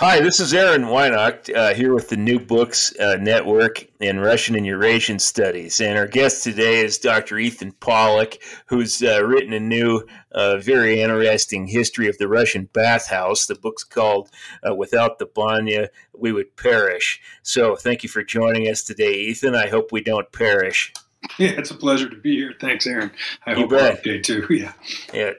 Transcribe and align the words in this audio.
Hi, 0.00 0.18
this 0.18 0.40
is 0.40 0.54
Aaron 0.54 0.84
Weinocht 0.84 1.54
uh, 1.54 1.74
here 1.74 1.92
with 1.92 2.08
the 2.08 2.16
New 2.16 2.40
Books 2.40 2.98
uh, 2.98 3.18
Network 3.20 3.86
in 4.00 4.18
Russian 4.18 4.56
and 4.56 4.64
Eurasian 4.64 5.18
Studies. 5.18 5.78
And 5.78 5.98
our 5.98 6.06
guest 6.06 6.42
today 6.42 6.80
is 6.80 6.96
Dr. 6.96 7.38
Ethan 7.38 7.72
Pollock, 7.72 8.38
who's 8.64 9.02
uh, 9.02 9.22
written 9.22 9.52
a 9.52 9.60
new, 9.60 10.02
uh, 10.32 10.56
very 10.56 11.02
interesting 11.02 11.66
history 11.66 12.08
of 12.08 12.16
the 12.16 12.28
Russian 12.28 12.70
bathhouse. 12.72 13.44
The 13.44 13.56
book's 13.56 13.84
called 13.84 14.30
uh, 14.66 14.74
Without 14.74 15.18
the 15.18 15.26
Banya, 15.26 15.90
We 16.18 16.32
Would 16.32 16.56
Perish. 16.56 17.20
So 17.42 17.76
thank 17.76 18.02
you 18.02 18.08
for 18.08 18.24
joining 18.24 18.68
us 18.68 18.82
today, 18.82 19.12
Ethan. 19.12 19.54
I 19.54 19.68
hope 19.68 19.92
we 19.92 20.00
don't 20.00 20.32
perish. 20.32 20.94
Yeah, 21.38 21.50
it's 21.50 21.72
a 21.72 21.76
pleasure 21.76 22.08
to 22.08 22.16
be 22.16 22.36
here. 22.36 22.54
Thanks, 22.58 22.86
Aaron. 22.86 23.10
I 23.44 23.50
you 23.50 23.56
hope 23.56 23.70
bet. 23.72 23.82
we're 24.06 24.12
okay 24.12 24.20
too. 24.22 24.46
Yeah. 24.50 24.72
Yeah. 25.12 25.32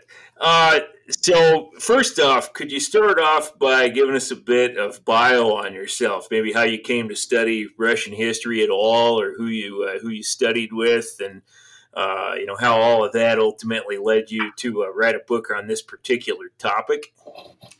So, 1.20 1.72
first 1.80 2.20
off, 2.20 2.54
could 2.54 2.72
you 2.72 2.80
start 2.80 3.20
off 3.20 3.58
by 3.58 3.90
giving 3.90 4.16
us 4.16 4.32
a 4.32 4.36
bit 4.36 4.78
of 4.78 5.04
bio 5.04 5.54
on 5.54 5.74
yourself? 5.74 6.28
Maybe 6.32 6.54
how 6.54 6.64
you 6.64 6.80
came 6.80 7.10
to 7.10 7.16
study 7.16 7.68
Russian 7.78 8.14
history 8.14 8.64
at 8.64 8.70
all, 8.70 9.20
or 9.20 9.34
who 9.36 9.48
you 9.48 9.84
uh, 9.84 10.00
who 10.00 10.10
you 10.10 10.24
studied 10.24 10.74
with, 10.74 11.18
and 11.20 11.42
uh, 11.94 12.34
you 12.38 12.46
know 12.46 12.56
how 12.56 12.80
all 12.80 13.04
of 13.04 13.12
that 13.14 13.40
ultimately 13.40 13.98
led 13.98 14.32
you 14.32 14.52
to 14.58 14.84
uh, 14.84 14.94
write 14.94 15.16
a 15.16 15.22
book 15.28 15.50
on 15.56 15.68
this 15.68 15.82
particular 15.82 16.52
topic. 16.58 17.14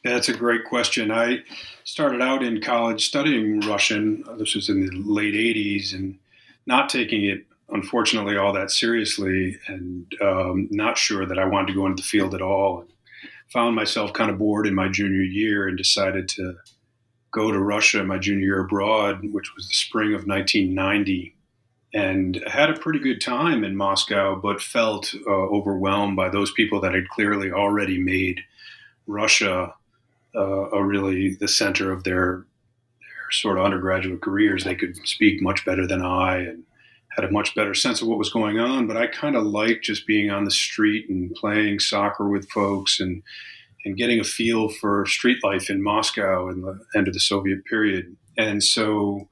That's 0.04 0.30
a 0.30 0.34
great 0.34 0.66
question. 0.66 1.12
I 1.12 1.40
started 1.84 2.22
out 2.22 2.44
in 2.44 2.62
college 2.62 3.08
studying 3.08 3.62
Russian. 3.62 4.24
This 4.38 4.56
was 4.56 4.70
in 4.70 4.86
the 4.86 4.92
late 4.92 5.36
'80s, 5.36 5.94
and 5.94 6.18
not 6.66 6.90
taking 6.90 7.26
it 7.26 7.46
unfortunately 7.70 8.36
all 8.36 8.52
that 8.52 8.72
seriously, 8.72 9.58
and 9.68 10.12
um, 10.22 10.68
not 10.72 10.98
sure 10.98 11.26
that 11.26 11.40
I 11.40 11.46
wanted 11.46 11.68
to 11.68 11.74
go 11.74 11.86
into 11.86 12.02
the 12.02 12.08
field 12.08 12.36
at 12.36 12.42
all 12.42 12.86
found 13.52 13.76
myself 13.76 14.14
kind 14.14 14.32
of 14.32 14.38
bored 14.38 14.66
in 14.66 14.74
my 14.74 14.88
junior 14.88 15.22
year 15.22 15.68
and 15.68 15.78
decided 15.78 16.28
to 16.30 16.56
go 17.32 17.52
to 17.52 17.60
Russia 17.60 18.04
my 18.04 18.18
junior 18.18 18.46
year 18.46 18.60
abroad, 18.62 19.22
which 19.32 19.56
was 19.56 19.68
the 19.68 19.74
spring 19.74 20.10
of 20.10 20.28
1990. 20.28 21.36
And 21.94 22.42
had 22.48 22.70
a 22.70 22.80
pretty 22.80 23.00
good 23.00 23.20
time 23.20 23.66
in 23.66 23.76
Moscow, 23.76 24.36
but 24.36 24.62
felt 24.62 25.14
uh, 25.28 25.30
overwhelmed 25.30 26.16
by 26.16 26.30
those 26.30 26.52
people 26.54 26.80
that 26.82 26.94
had 26.94 27.10
clearly 27.10 27.52
already 27.52 28.02
made 28.02 28.40
Russia 29.08 29.74
uh, 30.34 30.70
a 30.70 30.82
really 30.82 31.36
the 31.36 31.50
center 31.50 31.92
of 31.92 32.06
their, 32.06 32.46
their 33.00 33.32
sort 33.32 33.58
of 33.58 33.66
undergraduate 33.66 34.22
careers. 34.22 34.64
They 34.64 34.76
could 34.76 34.96
speak 35.06 35.42
much 35.42 35.66
better 35.66 35.86
than 35.86 36.02
I 36.02 36.38
and 36.38 36.64
had 37.16 37.26
a 37.26 37.32
much 37.32 37.56
better 37.56 37.74
sense 37.74 38.02
of 38.02 38.08
what 38.08 38.18
was 38.18 38.32
going 38.32 38.60
on. 38.60 38.88
But 38.88 38.98
I 38.98 39.08
kind 39.08 39.36
of 39.36 39.44
liked 39.44 39.86
just 39.86 40.08
being 40.08 40.32
on 40.32 40.46
the 40.46 40.52
street 40.52 41.10
and 41.10 41.34
playing 41.36 41.80
soccer 41.80 42.30
with 42.30 42.50
folks 42.50 43.00
and 43.00 43.24
and 43.84 43.98
getting 43.98 44.20
a 44.20 44.24
feel 44.24 44.70
for 44.70 45.06
street 45.08 45.44
life 45.44 45.70
in 45.70 45.82
Moscow 45.82 46.50
in 46.50 46.62
the 46.62 46.80
end 46.96 47.08
of 47.08 47.14
the 47.14 47.20
Soviet 47.20 47.66
period. 47.66 48.16
And 48.38 48.64
so 48.64 49.28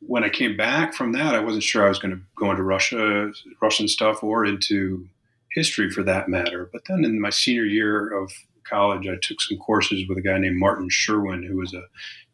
when 0.00 0.24
I 0.24 0.28
came 0.28 0.56
back 0.56 0.94
from 0.94 1.12
that, 1.12 1.34
I 1.34 1.40
wasn't 1.40 1.62
sure 1.62 1.84
I 1.84 1.88
was 1.88 1.98
going 1.98 2.14
to 2.14 2.20
go 2.36 2.50
into 2.50 2.62
Russia, 2.62 3.30
Russian 3.60 3.88
stuff, 3.88 4.22
or 4.22 4.44
into 4.44 5.06
history 5.52 5.90
for 5.90 6.02
that 6.02 6.28
matter. 6.28 6.68
But 6.72 6.82
then 6.88 7.04
in 7.04 7.20
my 7.20 7.30
senior 7.30 7.64
year 7.64 8.08
of 8.08 8.30
college, 8.64 9.06
I 9.08 9.16
took 9.20 9.40
some 9.40 9.58
courses 9.58 10.06
with 10.08 10.18
a 10.18 10.22
guy 10.22 10.38
named 10.38 10.58
Martin 10.58 10.88
Sherwin, 10.90 11.42
who 11.42 11.56
was 11.56 11.74
a 11.74 11.82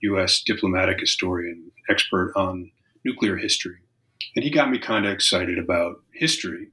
U.S. 0.02 0.42
diplomatic 0.44 1.00
historian, 1.00 1.70
expert 1.88 2.32
on 2.36 2.70
nuclear 3.04 3.36
history. 3.36 3.78
And 4.34 4.44
he 4.44 4.50
got 4.50 4.70
me 4.70 4.78
kind 4.78 5.06
of 5.06 5.12
excited 5.12 5.58
about 5.58 5.96
history 6.12 6.68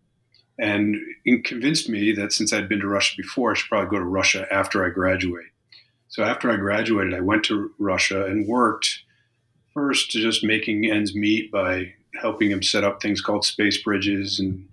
and 0.57 0.97
convinced 1.44 1.89
me 1.89 2.11
that 2.13 2.33
since 2.33 2.53
I'd 2.53 2.69
been 2.69 2.79
to 2.79 2.88
Russia 2.88 3.16
before, 3.17 3.51
I 3.51 3.53
should 3.55 3.69
probably 3.69 3.89
go 3.89 3.99
to 3.99 4.05
Russia 4.05 4.47
after 4.51 4.85
I 4.85 4.89
graduate. 4.89 5.47
So 6.07 6.23
after 6.23 6.51
I 6.51 6.57
graduated, 6.57 7.13
I 7.13 7.21
went 7.21 7.44
to 7.45 7.71
Russia 7.79 8.25
and 8.25 8.47
worked 8.47 9.00
first 9.73 10.11
just 10.11 10.44
making 10.44 10.85
ends 10.85 11.16
meet 11.16 11.51
by 11.51 11.94
helping 12.19 12.51
him 12.51 12.61
set 12.61 12.83
up 12.83 13.01
things 13.01 13.21
called 13.21 13.45
space 13.45 13.81
bridges 13.81 14.39
and 14.39 14.67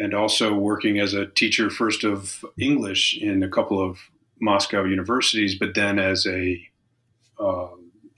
and 0.00 0.14
also 0.14 0.54
working 0.54 1.00
as 1.00 1.12
a 1.12 1.26
teacher 1.26 1.70
first 1.70 2.04
of 2.04 2.44
English 2.56 3.18
in 3.20 3.42
a 3.42 3.48
couple 3.48 3.82
of 3.82 3.98
Moscow 4.40 4.84
universities, 4.84 5.56
but 5.58 5.74
then 5.74 5.98
as 5.98 6.24
a 6.24 6.64
uh, 7.40 7.66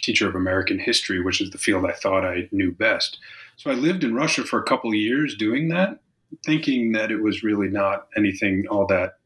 teacher 0.02 0.28
of 0.28 0.34
American 0.34 0.78
history, 0.78 1.22
which 1.22 1.40
is 1.40 1.50
the 1.50 1.58
field 1.58 1.86
I 1.86 1.92
thought 1.92 2.24
I 2.24 2.48
knew 2.52 2.70
best. 2.70 3.19
So 3.60 3.71
I 3.71 3.75
lived 3.75 4.04
in 4.04 4.15
Russia 4.15 4.43
for 4.43 4.59
a 4.59 4.65
couple 4.65 4.88
of 4.88 4.97
years 4.97 5.37
doing 5.37 5.69
that, 5.69 6.00
thinking 6.47 6.93
that 6.93 7.10
it 7.10 7.22
was 7.22 7.43
really 7.43 7.69
not 7.69 8.06
anything 8.16 8.65
all 8.71 8.87
that 8.87 9.19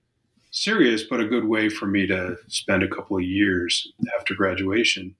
serious, 0.50 1.04
but 1.04 1.20
a 1.20 1.28
good 1.28 1.44
way 1.44 1.68
for 1.68 1.86
me 1.86 2.08
to 2.08 2.38
spend 2.48 2.82
a 2.82 2.88
couple 2.88 3.16
of 3.16 3.22
years 3.22 3.92
after 4.18 4.34
graduation. 4.34 5.14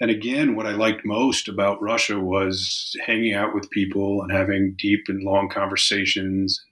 And 0.00 0.08
again, 0.08 0.54
what 0.54 0.68
I 0.68 0.70
liked 0.70 1.04
most 1.04 1.48
about 1.48 1.82
Russia 1.82 2.20
was 2.20 2.94
hanging 3.04 3.34
out 3.34 3.56
with 3.56 3.70
people 3.70 4.22
and 4.22 4.30
having 4.30 4.76
deep 4.78 5.06
and 5.08 5.24
long 5.24 5.48
conversations, 5.48 6.64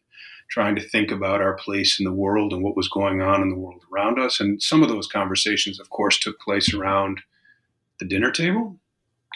trying 0.48 0.76
to 0.76 0.88
think 0.88 1.10
about 1.10 1.42
our 1.42 1.54
place 1.54 1.98
in 1.98 2.04
the 2.04 2.12
world 2.12 2.52
and 2.52 2.62
what 2.62 2.76
was 2.76 2.86
going 2.86 3.22
on 3.22 3.42
in 3.42 3.50
the 3.50 3.58
world 3.58 3.82
around 3.92 4.20
us. 4.20 4.38
And 4.38 4.62
some 4.62 4.84
of 4.84 4.88
those 4.88 5.08
conversations, 5.08 5.80
of 5.80 5.90
course, 5.90 6.16
took 6.16 6.38
place 6.38 6.72
around 6.72 7.22
the 7.98 8.06
dinner 8.06 8.30
table 8.30 8.76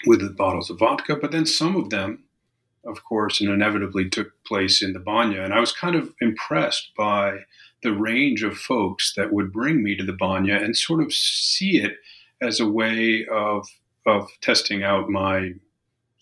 with 0.06 0.20
the 0.20 0.30
bottles 0.30 0.70
of 0.70 0.78
vodka, 0.78 1.16
but 1.16 1.32
then 1.32 1.44
some 1.44 1.74
of 1.74 1.90
them 1.90 2.22
of 2.84 3.04
course, 3.04 3.40
and 3.40 3.50
inevitably 3.50 4.08
took 4.08 4.32
place 4.44 4.82
in 4.82 4.92
the 4.92 4.98
Banya. 4.98 5.42
And 5.42 5.54
I 5.54 5.60
was 5.60 5.72
kind 5.72 5.94
of 5.94 6.12
impressed 6.20 6.90
by 6.96 7.44
the 7.82 7.92
range 7.92 8.42
of 8.42 8.56
folks 8.56 9.12
that 9.16 9.32
would 9.32 9.52
bring 9.52 9.82
me 9.82 9.96
to 9.96 10.04
the 10.04 10.12
Banya 10.12 10.54
and 10.54 10.76
sort 10.76 11.02
of 11.02 11.12
see 11.12 11.78
it 11.82 11.96
as 12.40 12.60
a 12.60 12.68
way 12.68 13.26
of 13.26 13.68
of 14.06 14.28
testing 14.40 14.82
out 14.82 15.08
my 15.08 15.52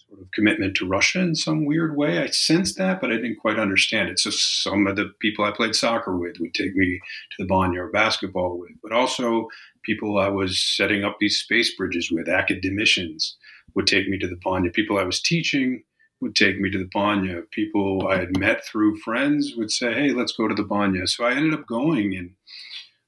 sort 0.07 0.21
of 0.21 0.31
commitment 0.33 0.77
to 0.77 0.87
Russia 0.87 1.21
in 1.21 1.35
some 1.35 1.65
weird 1.65 1.97
way. 1.97 2.19
I 2.19 2.27
sensed 2.27 2.77
that, 2.79 3.01
but 3.01 3.11
I 3.11 3.17
didn't 3.17 3.41
quite 3.41 3.59
understand 3.59 4.11
it. 4.11 4.19
So 4.19 4.31
some 4.31 4.87
of 4.87 4.97
the 4.97 5.13
people 5.21 5.45
I 5.45 5.51
played 5.51 5.75
soccer 5.75 6.17
with 6.17 6.37
would 6.41 6.55
take 6.55 6.75
me 6.75 7.01
to 7.31 7.43
the 7.43 7.47
Banya 7.47 7.83
or 7.83 7.91
basketball 7.91 8.59
with, 8.59 8.73
but 8.83 8.93
also 8.93 9.49
people 9.83 10.19
I 10.19 10.29
was 10.29 10.59
setting 10.59 11.05
up 11.05 11.17
these 11.19 11.39
space 11.39 11.75
bridges 11.75 12.11
with, 12.11 12.29
academicians 12.29 13.37
would 13.75 13.87
take 13.87 14.09
me 14.09 14.19
to 14.19 14.29
the 14.29 14.39
Banya. 14.43 14.71
People 14.71 14.99
I 14.99 15.05
was 15.05 15.23
teaching 15.23 15.85
would 16.21 16.37
take 16.37 16.61
me 16.61 16.71
to 16.71 16.79
the 16.79 16.91
Banya. 16.93 17.43
People 17.51 18.09
I 18.09 18.19
had 18.19 18.37
met 18.37 18.65
through 18.65 18.99
friends 18.99 19.55
would 19.57 19.71
say, 19.71 19.95
"Hey, 19.95 20.13
let's 20.13 20.33
go 20.33 20.49
to 20.49 20.55
the 20.55 20.63
Banya." 20.63 21.07
So 21.07 21.25
I 21.25 21.33
ended 21.35 21.55
up 21.55 21.67
going 21.67 22.15
and 22.17 22.35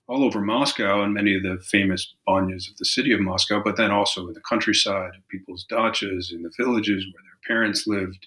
all 0.09 0.25
over 0.25 0.41
Moscow 0.41 1.03
and 1.03 1.15
many 1.15 1.35
of 1.35 1.43
the 1.43 1.59
famous 1.59 2.15
banyas 2.29 2.71
of 2.71 2.77
the 2.77 2.85
city 2.85 3.13
of 3.13 3.21
Moscow, 3.21 3.63
but 3.63 3.77
then 3.77 3.91
also 3.91 4.27
in 4.29 4.35
the 4.35 4.41
countryside, 4.41 5.13
people's 5.29 5.67
dachas, 5.71 6.33
in 6.33 6.43
the 6.43 6.53
villages 6.57 7.07
where 7.13 7.23
their 7.23 7.57
parents 7.57 7.87
lived, 7.87 8.27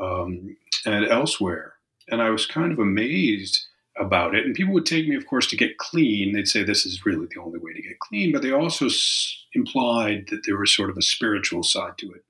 um, 0.00 0.56
and 0.86 1.06
elsewhere. 1.06 1.74
And 2.08 2.22
I 2.22 2.30
was 2.30 2.46
kind 2.46 2.72
of 2.72 2.78
amazed 2.78 3.66
about 3.98 4.34
it. 4.34 4.46
And 4.46 4.54
people 4.54 4.72
would 4.74 4.86
take 4.86 5.06
me, 5.06 5.14
of 5.14 5.26
course, 5.26 5.46
to 5.48 5.56
get 5.56 5.78
clean. 5.78 6.32
They'd 6.32 6.48
say 6.48 6.62
this 6.64 6.86
is 6.86 7.04
really 7.04 7.26
the 7.26 7.40
only 7.40 7.58
way 7.58 7.74
to 7.74 7.82
get 7.82 7.98
clean, 7.98 8.32
but 8.32 8.42
they 8.42 8.52
also 8.52 8.86
s- 8.86 9.44
implied 9.52 10.28
that 10.30 10.46
there 10.46 10.56
was 10.56 10.74
sort 10.74 10.90
of 10.90 10.96
a 10.96 11.02
spiritual 11.02 11.62
side 11.62 11.98
to 11.98 12.10
it 12.12 12.24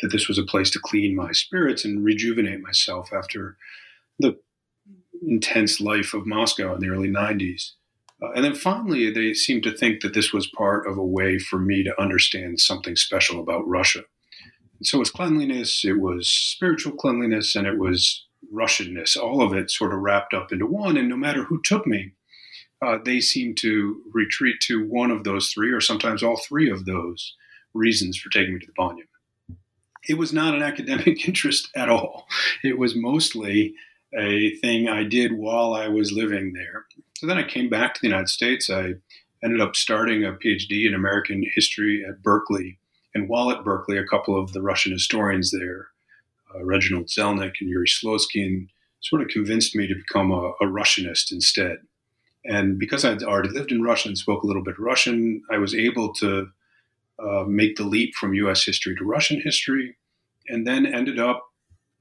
that 0.00 0.12
this 0.12 0.28
was 0.28 0.38
a 0.38 0.44
place 0.44 0.70
to 0.70 0.80
clean 0.80 1.16
my 1.16 1.32
spirits 1.32 1.84
and 1.84 2.04
rejuvenate 2.04 2.60
myself 2.60 3.12
after 3.12 3.56
the 4.18 4.38
intense 5.26 5.80
life 5.80 6.14
of 6.14 6.26
Moscow 6.26 6.74
in 6.74 6.80
the 6.80 6.88
early 6.88 7.08
90s. 7.08 7.72
Uh, 8.22 8.32
and 8.32 8.44
then 8.44 8.54
finally, 8.54 9.10
they 9.10 9.32
seemed 9.34 9.62
to 9.62 9.76
think 9.76 10.00
that 10.00 10.14
this 10.14 10.32
was 10.32 10.50
part 10.56 10.88
of 10.88 10.96
a 10.96 11.04
way 11.04 11.38
for 11.38 11.58
me 11.58 11.84
to 11.84 12.00
understand 12.00 12.60
something 12.60 12.96
special 12.96 13.40
about 13.40 13.66
Russia. 13.66 14.02
And 14.78 14.86
so 14.86 14.98
it 14.98 15.00
was 15.00 15.10
cleanliness, 15.10 15.84
it 15.84 16.00
was 16.00 16.28
spiritual 16.28 16.92
cleanliness, 16.92 17.54
and 17.54 17.66
it 17.66 17.78
was 17.78 18.24
Russianness, 18.52 19.16
all 19.16 19.42
of 19.42 19.52
it 19.52 19.70
sort 19.70 19.92
of 19.92 20.00
wrapped 20.00 20.34
up 20.34 20.52
into 20.52 20.66
one. 20.66 20.96
And 20.96 21.08
no 21.08 21.16
matter 21.16 21.44
who 21.44 21.60
took 21.62 21.86
me, 21.86 22.12
uh, 22.84 22.98
they 23.04 23.20
seemed 23.20 23.56
to 23.58 24.00
retreat 24.12 24.60
to 24.62 24.86
one 24.86 25.10
of 25.10 25.24
those 25.24 25.50
three, 25.50 25.72
or 25.72 25.80
sometimes 25.80 26.22
all 26.22 26.36
three 26.36 26.70
of 26.70 26.84
those 26.84 27.34
reasons 27.74 28.16
for 28.16 28.30
taking 28.30 28.54
me 28.54 28.60
to 28.60 28.66
the 28.66 28.72
Banya 28.76 29.04
it 30.08 30.16
was 30.16 30.32
not 30.32 30.54
an 30.54 30.62
academic 30.62 31.06
interest 31.28 31.68
at 31.76 31.88
all. 31.88 32.26
It 32.64 32.78
was 32.78 32.96
mostly 32.96 33.74
a 34.18 34.56
thing 34.56 34.88
I 34.88 35.04
did 35.04 35.32
while 35.34 35.74
I 35.74 35.88
was 35.88 36.12
living 36.12 36.54
there. 36.54 36.86
So 37.18 37.26
then 37.26 37.38
I 37.38 37.42
came 37.42 37.68
back 37.68 37.94
to 37.94 38.00
the 38.00 38.08
United 38.08 38.28
States. 38.28 38.70
I 38.70 38.94
ended 39.44 39.60
up 39.60 39.76
starting 39.76 40.24
a 40.24 40.32
PhD 40.32 40.86
in 40.86 40.94
American 40.94 41.44
history 41.54 42.04
at 42.08 42.22
Berkeley. 42.22 42.78
And 43.14 43.28
while 43.28 43.50
at 43.50 43.64
Berkeley, 43.64 43.98
a 43.98 44.06
couple 44.06 44.40
of 44.40 44.52
the 44.52 44.62
Russian 44.62 44.92
historians 44.92 45.50
there, 45.50 45.88
uh, 46.54 46.64
Reginald 46.64 47.06
Zelnik 47.06 47.54
and 47.60 47.68
Yuri 47.68 47.86
Slezkine, 47.86 48.68
sort 49.00 49.22
of 49.22 49.28
convinced 49.28 49.76
me 49.76 49.86
to 49.86 49.94
become 49.94 50.30
a, 50.30 50.52
a 50.60 50.64
Russianist 50.64 51.30
instead. 51.30 51.78
And 52.44 52.78
because 52.78 53.04
I'd 53.04 53.22
already 53.22 53.50
lived 53.50 53.72
in 53.72 53.82
Russia 53.82 54.08
and 54.08 54.16
spoke 54.16 54.42
a 54.42 54.46
little 54.46 54.64
bit 54.64 54.78
Russian, 54.78 55.42
I 55.50 55.58
was 55.58 55.74
able 55.74 56.14
to 56.14 56.48
uh, 57.22 57.44
make 57.46 57.76
the 57.76 57.84
leap 57.84 58.14
from 58.14 58.34
US 58.34 58.64
history 58.64 58.94
to 58.96 59.04
Russian 59.04 59.40
history, 59.40 59.96
and 60.48 60.66
then 60.66 60.86
ended 60.86 61.18
up 61.18 61.42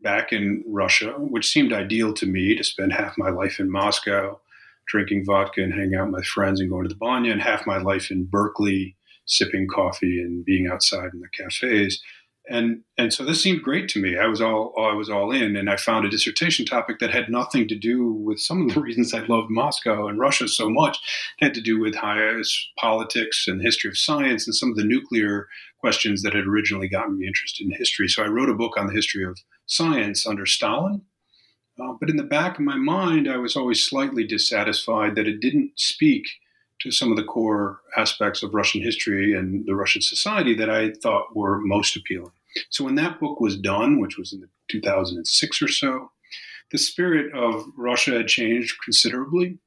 back 0.02 0.32
in 0.32 0.64
Russia, 0.68 1.14
which 1.18 1.50
seemed 1.50 1.74
ideal 1.74 2.14
to 2.14 2.26
me 2.26 2.56
to 2.56 2.64
spend 2.64 2.94
half 2.94 3.18
my 3.18 3.30
life 3.30 3.60
in 3.60 3.72
Moscow 3.72 4.40
drinking 4.88 5.26
vodka 5.26 5.62
and 5.62 5.74
hanging 5.74 5.96
out 5.96 6.06
with 6.06 6.16
my 6.16 6.24
friends 6.24 6.62
and 6.62 6.70
going 6.70 6.84
to 6.84 6.90
the 6.90 6.96
banya, 6.96 7.32
and 7.32 7.42
half 7.42 7.68
my 7.68 7.78
life 7.78 8.10
in 8.10 8.26
Berkeley 8.26 8.96
sipping 9.26 9.68
coffee 9.68 10.22
and 10.22 10.46
being 10.46 10.68
outside 10.68 11.10
in 11.14 11.20
the 11.20 11.28
cafes 11.38 12.02
and 12.50 12.84
and 12.98 13.14
so 13.14 13.24
this 13.24 13.42
seemed 13.42 13.62
great 13.62 13.90
to 13.90 14.02
me. 14.02 14.18
I 14.18 14.28
was 14.28 14.42
all 14.42 14.74
I 14.78 14.94
was 14.94 15.10
all 15.10 15.32
in, 15.32 15.56
and 15.56 15.70
I 15.70 15.76
found 15.76 16.06
a 16.06 16.10
dissertation 16.10 16.66
topic 16.66 17.00
that 17.00 17.12
had 17.12 17.30
nothing 17.30 17.68
to 17.68 17.76
do 17.76 18.12
with 18.12 18.40
some 18.40 18.62
of 18.62 18.74
the 18.74 18.82
reasons 18.88 19.14
I 19.14 19.26
loved 19.26 19.50
Moscow 19.50 20.08
and 20.08 20.20
Russia 20.20 20.48
so 20.48 20.70
much. 20.70 20.98
It 21.40 21.46
had 21.46 21.54
to 21.56 21.62
do 21.62 21.80
with 21.80 21.96
highest 21.96 22.70
politics 22.78 23.48
and 23.48 23.62
history 23.62 23.90
of 23.90 23.98
science 23.98 24.48
and 24.48 24.56
some 24.56 24.70
of 24.70 24.78
the 24.78 24.84
nuclear 24.84 25.48
questions 25.80 26.24
that 26.24 26.34
had 26.34 26.46
originally 26.46 26.88
gotten 26.88 27.18
me 27.18 27.28
interested 27.28 27.66
in 27.66 27.72
history. 27.72 28.08
So 28.08 28.24
I 28.24 28.28
wrote 28.28 28.50
a 28.50 28.56
book 28.56 28.78
on 28.78 28.88
the 28.88 28.94
history 28.94 29.24
of 29.24 29.40
science 29.66 30.26
under 30.26 30.46
Stalin. 30.46 31.02
Uh, 31.80 31.94
but 32.00 32.10
in 32.10 32.16
the 32.16 32.24
back 32.24 32.58
of 32.58 32.66
my 32.66 32.76
mind, 32.76 33.30
I 33.30 33.38
was 33.38 33.56
always 33.56 33.84
slightly 33.84 34.26
dissatisfied 34.26 35.16
that 35.16 35.28
it 35.28 35.40
didn't 35.40 35.74
speak 35.76 36.26
to 36.80 36.92
some 36.92 37.12
of 37.12 37.18
the 37.18 37.24
core 37.24 37.82
aspects 37.96 38.42
of 38.42 38.54
Russian 38.54 38.82
history 38.82 39.34
and 39.34 39.66
the 39.66 39.76
Russian 39.76 40.02
society 40.02 40.56
that 40.56 40.70
I 40.70 40.92
thought 40.92 41.36
were 41.36 41.60
most 41.60 41.96
appealing. 41.96 42.32
So 42.70 42.84
when 42.84 42.96
that 42.96 43.20
book 43.20 43.40
was 43.40 43.58
done, 43.58 44.00
which 44.00 44.18
was 44.18 44.34
in 44.34 44.48
2006 44.70 45.62
or 45.62 45.68
so, 45.68 46.12
the 46.72 46.78
spirit 46.78 47.34
of 47.34 47.66
Russia 47.78 48.12
had 48.12 48.28
changed 48.28 48.76
considerably. 48.84 49.58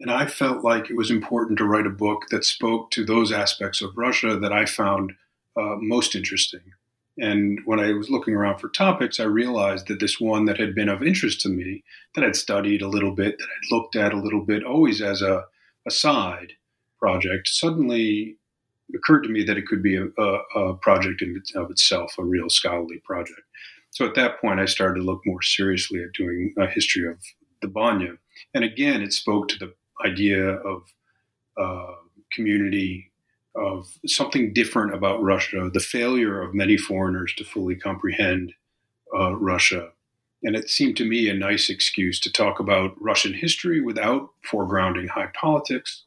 And 0.00 0.10
I 0.10 0.26
felt 0.26 0.64
like 0.64 0.90
it 0.90 0.96
was 0.96 1.10
important 1.10 1.58
to 1.58 1.64
write 1.64 1.86
a 1.86 1.90
book 1.90 2.26
that 2.30 2.44
spoke 2.44 2.90
to 2.92 3.04
those 3.04 3.32
aspects 3.32 3.82
of 3.82 3.96
Russia 3.96 4.38
that 4.38 4.52
I 4.52 4.64
found 4.64 5.12
uh, 5.56 5.76
most 5.78 6.14
interesting. 6.14 6.60
And 7.18 7.60
when 7.66 7.80
I 7.80 7.92
was 7.92 8.08
looking 8.08 8.34
around 8.34 8.58
for 8.58 8.70
topics, 8.70 9.20
I 9.20 9.24
realized 9.24 9.88
that 9.88 10.00
this 10.00 10.18
one 10.18 10.46
that 10.46 10.58
had 10.58 10.74
been 10.74 10.88
of 10.88 11.02
interest 11.02 11.42
to 11.42 11.50
me, 11.50 11.84
that 12.14 12.24
I'd 12.24 12.36
studied 12.36 12.80
a 12.80 12.88
little 12.88 13.14
bit, 13.14 13.38
that 13.38 13.44
I'd 13.44 13.74
looked 13.74 13.94
at 13.94 14.14
a 14.14 14.20
little 14.20 14.40
bit, 14.40 14.64
always 14.64 15.02
as 15.02 15.20
a, 15.20 15.44
a 15.86 15.90
side 15.90 16.54
project, 16.98 17.48
suddenly 17.48 18.36
occurred 18.94 19.22
to 19.22 19.28
me 19.28 19.44
that 19.44 19.58
it 19.58 19.66
could 19.66 19.82
be 19.82 19.96
a, 19.96 20.06
a, 20.18 20.60
a 20.60 20.74
project 20.74 21.22
in 21.22 21.42
of 21.56 21.70
itself, 21.70 22.14
a 22.18 22.24
real 22.24 22.48
scholarly 22.48 23.00
project. 23.04 23.40
So 23.90 24.06
at 24.06 24.14
that 24.14 24.40
point, 24.40 24.60
I 24.60 24.66
started 24.66 25.00
to 25.00 25.06
look 25.06 25.20
more 25.26 25.42
seriously 25.42 26.02
at 26.02 26.12
doing 26.12 26.54
a 26.58 26.66
history 26.66 27.08
of 27.08 27.18
the 27.60 27.68
Banya. 27.68 28.14
And 28.54 28.64
again, 28.64 29.02
it 29.02 29.12
spoke 29.12 29.48
to 29.48 29.58
the 29.58 29.74
idea 30.04 30.48
of 30.48 30.82
uh, 31.56 31.94
community, 32.32 33.10
of 33.54 33.88
something 34.06 34.52
different 34.52 34.94
about 34.94 35.22
Russia, 35.22 35.70
the 35.72 35.80
failure 35.80 36.40
of 36.40 36.54
many 36.54 36.76
foreigners 36.76 37.34
to 37.36 37.44
fully 37.44 37.74
comprehend 37.74 38.54
uh, 39.18 39.34
Russia. 39.34 39.90
And 40.42 40.56
it 40.56 40.70
seemed 40.70 40.96
to 40.98 41.04
me 41.04 41.28
a 41.28 41.34
nice 41.34 41.68
excuse 41.68 42.18
to 42.20 42.32
talk 42.32 42.60
about 42.60 42.94
Russian 43.00 43.34
history 43.34 43.80
without 43.80 44.30
foregrounding 44.50 45.08
high 45.08 45.30
politics, 45.34 46.04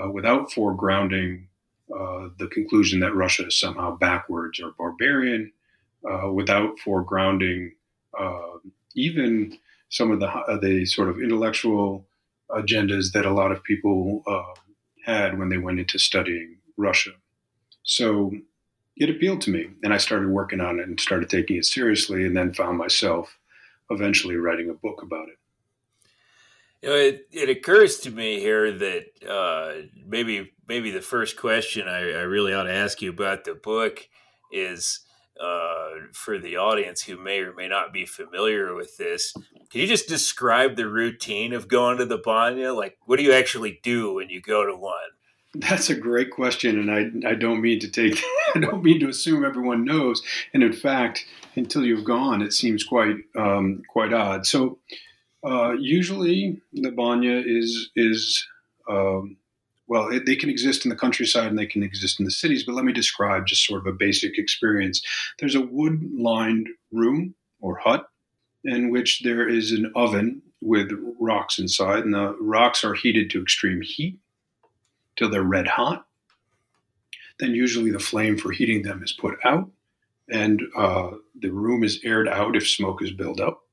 uh, 0.00 0.10
without 0.10 0.50
foregrounding 0.50 1.48
uh, 1.94 2.28
the 2.38 2.48
conclusion 2.48 3.00
that 3.00 3.14
Russia 3.14 3.46
is 3.46 3.58
somehow 3.58 3.96
backwards 3.96 4.60
or 4.60 4.72
barbarian, 4.78 5.52
uh, 6.08 6.30
without 6.32 6.78
foregrounding 6.84 7.70
uh, 8.18 8.58
even 8.94 9.56
some 9.90 10.10
of 10.10 10.20
the 10.20 10.28
uh, 10.28 10.58
the 10.58 10.86
sort 10.86 11.08
of 11.08 11.20
intellectual 11.20 12.06
agendas 12.50 13.12
that 13.12 13.26
a 13.26 13.32
lot 13.32 13.52
of 13.52 13.62
people 13.62 14.24
had 15.04 15.38
when 15.38 15.48
they 15.48 15.58
went 15.58 15.78
into 15.78 15.98
studying 15.98 16.56
Russia. 16.76 17.10
So 17.82 18.32
it 18.96 19.10
appealed 19.10 19.40
to 19.42 19.50
me, 19.50 19.70
and 19.82 19.94
I 19.94 19.98
started 19.98 20.28
working 20.28 20.60
on 20.60 20.78
it 20.78 20.88
and 20.88 21.00
started 21.00 21.30
taking 21.30 21.56
it 21.56 21.64
seriously, 21.64 22.24
and 22.24 22.36
then 22.36 22.52
found 22.52 22.78
myself 22.78 23.38
eventually 23.90 24.36
writing 24.36 24.70
a 24.70 24.74
book 24.74 25.02
about 25.02 25.28
it. 25.28 25.38
You 26.82 26.88
know, 26.88 26.96
it, 26.96 27.28
it 27.30 27.48
occurs 27.50 27.98
to 28.00 28.10
me 28.10 28.40
here 28.40 28.72
that 28.72 29.06
uh, 29.28 29.86
maybe 30.06 30.50
maybe 30.70 30.92
the 30.92 31.00
first 31.00 31.36
question 31.36 31.88
I, 31.88 31.98
I, 31.98 32.22
really 32.22 32.54
ought 32.54 32.62
to 32.62 32.72
ask 32.72 33.02
you 33.02 33.10
about 33.10 33.42
the 33.42 33.54
book 33.54 34.08
is 34.52 35.00
uh, 35.42 35.88
for 36.12 36.38
the 36.38 36.58
audience 36.58 37.02
who 37.02 37.18
may 37.18 37.40
or 37.40 37.52
may 37.52 37.66
not 37.66 37.92
be 37.92 38.06
familiar 38.06 38.72
with 38.72 38.96
this. 38.96 39.32
Can 39.68 39.80
you 39.80 39.88
just 39.88 40.06
describe 40.06 40.76
the 40.76 40.88
routine 40.88 41.52
of 41.52 41.66
going 41.66 41.98
to 41.98 42.06
the 42.06 42.18
banya? 42.18 42.72
Like, 42.72 42.98
what 43.04 43.16
do 43.16 43.24
you 43.24 43.32
actually 43.32 43.80
do 43.82 44.14
when 44.14 44.30
you 44.30 44.40
go 44.40 44.64
to 44.64 44.76
one? 44.76 44.94
That's 45.54 45.90
a 45.90 45.96
great 45.96 46.30
question, 46.30 46.78
and 46.78 46.88
I, 47.26 47.30
I 47.30 47.34
don't 47.34 47.60
mean 47.60 47.80
to 47.80 47.90
take 47.90 48.22
I 48.54 48.60
don't 48.60 48.84
mean 48.84 49.00
to 49.00 49.08
assume 49.08 49.44
everyone 49.44 49.84
knows. 49.84 50.22
And 50.54 50.62
in 50.62 50.72
fact, 50.72 51.26
until 51.56 51.84
you've 51.84 52.04
gone, 52.04 52.42
it 52.42 52.52
seems 52.52 52.84
quite 52.84 53.16
um, 53.36 53.82
quite 53.88 54.12
odd. 54.12 54.46
So 54.46 54.78
uh, 55.44 55.72
usually, 55.72 56.62
the 56.72 56.92
banya 56.92 57.42
is 57.44 57.90
is 57.96 58.46
um, 58.88 59.36
well, 59.90 60.08
it, 60.08 60.24
they 60.24 60.36
can 60.36 60.48
exist 60.48 60.84
in 60.84 60.88
the 60.88 60.96
countryside 60.96 61.48
and 61.48 61.58
they 61.58 61.66
can 61.66 61.82
exist 61.82 62.20
in 62.20 62.24
the 62.24 62.30
cities. 62.30 62.62
But 62.62 62.76
let 62.76 62.84
me 62.84 62.92
describe 62.92 63.48
just 63.48 63.66
sort 63.66 63.80
of 63.80 63.86
a 63.88 63.92
basic 63.92 64.38
experience. 64.38 65.02
There's 65.40 65.56
a 65.56 65.60
wood-lined 65.60 66.68
room 66.92 67.34
or 67.60 67.76
hut 67.76 68.08
in 68.62 68.90
which 68.90 69.22
there 69.24 69.48
is 69.48 69.72
an 69.72 69.90
oven 69.96 70.42
with 70.60 70.92
rocks 71.18 71.58
inside, 71.58 72.04
and 72.04 72.14
the 72.14 72.36
rocks 72.40 72.84
are 72.84 72.94
heated 72.94 73.30
to 73.30 73.42
extreme 73.42 73.80
heat 73.82 74.16
till 75.16 75.28
they're 75.28 75.42
red 75.42 75.66
hot. 75.66 76.06
Then 77.40 77.56
usually 77.56 77.90
the 77.90 77.98
flame 77.98 78.38
for 78.38 78.52
heating 78.52 78.82
them 78.82 79.02
is 79.02 79.12
put 79.12 79.38
out, 79.44 79.70
and 80.28 80.62
uh, 80.76 81.10
the 81.36 81.50
room 81.50 81.82
is 81.82 81.98
aired 82.04 82.28
out 82.28 82.54
if 82.54 82.68
smoke 82.68 83.02
is 83.02 83.10
built 83.10 83.40
up. 83.40 83.66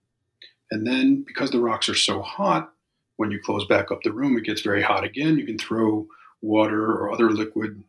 And 0.72 0.88
then 0.88 1.24
because 1.28 1.52
the 1.52 1.60
rocks 1.60 1.90
are 1.90 1.96
so 1.96 2.24
hot, 2.24 2.74
when 3.18 3.32
you 3.32 3.40
close 3.44 3.66
back 3.66 3.92
up 3.92 4.04
the 4.04 4.12
room, 4.12 4.38
it 4.38 4.46
gets 4.46 4.62
very 4.62 4.82
hot 4.82 5.04
again. 5.04 5.38
You 5.38 5.46
can 5.46 5.58
throw 5.58 6.08
water 6.42 6.84
or 6.84 7.12
other 7.12 7.30
liquid 7.30 7.84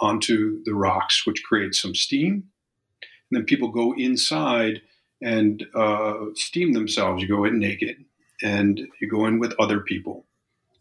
onto 0.00 0.62
the 0.64 0.74
rocks, 0.74 1.26
which 1.26 1.42
creates 1.42 1.80
some 1.80 1.94
steam. 1.94 2.44
And 3.30 3.40
then 3.40 3.44
people 3.44 3.68
go 3.68 3.94
inside 3.94 4.82
and 5.22 5.66
uh, 5.74 6.14
steam 6.34 6.72
themselves. 6.72 7.22
You 7.22 7.28
go 7.28 7.44
in 7.44 7.58
naked 7.58 8.04
and 8.42 8.80
you 9.00 9.08
go 9.08 9.26
in 9.26 9.38
with 9.38 9.54
other 9.58 9.80
people. 9.80 10.26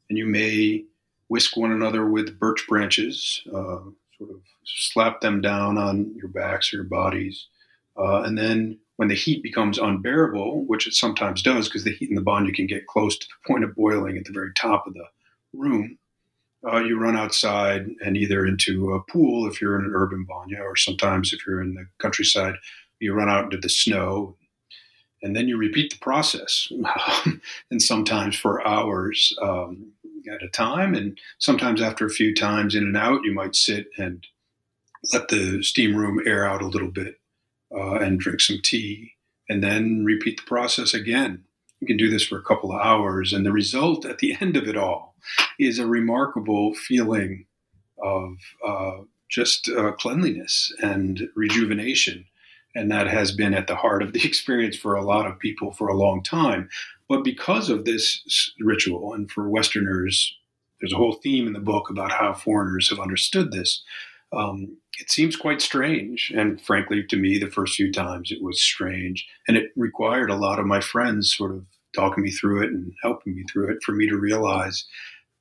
And 0.09 0.17
you 0.17 0.25
may 0.25 0.85
whisk 1.29 1.55
one 1.55 1.71
another 1.71 2.05
with 2.05 2.37
birch 2.37 2.65
branches, 2.67 3.41
uh, 3.47 3.79
sort 4.17 4.29
of 4.29 4.41
slap 4.65 5.21
them 5.21 5.41
down 5.41 5.77
on 5.77 6.13
your 6.15 6.27
backs 6.27 6.73
or 6.73 6.77
your 6.77 6.85
bodies. 6.85 7.47
Uh, 7.97 8.21
and 8.23 8.37
then 8.37 8.79
when 9.03 9.09
the 9.09 9.15
heat 9.15 9.43
becomes 9.43 9.77
unbearable, 9.77 10.63
which 10.63 10.87
it 10.87 10.93
sometimes 10.93 11.41
does 11.41 11.67
because 11.67 11.83
the 11.83 11.91
heat 11.91 12.07
in 12.07 12.15
the 12.15 12.21
banya 12.21 12.53
can 12.53 12.65
get 12.65 12.87
close 12.87 13.17
to 13.17 13.27
the 13.27 13.45
point 13.45 13.65
of 13.65 13.75
boiling 13.75 14.15
at 14.15 14.23
the 14.23 14.31
very 14.31 14.53
top 14.53 14.87
of 14.87 14.93
the 14.93 15.03
room, 15.51 15.97
uh, 16.65 16.77
you 16.77 16.97
run 16.97 17.17
outside 17.17 17.85
and 18.01 18.15
either 18.15 18.45
into 18.45 18.93
a 18.93 19.03
pool 19.11 19.45
if 19.45 19.59
you're 19.59 19.77
in 19.77 19.83
an 19.83 19.91
urban 19.93 20.23
banya, 20.23 20.61
or 20.61 20.77
sometimes 20.77 21.33
if 21.33 21.45
you're 21.45 21.61
in 21.61 21.73
the 21.73 21.85
countryside, 21.97 22.55
you 22.99 23.13
run 23.13 23.27
out 23.27 23.43
into 23.43 23.57
the 23.57 23.67
snow. 23.67 24.37
And 25.21 25.35
then 25.35 25.49
you 25.49 25.57
repeat 25.57 25.91
the 25.91 25.99
process, 25.99 26.71
and 27.69 27.81
sometimes 27.81 28.37
for 28.37 28.65
hours 28.65 29.35
um, 29.41 29.91
at 30.31 30.43
a 30.43 30.47
time. 30.47 30.95
And 30.95 31.19
sometimes 31.39 31.81
after 31.81 32.05
a 32.05 32.09
few 32.09 32.33
times 32.33 32.73
in 32.73 32.83
and 32.83 32.95
out, 32.95 33.25
you 33.25 33.33
might 33.33 33.57
sit 33.57 33.87
and 33.97 34.25
let 35.11 35.27
the 35.27 35.61
steam 35.61 35.93
room 35.93 36.21
air 36.25 36.45
out 36.45 36.61
a 36.61 36.67
little 36.67 36.87
bit 36.89 37.17
uh, 37.75 37.95
and 37.95 38.19
drink 38.19 38.39
some 38.39 38.59
tea, 38.63 39.13
and 39.49 39.63
then 39.63 40.03
repeat 40.05 40.37
the 40.37 40.47
process 40.47 40.93
again. 40.93 41.43
You 41.79 41.87
can 41.87 41.97
do 41.97 42.09
this 42.09 42.25
for 42.25 42.37
a 42.37 42.43
couple 42.43 42.71
of 42.71 42.81
hours, 42.81 43.33
and 43.33 43.45
the 43.45 43.51
result 43.51 44.05
at 44.05 44.19
the 44.19 44.37
end 44.39 44.55
of 44.55 44.67
it 44.67 44.77
all 44.77 45.15
is 45.59 45.79
a 45.79 45.87
remarkable 45.87 46.73
feeling 46.73 47.45
of 48.01 48.37
uh, 48.65 49.01
just 49.29 49.69
uh, 49.69 49.91
cleanliness 49.93 50.73
and 50.81 51.29
rejuvenation. 51.35 52.25
And 52.75 52.89
that 52.91 53.07
has 53.07 53.31
been 53.31 53.53
at 53.53 53.67
the 53.67 53.75
heart 53.75 54.01
of 54.01 54.13
the 54.13 54.23
experience 54.25 54.77
for 54.77 54.95
a 54.95 55.03
lot 55.03 55.27
of 55.27 55.39
people 55.39 55.71
for 55.71 55.87
a 55.87 55.97
long 55.97 56.23
time. 56.23 56.69
But 57.09 57.23
because 57.23 57.69
of 57.69 57.85
this 57.85 58.51
ritual, 58.59 59.13
and 59.13 59.29
for 59.29 59.49
Westerners, 59.49 60.35
there's 60.79 60.93
a 60.93 60.97
whole 60.97 61.19
theme 61.23 61.47
in 61.47 61.53
the 61.53 61.59
book 61.59 61.89
about 61.89 62.11
how 62.11 62.33
foreigners 62.33 62.89
have 62.89 62.99
understood 62.99 63.51
this. 63.51 63.83
Um, 64.35 64.77
it 64.99 65.09
seems 65.09 65.35
quite 65.35 65.61
strange. 65.61 66.31
And 66.35 66.61
frankly, 66.61 67.03
to 67.03 67.17
me, 67.17 67.37
the 67.37 67.49
first 67.49 67.75
few 67.75 67.91
times 67.91 68.31
it 68.31 68.41
was 68.41 68.61
strange. 68.61 69.27
And 69.47 69.57
it 69.57 69.71
required 69.75 70.29
a 70.29 70.35
lot 70.35 70.59
of 70.59 70.65
my 70.65 70.79
friends 70.81 71.35
sort 71.35 71.51
of 71.51 71.65
talking 71.95 72.23
me 72.23 72.31
through 72.31 72.63
it 72.63 72.69
and 72.69 72.93
helping 73.01 73.35
me 73.35 73.43
through 73.51 73.71
it 73.71 73.83
for 73.83 73.91
me 73.91 74.07
to 74.07 74.17
realize 74.17 74.85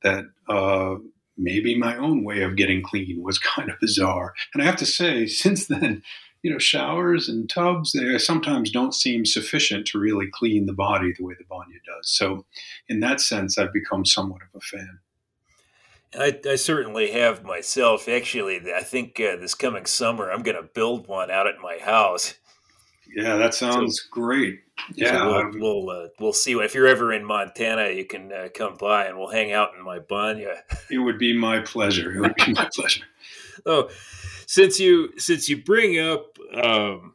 that 0.03 0.25
uh, 0.49 0.97
maybe 1.37 1.79
my 1.79 1.97
own 1.97 2.25
way 2.25 2.43
of 2.43 2.57
getting 2.57 2.83
clean 2.83 3.23
was 3.23 3.39
kind 3.39 3.71
of 3.71 3.81
bizarre. 3.81 4.35
And 4.55 4.63
I 4.63 4.67
have 4.67 4.77
to 4.77 4.87
say, 4.87 5.27
since 5.27 5.67
then, 5.67 6.03
you 6.43 6.51
know, 6.51 6.59
showers 6.59 7.29
and 7.29 7.49
tubs, 7.49 7.93
they 7.93 8.19
sometimes 8.19 8.71
don't 8.71 8.95
seem 8.95 9.25
sufficient 9.25 9.87
to 9.87 9.99
really 9.99 10.27
clean 10.33 10.67
the 10.67 10.73
body 10.73 11.13
the 11.17 11.25
way 11.25 11.35
the 11.39 11.45
banya 11.49 11.79
does. 11.87 12.11
So, 12.11 12.47
in 12.89 12.99
that 13.01 13.21
sense, 13.21 13.57
I've 13.57 13.73
become 13.73 14.05
somewhat 14.05 14.43
of 14.43 14.49
a 14.57 14.61
fan. 14.61 14.99
I, 16.19 16.39
I 16.49 16.57
certainly 16.57 17.13
have 17.13 17.45
myself. 17.45 18.09
Actually, 18.09 18.61
I 18.73 18.83
think 18.83 19.19
uh, 19.21 19.37
this 19.37 19.55
coming 19.55 19.87
summer, 19.87 20.31
I'm 20.31 20.43
going 20.43 20.57
to 20.57 20.63
build 20.63 21.07
one 21.07 21.31
out 21.31 21.47
at 21.47 21.59
my 21.63 21.79
house. 21.79 22.35
Yeah, 23.15 23.37
that 23.37 23.55
sounds 23.55 24.03
so, 24.03 24.09
great. 24.11 24.61
Yeah, 24.95 25.13
so 25.13 25.51
we'll 25.59 25.85
we'll, 25.85 25.91
uh, 25.91 26.09
we'll, 26.19 26.33
see. 26.33 26.53
If 26.53 26.75
you're 26.75 26.87
ever 26.87 27.13
in 27.13 27.25
Montana, 27.25 27.91
you 27.91 28.05
can 28.05 28.33
uh, 28.33 28.49
come 28.55 28.77
by 28.77 29.07
and 29.07 29.19
we'll 29.19 29.31
hang 29.31 29.53
out 29.53 29.71
in 29.79 29.85
my 29.85 29.99
banya. 29.99 30.63
It 30.91 30.99
would 30.99 31.19
be 31.19 31.37
my 31.37 31.61
pleasure. 31.61 32.15
It 32.15 32.21
would 32.21 32.35
be 32.35 32.53
my 32.53 32.69
pleasure. 32.75 33.05
oh, 33.67 33.91
since 34.47 34.81
you 34.81 35.19
since 35.19 35.49
you 35.49 35.63
bring 35.63 35.99
up 35.99 36.39
um, 36.55 37.15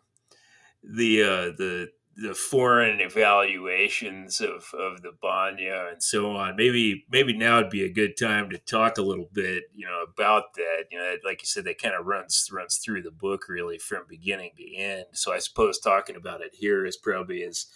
the 0.84 1.24
uh, 1.24 1.46
the 1.58 1.92
the 2.18 2.34
foreign 2.34 3.00
evaluations 3.00 4.42
of, 4.42 4.74
of 4.74 5.04
the 5.04 5.12
Banya 5.22 5.90
and 5.92 6.02
so 6.02 6.32
on. 6.32 6.56
Maybe 6.56 7.06
maybe 7.12 7.38
now 7.38 7.62
would 7.62 7.70
be 7.70 7.84
a 7.84 7.94
good 7.94 8.18
time 8.18 8.50
to 8.50 8.58
talk 8.58 8.98
a 8.98 9.04
little 9.04 9.30
bit, 9.32 9.66
you 9.74 9.86
know, 9.86 10.02
about 10.02 10.56
that. 10.56 10.86
You 10.92 10.98
know, 10.98 11.16
like 11.24 11.44
you 11.44 11.46
said, 11.46 11.66
that 11.66 11.82
kind 11.82 11.94
of 11.94 12.08
runs 12.08 12.50
runs 12.52 12.78
through 12.78 13.04
the 13.04 13.12
book 13.12 13.48
really 13.48 13.78
from 13.78 14.06
beginning 14.10 14.52
to 14.58 14.76
end. 14.76 15.06
So 15.14 15.32
I 15.32 15.38
suppose 15.38 15.78
talking 15.78 16.16
about 16.16 16.42
it 16.42 16.56
here 16.56 16.86
is 16.86 16.98
probably 16.98 17.44
as 17.44 17.68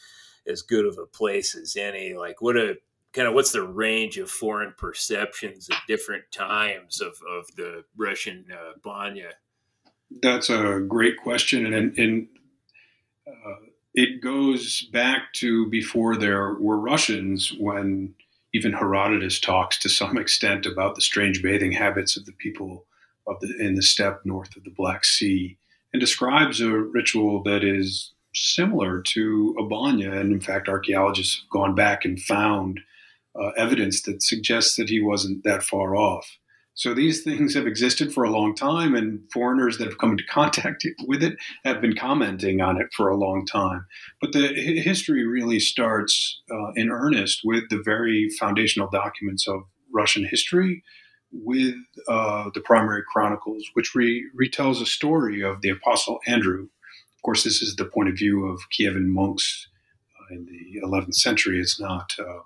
as 0.48 0.64
good 0.64 0.86
of 0.86 0.98
a 0.98 1.06
place 1.06 1.56
as 1.56 1.76
any. 1.76 2.16
Like 2.16 2.42
what 2.42 2.58
a 2.58 2.78
kind 3.14 3.28
of 3.28 3.36
what's 3.36 3.52
the 3.52 3.62
range 3.62 4.18
of 4.18 4.32
foreign 4.32 4.74
perceptions 4.76 5.70
at 5.70 5.78
different 5.88 6.24
times 6.32 7.00
of, 7.00 7.14
of 7.30 7.46
the 7.56 7.84
Russian 7.96 8.46
uh, 8.52 8.74
Banya? 8.84 9.34
That's 10.24 10.50
a 10.50 10.84
great 10.86 11.18
question, 11.18 11.72
and 11.74 11.98
and 11.98 12.28
uh, 13.28 13.56
it 13.94 14.22
goes 14.22 14.84
back 14.84 15.34
to 15.34 15.70
before 15.70 16.16
there 16.16 16.56
were 16.56 16.80
Russians 16.80 17.54
when 17.60 18.14
even 18.54 18.74
Herodotus 18.74 19.40
talks 19.40 19.78
to 19.80 19.90
some 19.90 20.18
extent 20.20 20.66
about 20.66 20.96
the 20.96 21.02
strange 21.02 21.42
bathing 21.42 21.72
habits 21.72 22.18
of 22.18 22.26
the 22.26 22.34
people 22.34 22.86
of 23.28 23.40
the 23.40 23.54
in 23.60 23.76
the 23.76 23.84
steppe 23.84 24.26
north 24.26 24.56
of 24.56 24.64
the 24.64 24.74
Black 24.76 25.06
Sea 25.06 25.58
and 25.94 26.00
describes 26.00 26.62
a 26.62 26.70
ritual 26.70 27.44
that 27.44 27.64
is 27.64 28.14
similar 28.34 29.02
to 29.02 29.56
a 29.60 29.64
banya. 29.64 30.12
And 30.12 30.32
in 30.32 30.40
fact 30.40 30.70
archaeologists 30.70 31.42
have 31.42 31.50
gone 31.50 31.76
back 31.76 32.06
and 32.06 32.20
found 32.20 32.80
uh, 33.40 33.50
evidence 33.58 34.02
that 34.04 34.24
suggests 34.24 34.76
that 34.76 34.90
he 34.90 35.02
wasn't 35.02 35.44
that 35.44 35.64
far 35.64 35.96
off 35.96 36.38
so 36.74 36.94
these 36.94 37.24
things 37.24 37.54
have 37.54 37.68
existed 37.68 38.14
for 38.14 38.24
a 38.24 38.30
long 38.30 38.56
time, 38.56 38.96
and 38.96 39.22
foreigners 39.32 39.78
that 39.78 39.88
have 39.88 39.98
come 39.98 40.12
into 40.12 40.24
contact 40.30 40.86
with 41.06 41.22
it 41.22 41.38
have 41.66 41.82
been 41.82 41.96
commenting 41.96 42.62
on 42.62 42.80
it 42.80 42.88
for 42.96 43.10
a 43.10 43.18
long 43.18 43.46
time. 43.46 43.86
But 44.22 44.32
the 44.34 44.48
history 44.82 45.26
really 45.26 45.60
starts 45.60 46.42
uh, 46.50 46.72
in 46.76 46.90
earnest 46.90 47.42
with 47.44 47.70
the 47.70 47.82
very 47.84 48.30
foundational 48.40 48.90
documents 48.90 49.48
of 49.48 49.64
Russian 49.94 50.26
history, 50.26 50.84
with 51.34 51.76
uh, 52.08 52.50
the 52.54 52.62
primary 52.62 53.04
chronicles, 53.12 53.64
which 53.74 53.94
re- 53.96 54.26
retells 54.40 54.82
a 54.82 54.86
story 54.86 55.42
of 55.42 55.62
the 55.62 55.70
Apostle 55.70 56.20
Andrew. 56.28 56.64
Of 56.64 57.22
course, 57.24 57.44
this 57.44 57.62
is 57.62 57.76
the 57.76 57.86
point 57.86 58.10
of 58.10 58.18
view 58.18 58.48
of 58.48 58.62
Kievan 58.72 59.08
monks 59.08 59.68
uh, 60.20 60.36
in 60.36 60.46
the 60.46 60.82
11th 60.86 61.16
century. 61.16 61.60
It's 61.60 61.80
not. 61.80 62.16
Um, 62.20 62.44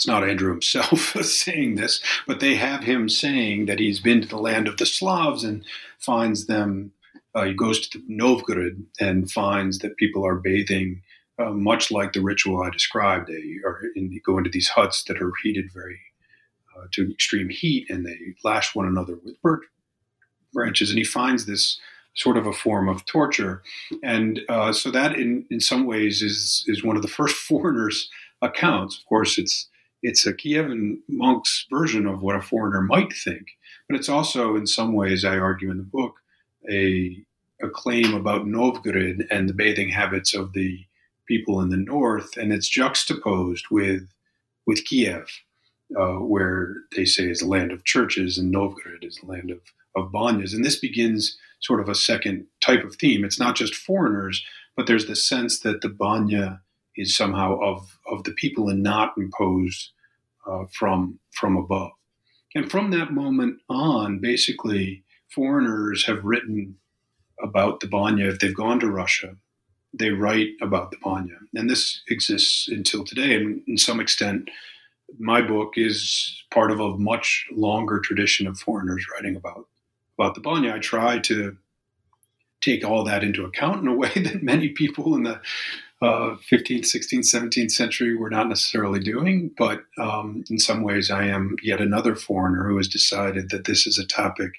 it's 0.00 0.06
not 0.06 0.26
Andrew 0.26 0.50
himself 0.50 1.14
saying 1.22 1.74
this, 1.74 2.00
but 2.26 2.40
they 2.40 2.54
have 2.54 2.84
him 2.84 3.06
saying 3.06 3.66
that 3.66 3.78
he's 3.78 4.00
been 4.00 4.22
to 4.22 4.26
the 4.28 4.38
land 4.38 4.66
of 4.66 4.78
the 4.78 4.86
Slavs 4.86 5.44
and 5.44 5.62
finds 5.98 6.46
them. 6.46 6.92
Uh, 7.34 7.44
he 7.44 7.52
goes 7.52 7.86
to 7.86 8.00
Novgorod 8.08 8.82
and 8.98 9.30
finds 9.30 9.80
that 9.80 9.98
people 9.98 10.26
are 10.26 10.36
bathing 10.36 11.02
uh, 11.38 11.50
much 11.50 11.90
like 11.90 12.14
the 12.14 12.22
ritual 12.22 12.62
I 12.62 12.70
described. 12.70 13.26
They 13.28 13.58
are 13.62 13.82
in, 13.94 14.08
they 14.08 14.22
go 14.24 14.38
into 14.38 14.48
these 14.48 14.70
huts 14.70 15.04
that 15.04 15.20
are 15.20 15.32
heated 15.42 15.66
very 15.70 16.00
uh, 16.74 16.86
to 16.92 17.10
extreme 17.10 17.50
heat, 17.50 17.90
and 17.90 18.06
they 18.06 18.16
lash 18.42 18.74
one 18.74 18.86
another 18.86 19.18
with 19.22 19.40
birch 19.42 19.64
branches. 20.54 20.88
And 20.88 20.98
he 20.98 21.04
finds 21.04 21.44
this 21.44 21.78
sort 22.14 22.38
of 22.38 22.46
a 22.46 22.54
form 22.54 22.88
of 22.88 23.04
torture, 23.04 23.62
and 24.02 24.40
uh, 24.48 24.72
so 24.72 24.90
that 24.92 25.16
in 25.16 25.44
in 25.50 25.60
some 25.60 25.84
ways 25.84 26.22
is 26.22 26.64
is 26.68 26.82
one 26.82 26.96
of 26.96 27.02
the 27.02 27.08
first 27.08 27.36
foreigners 27.48 28.08
accounts. 28.40 28.96
Of 28.96 29.04
course, 29.04 29.36
it's 29.36 29.68
it's 30.02 30.26
a 30.26 30.32
Kievan 30.32 30.98
monk's 31.08 31.66
version 31.70 32.06
of 32.06 32.22
what 32.22 32.36
a 32.36 32.42
foreigner 32.42 32.80
might 32.80 33.12
think, 33.12 33.48
but 33.88 33.96
it's 33.98 34.08
also, 34.08 34.56
in 34.56 34.66
some 34.66 34.92
ways, 34.92 35.24
I 35.24 35.38
argue 35.38 35.70
in 35.70 35.76
the 35.78 35.82
book, 35.82 36.16
a 36.70 37.22
a 37.62 37.68
claim 37.68 38.14
about 38.14 38.46
Novgorod 38.46 39.26
and 39.30 39.46
the 39.46 39.52
bathing 39.54 39.90
habits 39.90 40.32
of 40.32 40.54
the 40.54 40.86
people 41.26 41.60
in 41.60 41.68
the 41.68 41.76
north, 41.76 42.36
and 42.36 42.52
it's 42.52 42.68
juxtaposed 42.68 43.66
with 43.70 44.08
with 44.66 44.84
Kiev, 44.84 45.28
uh, 45.98 46.14
where 46.14 46.74
they 46.96 47.04
say 47.04 47.28
is 47.28 47.40
the 47.40 47.46
land 47.46 47.72
of 47.72 47.84
churches, 47.84 48.38
and 48.38 48.50
Novgorod 48.50 49.04
is 49.04 49.16
the 49.16 49.26
land 49.26 49.50
of 49.50 49.60
of 49.96 50.12
banyas, 50.12 50.54
and 50.54 50.64
this 50.64 50.78
begins 50.78 51.36
sort 51.60 51.80
of 51.80 51.88
a 51.88 51.94
second 51.94 52.46
type 52.60 52.84
of 52.84 52.96
theme. 52.96 53.24
It's 53.24 53.40
not 53.40 53.56
just 53.56 53.74
foreigners, 53.74 54.44
but 54.76 54.86
there's 54.86 55.06
the 55.06 55.16
sense 55.16 55.60
that 55.60 55.82
the 55.82 55.88
banya 55.88 56.62
is 56.96 57.16
somehow 57.16 57.58
of 57.60 57.98
of 58.10 58.24
the 58.24 58.32
people 58.32 58.68
and 58.68 58.82
not 58.82 59.14
imposed 59.16 59.90
uh, 60.46 60.64
from 60.72 61.18
from 61.30 61.56
above. 61.56 61.92
And 62.54 62.70
from 62.70 62.90
that 62.90 63.12
moment 63.12 63.58
on, 63.68 64.18
basically, 64.18 65.04
foreigners 65.28 66.06
have 66.06 66.24
written 66.24 66.76
about 67.40 67.80
the 67.80 67.86
Banya. 67.86 68.26
If 68.26 68.40
they've 68.40 68.54
gone 68.54 68.80
to 68.80 68.90
Russia, 68.90 69.36
they 69.92 70.10
write 70.10 70.50
about 70.60 70.90
the 70.90 70.98
Banya, 71.02 71.38
and 71.54 71.70
this 71.70 72.02
exists 72.08 72.68
until 72.68 73.04
today. 73.04 73.34
And 73.34 73.62
in 73.66 73.78
some 73.78 74.00
extent, 74.00 74.50
my 75.18 75.42
book 75.42 75.74
is 75.76 76.42
part 76.50 76.70
of 76.70 76.80
a 76.80 76.96
much 76.96 77.46
longer 77.52 78.00
tradition 78.00 78.46
of 78.46 78.58
foreigners 78.58 79.06
writing 79.12 79.36
about 79.36 79.66
about 80.18 80.34
the 80.34 80.40
Banya. 80.40 80.74
I 80.74 80.78
try 80.78 81.18
to 81.20 81.56
take 82.60 82.84
all 82.84 83.04
that 83.04 83.24
into 83.24 83.44
account 83.44 83.82
in 83.82 83.88
a 83.88 83.94
way 83.94 84.12
that 84.16 84.42
many 84.42 84.70
people 84.70 85.14
in 85.14 85.22
the 85.22 85.40
uh, 86.02 86.36
15th, 86.50 86.86
16th, 86.86 87.34
17th 87.34 87.70
century 87.70 88.16
were 88.16 88.30
not 88.30 88.48
necessarily 88.48 89.00
doing. 89.00 89.50
But 89.56 89.82
um, 89.98 90.44
in 90.50 90.58
some 90.58 90.82
ways, 90.82 91.10
I 91.10 91.26
am 91.26 91.56
yet 91.62 91.80
another 91.80 92.14
foreigner 92.16 92.68
who 92.68 92.76
has 92.78 92.88
decided 92.88 93.50
that 93.50 93.64
this 93.64 93.86
is 93.86 93.98
a 93.98 94.06
topic 94.06 94.52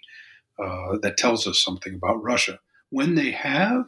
uh, 0.60 0.98
that 1.01 1.17
tells 1.17 1.48
us 1.48 1.63
something 1.63 1.95
about 1.95 2.21
Russia. 2.21 2.60
When 2.89 3.15
they 3.15 3.31
have 3.31 3.86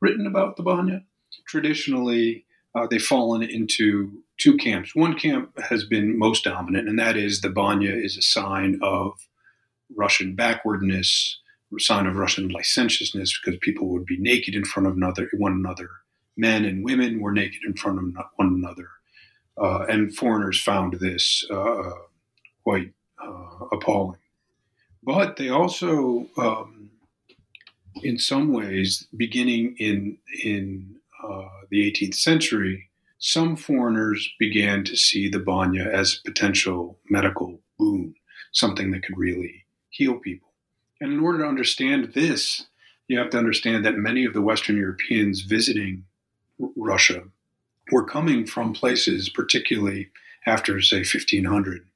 written 0.00 0.26
about 0.26 0.56
the 0.56 0.62
Banya, 0.62 1.04
traditionally 1.46 2.44
uh, 2.74 2.86
they've 2.90 3.02
fallen 3.02 3.42
into 3.42 4.22
two 4.38 4.56
camps. 4.56 4.94
One 4.94 5.18
camp 5.18 5.58
has 5.60 5.84
been 5.84 6.18
most 6.18 6.44
dominant, 6.44 6.88
and 6.88 6.98
that 6.98 7.16
is 7.16 7.40
the 7.40 7.50
Banya 7.50 7.92
is 7.92 8.16
a 8.16 8.22
sign 8.22 8.78
of 8.82 9.12
Russian 9.96 10.34
backwardness, 10.34 11.38
a 11.76 11.80
sign 11.80 12.06
of 12.06 12.16
Russian 12.16 12.48
licentiousness, 12.48 13.38
because 13.38 13.58
people 13.60 13.88
would 13.88 14.06
be 14.06 14.18
naked 14.18 14.54
in 14.54 14.64
front 14.64 14.86
of 14.86 14.96
another, 14.96 15.28
one 15.36 15.52
another 15.52 15.88
men 16.38 16.64
and 16.64 16.84
women 16.84 17.20
were 17.20 17.32
naked 17.32 17.60
in 17.66 17.74
front 17.74 17.98
of 17.98 18.24
one 18.36 18.54
another. 18.54 18.88
Uh, 19.60 19.84
and 19.88 20.14
foreigners 20.14 20.62
found 20.62 20.94
this 20.94 21.44
uh, 21.50 21.90
quite 22.62 22.92
uh, 23.22 23.66
appalling. 23.72 24.20
But 25.02 25.36
they 25.36 25.48
also, 25.48 26.26
um, 26.38 26.90
in 28.02 28.18
some 28.18 28.52
ways, 28.52 29.06
beginning 29.16 29.74
in, 29.78 30.18
in 30.44 30.96
uh, 31.22 31.48
the 31.70 31.90
18th 31.90 32.14
century, 32.14 32.88
some 33.18 33.56
foreigners 33.56 34.30
began 34.38 34.84
to 34.84 34.96
see 34.96 35.28
the 35.28 35.40
banya 35.40 35.84
as 35.92 36.20
a 36.20 36.28
potential 36.28 36.98
medical 37.10 37.60
boon, 37.78 38.14
something 38.52 38.92
that 38.92 39.02
could 39.02 39.18
really 39.18 39.64
heal 39.90 40.18
people. 40.18 40.52
And 41.00 41.12
in 41.12 41.20
order 41.20 41.38
to 41.38 41.48
understand 41.48 42.12
this, 42.12 42.66
you 43.08 43.18
have 43.18 43.30
to 43.30 43.38
understand 43.38 43.84
that 43.84 43.96
many 43.96 44.24
of 44.24 44.34
the 44.34 44.42
Western 44.42 44.76
Europeans 44.76 45.40
visiting 45.40 46.04
Russia 46.76 47.24
were 47.90 48.04
coming 48.04 48.46
from 48.46 48.72
places, 48.72 49.28
particularly 49.28 50.10
after, 50.46 50.80
say, 50.80 50.98
1500, 50.98 51.86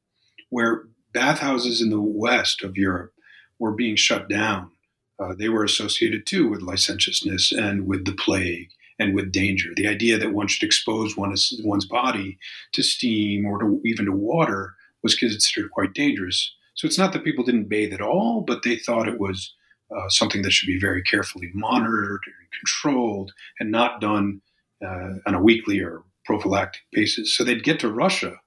where 0.50 0.85
bathhouses 1.12 1.81
in 1.81 1.90
the 1.90 2.00
west 2.00 2.62
of 2.62 2.76
Europe 2.76 3.12
were 3.59 3.73
being 3.73 3.97
shut 3.97 4.28
down. 4.28 4.71
Uh, 5.19 5.35
they 5.35 5.49
were 5.49 5.64
associated 5.64 6.26
too 6.26 6.49
with 6.49 6.62
licentiousness 6.62 7.52
and 7.52 7.87
with 7.87 8.04
the 8.04 8.12
plague 8.12 8.71
and 8.99 9.14
with 9.14 9.33
danger. 9.33 9.71
The 9.75 9.87
idea 9.87 10.19
that 10.19 10.33
one 10.33 10.49
should 10.49 10.66
expose 10.66 11.16
one's, 11.16 11.61
one's 11.62 11.85
body 11.85 12.38
to 12.73 12.83
steam 12.83 13.47
or 13.47 13.59
to, 13.61 13.81
even 13.85 14.07
to 14.07 14.12
water 14.12 14.75
was 15.02 15.14
considered 15.14 15.71
quite 15.71 15.95
dangerous. 15.95 16.54
So 16.75 16.87
it's 16.87 16.99
not 16.99 17.12
that 17.12 17.25
people 17.25 17.45
didn't 17.45 17.69
bathe 17.69 17.92
at 17.92 18.00
all, 18.00 18.42
but 18.47 18.62
they 18.62 18.76
thought 18.76 19.09
it 19.09 19.21
was 19.21 19.54
uh, 19.95 20.09
something 20.09 20.42
that 20.42 20.52
should 20.52 20.66
be 20.66 20.78
very 20.78 21.02
carefully 21.02 21.50
monitored 21.52 22.21
and 22.26 22.61
controlled 22.61 23.33
and 23.61 23.71
not 23.71 24.00
done 24.00 24.40
uh, 24.85 25.15
on 25.27 25.35
a 25.35 25.43
weekly 25.43 25.81
or 25.81 26.03
prophylactic 26.25 26.83
basis. 26.93 27.35
So 27.35 27.45
they'd 27.45 27.65
get 27.65 27.81
to 27.81 27.93
Russia 27.93 28.41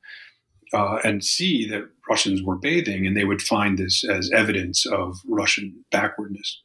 uh, 0.73 0.99
and 1.03 1.23
see 1.23 1.67
that 1.69 1.89
Russians 2.09 2.41
were 2.41 2.55
bathing, 2.55 3.05
and 3.05 3.15
they 3.15 3.25
would 3.25 3.41
find 3.41 3.77
this 3.77 4.03
as 4.03 4.31
evidence 4.31 4.85
of 4.85 5.19
Russian 5.27 5.85
backwardness. 5.91 6.61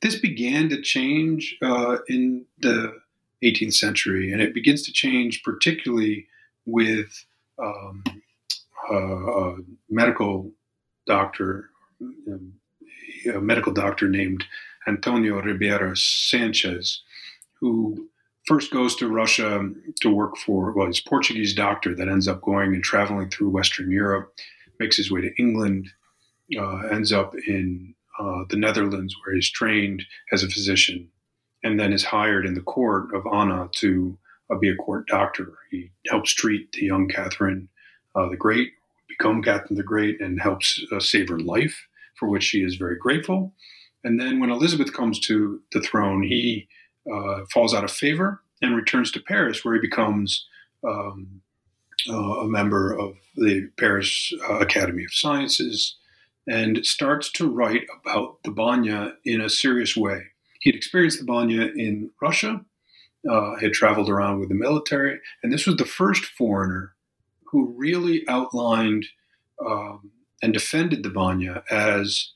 This 0.00 0.18
began 0.18 0.68
to 0.68 0.80
change 0.80 1.56
uh, 1.62 1.98
in 2.08 2.44
the 2.58 2.92
18th 3.42 3.74
century, 3.74 4.32
and 4.32 4.40
it 4.40 4.54
begins 4.54 4.82
to 4.82 4.92
change 4.92 5.42
particularly 5.42 6.26
with 6.66 7.24
um, 7.58 8.04
a 8.90 9.54
medical 9.88 10.52
doctor, 11.06 11.70
um, 12.00 12.54
a 13.32 13.40
medical 13.40 13.72
doctor 13.72 14.08
named 14.08 14.44
Antonio 14.86 15.40
Ribeiro 15.40 15.94
Sanchez, 15.94 17.02
who 17.60 18.07
first 18.48 18.72
goes 18.72 18.96
to 18.96 19.08
Russia 19.08 19.68
to 20.00 20.10
work 20.10 20.38
for, 20.38 20.72
well, 20.72 20.86
he's 20.86 21.00
Portuguese 21.00 21.54
doctor 21.54 21.94
that 21.94 22.08
ends 22.08 22.26
up 22.26 22.40
going 22.40 22.74
and 22.74 22.82
traveling 22.82 23.28
through 23.28 23.50
Western 23.50 23.90
Europe, 23.90 24.32
makes 24.80 24.96
his 24.96 25.10
way 25.10 25.20
to 25.20 25.30
England, 25.38 25.90
uh, 26.58 26.78
ends 26.90 27.12
up 27.12 27.34
in 27.46 27.94
uh, 28.18 28.44
the 28.48 28.56
Netherlands 28.56 29.14
where 29.20 29.34
he's 29.34 29.50
trained 29.50 30.02
as 30.32 30.42
a 30.42 30.48
physician, 30.48 31.10
and 31.62 31.78
then 31.78 31.92
is 31.92 32.04
hired 32.04 32.46
in 32.46 32.54
the 32.54 32.62
court 32.62 33.14
of 33.14 33.22
Anna 33.32 33.68
to 33.74 34.18
uh, 34.50 34.56
be 34.56 34.70
a 34.70 34.76
court 34.76 35.06
doctor. 35.06 35.52
He 35.70 35.90
helps 36.06 36.32
treat 36.32 36.72
the 36.72 36.86
young 36.86 37.06
Catherine 37.08 37.68
uh, 38.14 38.30
the 38.30 38.36
Great, 38.36 38.70
become 39.08 39.42
Catherine 39.42 39.76
the 39.76 39.82
Great, 39.82 40.20
and 40.22 40.40
helps 40.40 40.82
uh, 40.90 41.00
save 41.00 41.28
her 41.28 41.38
life, 41.38 41.86
for 42.18 42.28
which 42.28 42.44
she 42.44 42.62
is 42.62 42.76
very 42.76 42.96
grateful. 42.96 43.52
And 44.04 44.18
then 44.18 44.40
when 44.40 44.50
Elizabeth 44.50 44.94
comes 44.94 45.20
to 45.20 45.60
the 45.72 45.80
throne, 45.80 46.22
he 46.22 46.66
uh, 47.12 47.44
falls 47.52 47.74
out 47.74 47.84
of 47.84 47.90
favor 47.90 48.42
and 48.62 48.76
returns 48.76 49.10
to 49.12 49.20
Paris, 49.20 49.64
where 49.64 49.74
he 49.74 49.80
becomes 49.80 50.46
um, 50.86 51.40
uh, 52.08 52.40
a 52.40 52.46
member 52.46 52.96
of 52.96 53.16
the 53.36 53.68
Paris 53.78 54.32
uh, 54.48 54.58
Academy 54.58 55.04
of 55.04 55.12
Sciences 55.12 55.96
and 56.46 56.84
starts 56.84 57.30
to 57.32 57.50
write 57.50 57.86
about 58.00 58.42
the 58.42 58.50
Banya 58.50 59.14
in 59.24 59.40
a 59.40 59.50
serious 59.50 59.96
way. 59.96 60.22
He'd 60.60 60.74
experienced 60.74 61.18
the 61.18 61.24
Banya 61.24 61.70
in 61.76 62.10
Russia, 62.22 62.64
uh, 63.28 63.56
had 63.60 63.72
traveled 63.72 64.08
around 64.08 64.40
with 64.40 64.48
the 64.48 64.54
military, 64.54 65.20
and 65.42 65.52
this 65.52 65.66
was 65.66 65.76
the 65.76 65.84
first 65.84 66.24
foreigner 66.24 66.94
who 67.50 67.74
really 67.76 68.24
outlined 68.28 69.06
um, 69.64 70.10
and 70.42 70.52
defended 70.52 71.02
the 71.02 71.10
Banya 71.10 71.62
as 71.70 72.32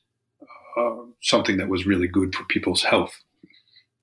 uh, 0.76 0.96
something 1.22 1.56
that 1.56 1.68
was 1.68 1.86
really 1.86 2.08
good 2.08 2.34
for 2.34 2.44
people's 2.44 2.82
health. 2.82 3.22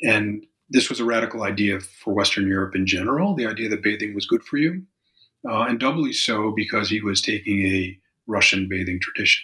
And 0.01 0.45
this 0.69 0.89
was 0.89 0.99
a 0.99 1.05
radical 1.05 1.43
idea 1.43 1.79
for 1.79 2.13
Western 2.13 2.47
Europe 2.47 2.75
in 2.75 2.85
general, 2.85 3.35
the 3.35 3.47
idea 3.47 3.69
that 3.69 3.83
bathing 3.83 4.13
was 4.13 4.27
good 4.27 4.43
for 4.43 4.57
you, 4.57 4.83
uh, 5.49 5.63
and 5.63 5.79
doubly 5.79 6.13
so 6.13 6.51
because 6.55 6.89
he 6.89 7.01
was 7.01 7.21
taking 7.21 7.65
a 7.65 7.97
Russian 8.27 8.67
bathing 8.69 8.99
tradition. 9.01 9.43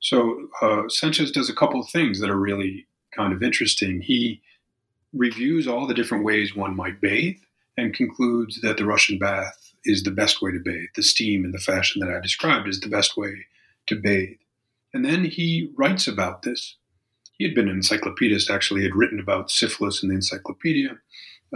So 0.00 0.48
uh, 0.62 0.82
Sanchez 0.88 1.30
does 1.30 1.50
a 1.50 1.54
couple 1.54 1.80
of 1.80 1.90
things 1.90 2.20
that 2.20 2.30
are 2.30 2.38
really 2.38 2.86
kind 3.14 3.32
of 3.32 3.42
interesting. 3.42 4.00
He 4.00 4.40
reviews 5.12 5.66
all 5.66 5.86
the 5.86 5.94
different 5.94 6.24
ways 6.24 6.54
one 6.54 6.76
might 6.76 7.00
bathe 7.00 7.38
and 7.76 7.94
concludes 7.94 8.60
that 8.60 8.76
the 8.76 8.86
Russian 8.86 9.18
bath 9.18 9.72
is 9.84 10.02
the 10.02 10.10
best 10.10 10.40
way 10.40 10.52
to 10.52 10.60
bathe. 10.60 10.88
The 10.94 11.02
steam 11.02 11.44
in 11.44 11.52
the 11.52 11.58
fashion 11.58 12.00
that 12.00 12.14
I 12.14 12.20
described 12.20 12.68
is 12.68 12.80
the 12.80 12.88
best 12.88 13.16
way 13.16 13.46
to 13.88 13.96
bathe. 13.96 14.36
And 14.92 15.04
then 15.04 15.24
he 15.24 15.70
writes 15.76 16.06
about 16.06 16.42
this 16.42 16.76
he 17.40 17.46
had 17.46 17.54
been 17.54 17.70
an 17.70 17.80
encyclopedist, 17.80 18.50
actually, 18.50 18.82
had 18.82 18.94
written 18.94 19.18
about 19.18 19.50
syphilis 19.50 20.02
in 20.02 20.10
the 20.10 20.14
encyclopedia, 20.14 20.98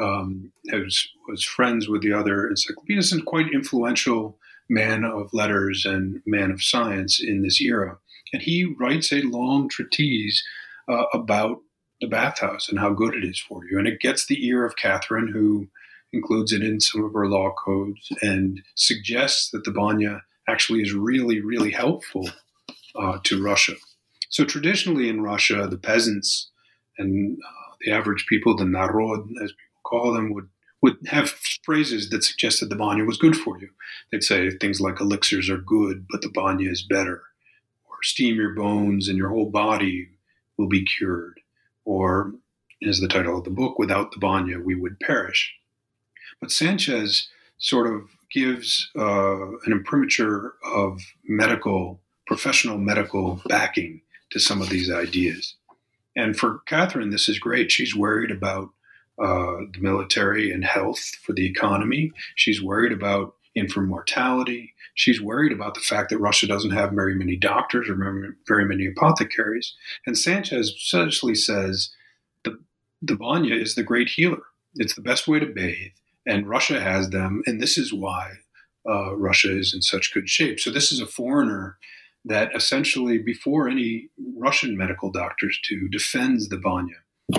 um, 0.00 0.50
was, 0.72 1.06
was 1.28 1.44
friends 1.44 1.90
with 1.90 2.00
the 2.00 2.10
other 2.10 2.48
encyclopedists, 2.48 3.12
and 3.12 3.26
quite 3.26 3.52
influential 3.52 4.38
man 4.70 5.04
of 5.04 5.34
letters 5.34 5.84
and 5.84 6.22
man 6.24 6.50
of 6.50 6.62
science 6.62 7.22
in 7.22 7.42
this 7.42 7.60
era. 7.60 7.98
And 8.32 8.40
he 8.40 8.64
writes 8.64 9.12
a 9.12 9.20
long 9.20 9.68
treatise 9.68 10.42
uh, 10.88 11.04
about 11.12 11.60
the 12.00 12.08
bathhouse 12.08 12.70
and 12.70 12.78
how 12.78 12.94
good 12.94 13.14
it 13.14 13.23
is 13.23 13.38
for 13.38 13.60
you. 13.70 13.78
And 13.78 13.86
it 13.86 14.00
gets 14.00 14.25
the 14.25 14.42
ear 14.47 14.64
of 14.64 14.76
Catherine, 14.76 15.28
who 15.28 15.68
includes 16.14 16.50
it 16.54 16.62
in 16.62 16.80
some 16.80 17.04
of 17.04 17.12
her 17.12 17.28
law 17.28 17.52
codes 17.62 18.10
and 18.23 18.62
suggests 18.75 19.50
that 19.50 19.64
the 19.64 19.70
banya 19.70 20.23
actually 20.49 20.80
is 20.80 20.94
really, 20.94 21.42
really 21.42 21.73
helpful 21.73 22.30
uh, 22.99 23.18
to 23.25 23.44
Russia. 23.44 23.75
So 24.34 24.44
traditionally 24.44 25.08
in 25.08 25.23
Russia, 25.23 25.68
the 25.70 25.78
peasants 25.78 26.50
and 26.99 27.38
uh, 27.38 27.75
the 27.82 27.92
average 27.92 28.26
people, 28.28 28.56
the 28.56 28.64
narod, 28.64 29.28
as 29.40 29.52
people 29.52 29.82
call 29.84 30.12
them, 30.12 30.34
would 30.34 30.49
would 30.82 30.97
have 31.06 31.30
phrases 31.64 32.10
that 32.10 32.25
suggested 32.25 32.68
the 32.68 32.75
banya 32.75 33.04
was 33.04 33.16
good 33.16 33.36
for 33.36 33.58
you. 33.60 33.68
They'd 34.10 34.25
say 34.25 34.50
things 34.50 34.80
like 34.80 35.00
elixirs 35.00 35.49
are 35.49 35.58
good, 35.58 36.06
but 36.10 36.20
the 36.20 36.30
banya 36.30 36.68
is 36.68 36.82
better, 36.82 37.23
or 37.88 37.97
steam 38.02 38.34
your 38.34 38.54
bones 38.54 39.08
and 39.08 39.16
your 39.16 39.28
whole 39.28 39.50
body 39.50 40.08
will 40.58 40.68
be 40.68 40.84
cured, 40.84 41.40
or 41.84 42.32
as 42.86 42.99
the 42.99 43.08
title 43.08 43.38
of 43.38 43.44
the 43.44 43.50
book, 43.50 43.78
without 43.78 44.10
the 44.10 44.18
banya 44.18 44.58
we 44.58 44.75
would 44.75 44.99
perish. 44.99 45.54
But 46.40 46.50
Sanchez 46.50 47.28
sort 47.56 47.86
of 47.86 48.10
gives 48.32 48.90
uh, 48.99 49.58
an 49.64 49.70
imprimatur 49.70 50.54
of 50.64 51.00
medical, 51.25 52.00
professional 52.26 52.78
medical 52.78 53.40
backing 53.47 54.00
to 54.34 54.40
some 54.40 54.60
of 54.60 54.68
these 54.68 54.90
ideas. 54.90 55.54
And 56.16 56.36
for 56.36 56.58
Catherine, 56.66 57.10
this 57.10 57.28
is 57.28 57.38
great. 57.38 57.70
She's 57.70 57.94
worried 57.94 58.32
about 58.32 58.68
uh, 59.23 59.62
the 59.73 59.80
military 59.80 60.50
and 60.50 60.64
health 60.64 61.00
for 61.23 61.32
the 61.32 61.47
economy. 61.47 62.10
She's 62.34 62.60
worried 62.60 62.92
about 62.92 63.34
infant 63.54 63.86
mortality. 63.86 64.75
She's 64.94 65.23
worried 65.23 65.52
about 65.52 65.75
the 65.75 65.80
fact 65.80 66.10
that 66.10 66.18
Russia 66.18 66.49
doesn't 66.49 66.73
have 66.73 66.90
very 66.90 67.14
many 67.14 67.36
doctors 67.36 67.88
or 67.88 67.97
very 68.49 68.64
many 68.64 68.86
apothecaries. 68.86 69.73
And 70.04 70.18
Sanchez 70.18 70.70
essentially 70.70 71.36
says 71.36 71.90
the, 72.42 72.58
the 73.00 73.14
banya 73.14 73.54
is 73.54 73.76
the 73.76 73.84
great 73.84 74.08
healer. 74.08 74.42
It's 74.75 74.97
the 74.97 75.00
best 75.00 75.28
way 75.28 75.38
to 75.38 75.47
bathe, 75.47 75.92
and 76.26 76.49
Russia 76.49 76.80
has 76.80 77.10
them, 77.10 77.42
and 77.47 77.60
this 77.60 77.78
is 77.78 77.92
why 77.92 78.32
uh, 78.88 79.14
Russia 79.14 79.56
is 79.56 79.73
in 79.73 79.82
such 79.82 80.12
good 80.12 80.28
shape. 80.28 80.58
So 80.58 80.73
this 80.73 80.90
is 80.90 81.00
a 81.00 81.06
foreigner 81.06 81.78
that 82.25 82.54
essentially, 82.54 83.19
before 83.19 83.69
any 83.69 84.08
Russian 84.37 84.76
medical 84.76 85.10
doctors 85.10 85.58
do, 85.69 85.89
defends 85.89 86.49
the 86.49 86.58
banya 86.58 86.97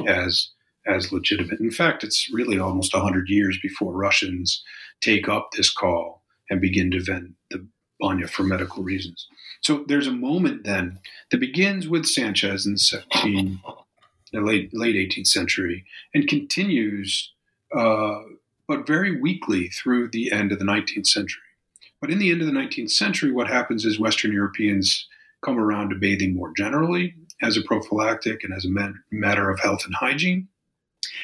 as 0.07 0.49
as 0.87 1.11
legitimate. 1.11 1.59
In 1.59 1.71
fact, 1.71 2.03
it's 2.03 2.31
really 2.31 2.59
almost 2.59 2.93
100 2.93 3.27
years 3.27 3.57
before 3.61 3.91
Russians 3.91 4.63
take 5.01 5.27
up 5.27 5.49
this 5.51 5.71
call 5.71 6.21
and 6.49 6.61
begin 6.61 6.91
to 6.91 6.99
defend 6.99 7.33
the 7.49 7.65
banya 7.99 8.27
for 8.27 8.43
medical 8.43 8.83
reasons. 8.83 9.27
So 9.61 9.83
there's 9.87 10.07
a 10.07 10.11
moment 10.11 10.63
then 10.63 10.99
that 11.31 11.39
begins 11.39 11.87
with 11.87 12.05
Sanchez 12.05 12.65
in 12.65 12.73
the 12.73 12.79
17, 12.79 13.59
the 14.31 14.41
late 14.41 14.73
late 14.73 14.95
18th 14.95 15.27
century 15.27 15.85
and 16.13 16.27
continues, 16.27 17.31
uh, 17.75 18.21
but 18.67 18.85
very 18.85 19.19
weakly 19.19 19.69
through 19.69 20.09
the 20.09 20.31
end 20.31 20.51
of 20.51 20.59
the 20.59 20.65
19th 20.65 21.07
century. 21.07 21.41
But 22.05 22.11
in 22.11 22.19
the 22.19 22.29
end 22.29 22.41
of 22.41 22.45
the 22.45 22.53
19th 22.53 22.91
century, 22.91 23.31
what 23.31 23.47
happens 23.47 23.83
is 23.83 23.99
Western 23.99 24.31
Europeans 24.31 25.07
come 25.41 25.57
around 25.57 25.89
to 25.89 25.95
bathing 25.95 26.35
more 26.35 26.53
generally 26.55 27.15
as 27.41 27.57
a 27.57 27.63
prophylactic 27.63 28.43
and 28.43 28.53
as 28.53 28.63
a 28.63 28.93
matter 29.09 29.49
of 29.49 29.59
health 29.59 29.85
and 29.85 29.95
hygiene. 29.95 30.47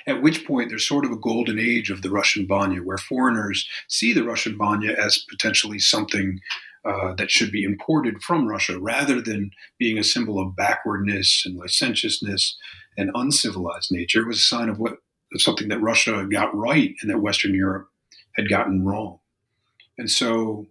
At 0.08 0.24
which 0.24 0.44
point, 0.44 0.70
there's 0.70 0.88
sort 0.88 1.06
of 1.06 1.12
a 1.12 1.20
golden 1.20 1.60
age 1.60 1.91
of 1.91 2.02
the 2.02 2.10
Russian 2.10 2.48
banya, 2.48 2.80
where 2.80 2.98
foreigners 2.98 3.70
see 3.89 4.12
the 4.12 4.24
Russian 4.24 4.58
banya 4.58 4.94
as 4.94 5.24
potentially 5.30 5.78
something 5.78 6.39
uh, 6.84 7.13
that 7.13 7.30
should 7.30 7.52
be 7.52 7.63
imported 7.63 8.24
from 8.24 8.48
Russia 8.48 8.80
rather 8.80 9.22
than 9.22 9.52
being 9.78 10.00
a 10.00 10.04
symbol 10.04 10.39
of 10.39 10.56
backwardness 10.56 11.44
and 11.46 11.60
licentiousness 11.60 12.58
and 12.98 13.12
uncivilized 13.13 13.91
nature. 13.91 14.22
It 14.22 14.28
was 14.28 14.39
a 14.39 14.41
sign 14.41 14.67
of 14.67 14.80
what 14.80 14.96
something 15.36 15.67
that 15.67 15.80
Russia 15.80 16.26
got 16.26 16.56
right 16.56 16.96
and 17.04 17.12
that 17.12 17.22
Western 17.22 17.54
Europe 17.54 17.88
had 18.36 18.50
gotten 18.50 18.84
wrong. 18.84 19.20
And 20.02 20.10
so 20.10 20.65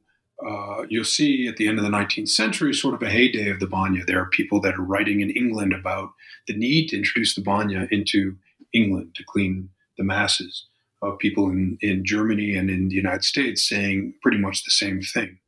uh, 0.46 0.85
you'll 0.88 1.05
see 1.05 1.46
at 1.46 1.57
the 1.57 1.68
end 1.68 1.79
of 1.79 1.85
the 1.85 1.90
19th 1.90 2.29
century 2.29 2.72
sort 2.72 2.94
of 2.94 3.03
a 3.03 3.11
heyday 3.11 3.50
of 3.50 3.61
the 3.61 3.66
banya. 3.66 4.05
There 4.05 4.20
are 4.20 4.31
people 4.31 4.61
that 4.62 4.74
are 4.74 4.83
writing 4.83 5.20
in 5.20 5.31
England 5.31 5.72
about 5.72 6.11
the 6.46 6.57
need 6.57 6.88
to 6.88 6.96
introduce 6.96 7.35
the 7.35 7.42
banya 7.42 7.87
into 7.90 8.37
England 8.72 9.14
to 9.16 9.24
clean 9.24 9.70
the 9.98 10.05
masses 10.05 10.66
of 11.03 11.18
people 11.18 11.48
in, 11.48 11.79
in 11.81 12.05
Germany 12.05 12.55
and 12.55 12.70
in 12.70 12.88
the 12.88 12.94
United 12.94 13.24
States 13.24 13.66
saying 13.66 14.14
pretty 14.22 14.38
much 14.38 14.64
the 14.64 14.70
same 14.70 15.03
thing. 15.03 15.38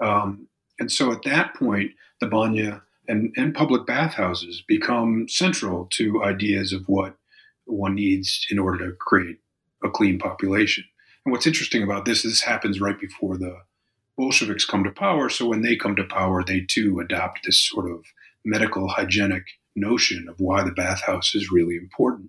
Um, 0.00 0.48
and 0.78 0.90
so 0.90 1.12
at 1.12 1.22
that 1.24 1.54
point, 1.54 1.92
the 2.20 2.26
banya 2.26 2.82
and, 3.08 3.32
and 3.36 3.54
public 3.54 3.86
bathhouses 3.86 4.62
become 4.66 5.26
central 5.28 5.86
to 5.92 6.22
ideas 6.22 6.72
of 6.72 6.84
what 6.86 7.16
one 7.64 7.94
needs 7.94 8.46
in 8.50 8.58
order 8.58 8.86
to 8.86 8.96
create 8.96 9.38
a 9.82 9.90
clean 9.90 10.18
population. 10.18 10.84
And 11.24 11.32
what's 11.32 11.46
interesting 11.46 11.82
about 11.82 12.04
this, 12.04 12.24
is 12.24 12.32
this 12.32 12.42
happens 12.42 12.80
right 12.80 12.98
before 12.98 13.36
the 13.36 13.56
Bolsheviks 14.20 14.66
come 14.66 14.84
to 14.84 14.90
power. 14.90 15.30
So 15.30 15.46
when 15.46 15.62
they 15.62 15.76
come 15.76 15.96
to 15.96 16.04
power, 16.04 16.44
they 16.44 16.60
too 16.60 17.00
adopt 17.00 17.46
this 17.46 17.58
sort 17.58 17.90
of 17.90 18.04
medical 18.44 18.88
hygienic 18.88 19.44
notion 19.74 20.28
of 20.28 20.38
why 20.38 20.62
the 20.62 20.72
bathhouse 20.72 21.34
is 21.34 21.50
really 21.50 21.76
important. 21.76 22.28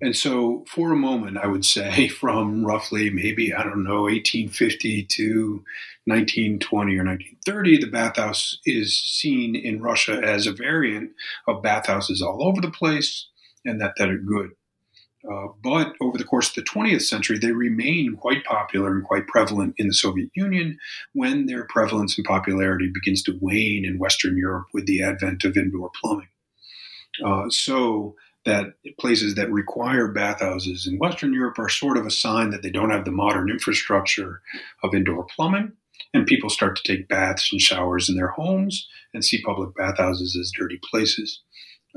And 0.00 0.16
so, 0.16 0.64
for 0.68 0.92
a 0.92 0.96
moment, 0.96 1.38
I 1.38 1.48
would 1.48 1.64
say 1.64 2.06
from 2.20 2.64
roughly 2.64 3.10
maybe, 3.10 3.52
I 3.52 3.64
don't 3.64 3.82
know, 3.82 4.02
1850 4.02 5.04
to 5.04 5.64
1920 6.04 6.96
or 6.96 7.04
1930, 7.04 7.78
the 7.78 7.90
bathhouse 7.90 8.60
is 8.64 8.96
seen 8.96 9.56
in 9.56 9.82
Russia 9.82 10.20
as 10.22 10.46
a 10.46 10.52
variant 10.52 11.10
of 11.48 11.62
bathhouses 11.62 12.22
all 12.22 12.46
over 12.46 12.60
the 12.60 12.70
place 12.70 13.26
and 13.64 13.80
that, 13.80 13.94
that 13.98 14.10
are 14.10 14.16
good. 14.16 14.50
Uh, 15.30 15.48
but 15.62 15.94
over 16.00 16.18
the 16.18 16.24
course 16.24 16.48
of 16.48 16.54
the 16.56 16.62
20th 16.62 17.02
century, 17.02 17.38
they 17.38 17.52
remain 17.52 18.16
quite 18.16 18.44
popular 18.44 18.90
and 18.90 19.04
quite 19.04 19.28
prevalent 19.28 19.74
in 19.78 19.86
the 19.86 19.94
Soviet 19.94 20.30
Union 20.34 20.78
when 21.12 21.46
their 21.46 21.64
prevalence 21.64 22.16
and 22.18 22.26
popularity 22.26 22.90
begins 22.92 23.22
to 23.22 23.38
wane 23.40 23.84
in 23.84 23.98
Western 23.98 24.36
Europe 24.36 24.66
with 24.74 24.86
the 24.86 25.02
advent 25.02 25.44
of 25.44 25.56
indoor 25.56 25.90
plumbing. 26.00 26.28
Uh, 27.24 27.48
so 27.50 28.16
that 28.44 28.74
places 28.98 29.36
that 29.36 29.52
require 29.52 30.08
bathhouses 30.08 30.86
in 30.86 30.98
Western 30.98 31.32
Europe 31.32 31.58
are 31.58 31.68
sort 31.68 31.96
of 31.96 32.06
a 32.06 32.10
sign 32.10 32.50
that 32.50 32.62
they 32.62 32.70
don't 32.70 32.90
have 32.90 33.04
the 33.04 33.12
modern 33.12 33.48
infrastructure 33.48 34.40
of 34.82 34.94
indoor 34.94 35.24
plumbing. 35.24 35.72
And 36.14 36.26
people 36.26 36.50
start 36.50 36.76
to 36.76 36.82
take 36.82 37.08
baths 37.08 37.50
and 37.52 37.60
showers 37.60 38.08
in 38.08 38.16
their 38.16 38.28
homes 38.28 38.88
and 39.14 39.24
see 39.24 39.40
public 39.42 39.74
bathhouses 39.76 40.36
as 40.36 40.50
dirty 40.56 40.80
places. 40.90 41.42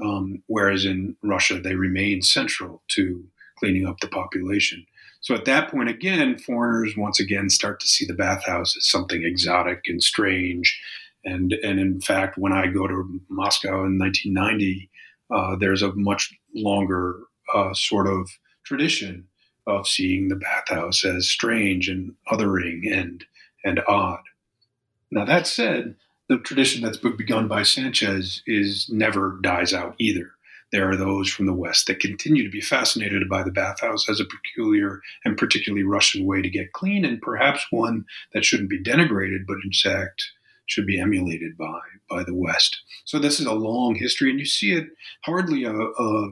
Um, 0.03 0.43
whereas 0.47 0.86
in 0.86 1.15
Russia, 1.21 1.60
they 1.60 1.75
remain 1.75 2.21
central 2.21 2.81
to 2.89 3.25
cleaning 3.58 3.88
up 3.88 3.99
the 3.99 4.08
population. 4.08 4.86
So 5.21 5.34
at 5.34 5.45
that 5.45 5.71
point, 5.71 5.89
again, 5.89 6.38
foreigners 6.38 6.95
once 6.97 7.19
again 7.19 7.49
start 7.49 7.79
to 7.79 7.88
see 7.88 8.05
the 8.05 8.13
bathhouse 8.13 8.75
as 8.77 8.88
something 8.88 9.23
exotic 9.23 9.84
and 9.88 10.03
strange. 10.03 10.79
And, 11.23 11.53
and 11.63 11.79
in 11.79 12.01
fact, 12.01 12.38
when 12.38 12.53
I 12.53 12.67
go 12.67 12.88
to 12.88 13.21
Moscow 13.29 13.86
in 13.86 13.97
1990, 13.97 14.89
uh, 15.31 15.55
there's 15.55 15.81
a 15.81 15.93
much 15.95 16.34
longer 16.53 17.21
uh, 17.53 17.73
sort 17.73 18.08
of 18.08 18.29
tradition 18.63 19.27
of 19.67 19.88
seeing 19.88 20.27
the 20.27 20.36
bathhouse 20.36 21.03
as 21.03 21.27
strange 21.27 21.89
and 21.89 22.13
othering 22.31 22.81
and 22.91 23.25
and 23.63 23.81
odd. 23.88 24.21
Now 25.10 25.25
that 25.25 25.47
said, 25.47 25.95
the 26.27 26.38
tradition 26.39 26.81
that's 26.81 26.97
begun 26.97 27.47
by 27.47 27.63
Sanchez 27.63 28.41
is 28.47 28.89
never 28.89 29.38
dies 29.41 29.73
out 29.73 29.95
either. 29.99 30.31
There 30.71 30.89
are 30.89 30.95
those 30.95 31.29
from 31.29 31.45
the 31.45 31.53
West 31.53 31.88
that 31.88 31.99
continue 31.99 32.43
to 32.43 32.49
be 32.49 32.61
fascinated 32.61 33.29
by 33.29 33.43
the 33.43 33.51
bathhouse 33.51 34.09
as 34.09 34.19
a 34.19 34.25
peculiar 34.25 35.01
and 35.23 35.38
particularly 35.38 35.83
Russian 35.83 36.25
way 36.25 36.41
to 36.41 36.49
get 36.49 36.73
clean, 36.73 37.05
and 37.05 37.21
perhaps 37.21 37.65
one 37.69 38.05
that 38.33 38.43
shouldn't 38.43 38.69
be 38.69 38.81
denigrated, 38.81 39.45
but 39.47 39.57
in 39.63 39.71
fact 39.71 40.23
should 40.65 40.88
be 40.88 40.99
emulated 40.99 41.55
by 41.57 41.79
by 42.09 42.23
the 42.23 42.33
West. 42.33 42.81
So 43.05 43.19
this 43.19 43.39
is 43.39 43.45
a 43.45 43.53
long 43.53 43.95
history, 43.95 44.31
and 44.31 44.39
you 44.39 44.45
see 44.45 44.73
it 44.73 44.88
hardly 45.23 45.63
a, 45.63 45.73
a, 45.73 46.29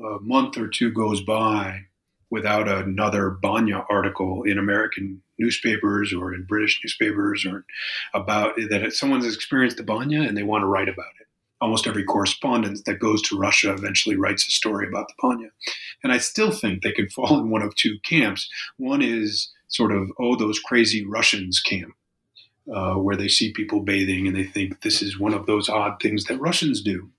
a 0.00 0.20
month 0.20 0.56
or 0.56 0.68
two 0.68 0.92
goes 0.92 1.20
by 1.20 1.86
without 2.36 2.68
another 2.68 3.30
Banya 3.30 3.86
article 3.88 4.42
in 4.42 4.58
American 4.58 5.22
newspapers 5.38 6.12
or 6.12 6.34
in 6.34 6.44
British 6.44 6.78
newspapers 6.84 7.46
or 7.46 7.64
about 8.12 8.56
that 8.56 8.92
someone's 8.92 9.24
experienced 9.34 9.78
the 9.78 9.82
Banya 9.82 10.20
and 10.20 10.36
they 10.36 10.42
want 10.42 10.60
to 10.60 10.66
write 10.66 10.90
about 10.90 11.14
it. 11.18 11.26
Almost 11.62 11.86
every 11.86 12.04
correspondent 12.04 12.84
that 12.84 13.00
goes 13.00 13.22
to 13.22 13.38
Russia 13.38 13.72
eventually 13.72 14.16
writes 14.16 14.46
a 14.46 14.50
story 14.50 14.86
about 14.86 15.08
the 15.08 15.14
Banya. 15.18 15.48
And 16.04 16.12
I 16.12 16.18
still 16.18 16.50
think 16.50 16.82
they 16.82 16.92
could 16.92 17.10
fall 17.16 17.40
in 17.40 17.48
one 17.48 17.62
of 17.62 17.74
two 17.74 17.96
camps. 18.04 18.50
One 18.76 19.00
is 19.00 19.50
sort 19.68 19.92
of, 19.92 20.10
oh, 20.20 20.36
those 20.36 20.58
crazy 20.58 21.06
Russians 21.06 21.58
camp, 21.58 21.94
uh, 22.70 22.96
where 22.96 23.16
they 23.16 23.28
see 23.28 23.50
people 23.50 23.80
bathing 23.80 24.26
and 24.26 24.36
they 24.36 24.44
think 24.44 24.82
this 24.82 25.00
is 25.00 25.18
one 25.18 25.32
of 25.32 25.46
those 25.46 25.70
odd 25.70 26.02
things 26.02 26.24
that 26.24 26.38
Russians 26.38 26.82
do 26.82 27.10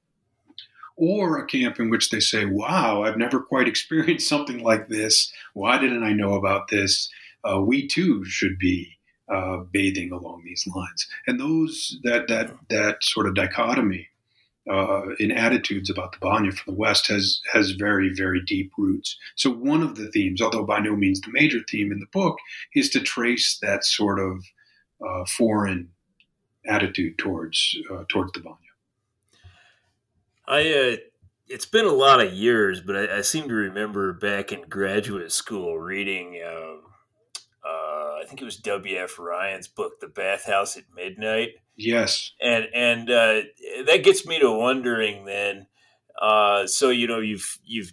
or 0.98 1.38
a 1.38 1.46
camp 1.46 1.80
in 1.80 1.90
which 1.90 2.10
they 2.10 2.20
say, 2.20 2.46
wow, 2.46 3.04
I've 3.04 3.18
never 3.18 3.40
quite 3.40 3.68
experienced 3.74 4.28
something 4.28 4.60
like 4.60 4.90
this. 4.90 5.32
Why 5.54 5.78
didn't 5.78 6.04
I 6.04 6.14
know 6.14 6.34
about 6.34 6.68
this? 6.68 7.10
Uh, 7.44 7.62
we 7.62 7.88
too 7.88 8.26
should 8.26 8.58
be 8.58 8.98
uh, 9.32 9.58
bathing 9.72 10.12
along 10.12 10.44
these 10.44 10.66
lines. 10.74 11.08
And 11.28 11.40
those 11.40 11.98
that 12.04 12.28
that 12.28 12.52
that 12.70 13.04
sort 13.04 13.28
of 13.28 13.36
dichotomy 13.36 14.08
uh, 14.70 15.16
in 15.20 15.32
attitudes 15.32 15.90
about 15.90 16.14
the 16.14 16.18
Banya 16.20 16.52
from 16.52 16.74
the 16.74 16.80
West 16.80 17.08
has 17.08 17.42
has 17.54 17.72
very 17.72 18.12
very 18.14 18.42
deep 18.42 18.72
roots. 18.78 19.18
So 19.36 19.52
one 19.52 19.82
of 19.84 19.96
the 19.96 20.10
themes, 20.12 20.42
although 20.42 20.66
by 20.66 20.80
no 20.80 20.96
means 20.96 21.22
the 21.22 21.32
major 21.32 21.60
theme 21.70 21.92
in 21.92 22.00
the 22.00 22.08
book, 22.12 22.38
is 22.74 22.90
to 22.92 23.00
trace 23.00 23.58
that 23.62 23.84
sort 23.84 24.20
of 24.20 24.44
uh, 25.06 25.26
foreign 25.26 25.90
attitude 26.66 27.18
towards 27.18 27.78
uh, 27.92 28.04
towards 28.10 28.32
the 28.34 28.40
Banya. 28.40 28.67
I 30.48 30.60
uh, 30.60 30.96
it's 31.48 31.66
been 31.66 31.86
a 31.86 31.92
lot 31.92 32.22
of 32.22 32.34
years, 32.34 32.82
but 32.82 32.96
I, 32.96 33.18
I, 33.18 33.22
seem 33.22 33.48
to 33.48 33.54
remember 33.54 34.14
back 34.14 34.52
in 34.52 34.62
graduate 34.70 35.32
school 35.32 35.78
reading. 35.78 36.42
Um, 36.46 36.82
uh, 37.66 38.22
I 38.22 38.24
think 38.28 38.42
it 38.42 38.46
was 38.46 38.58
W. 38.58 38.98
F. 38.98 39.20
Ryan's 39.20 39.68
book, 39.68 40.00
"The 40.00 40.08
Bathhouse 40.08 40.78
at 40.78 40.84
Midnight." 40.96 41.50
Yes, 41.76 42.32
and 42.42 42.68
and 42.74 43.10
uh, 43.10 43.42
that 43.86 44.04
gets 44.04 44.26
me 44.26 44.40
to 44.40 44.52
wondering 44.52 45.26
then. 45.26 45.68
Uh, 46.20 46.66
so 46.66 46.90
you 46.90 47.08
know 47.08 47.20
you've 47.20 47.60
you've 47.66 47.92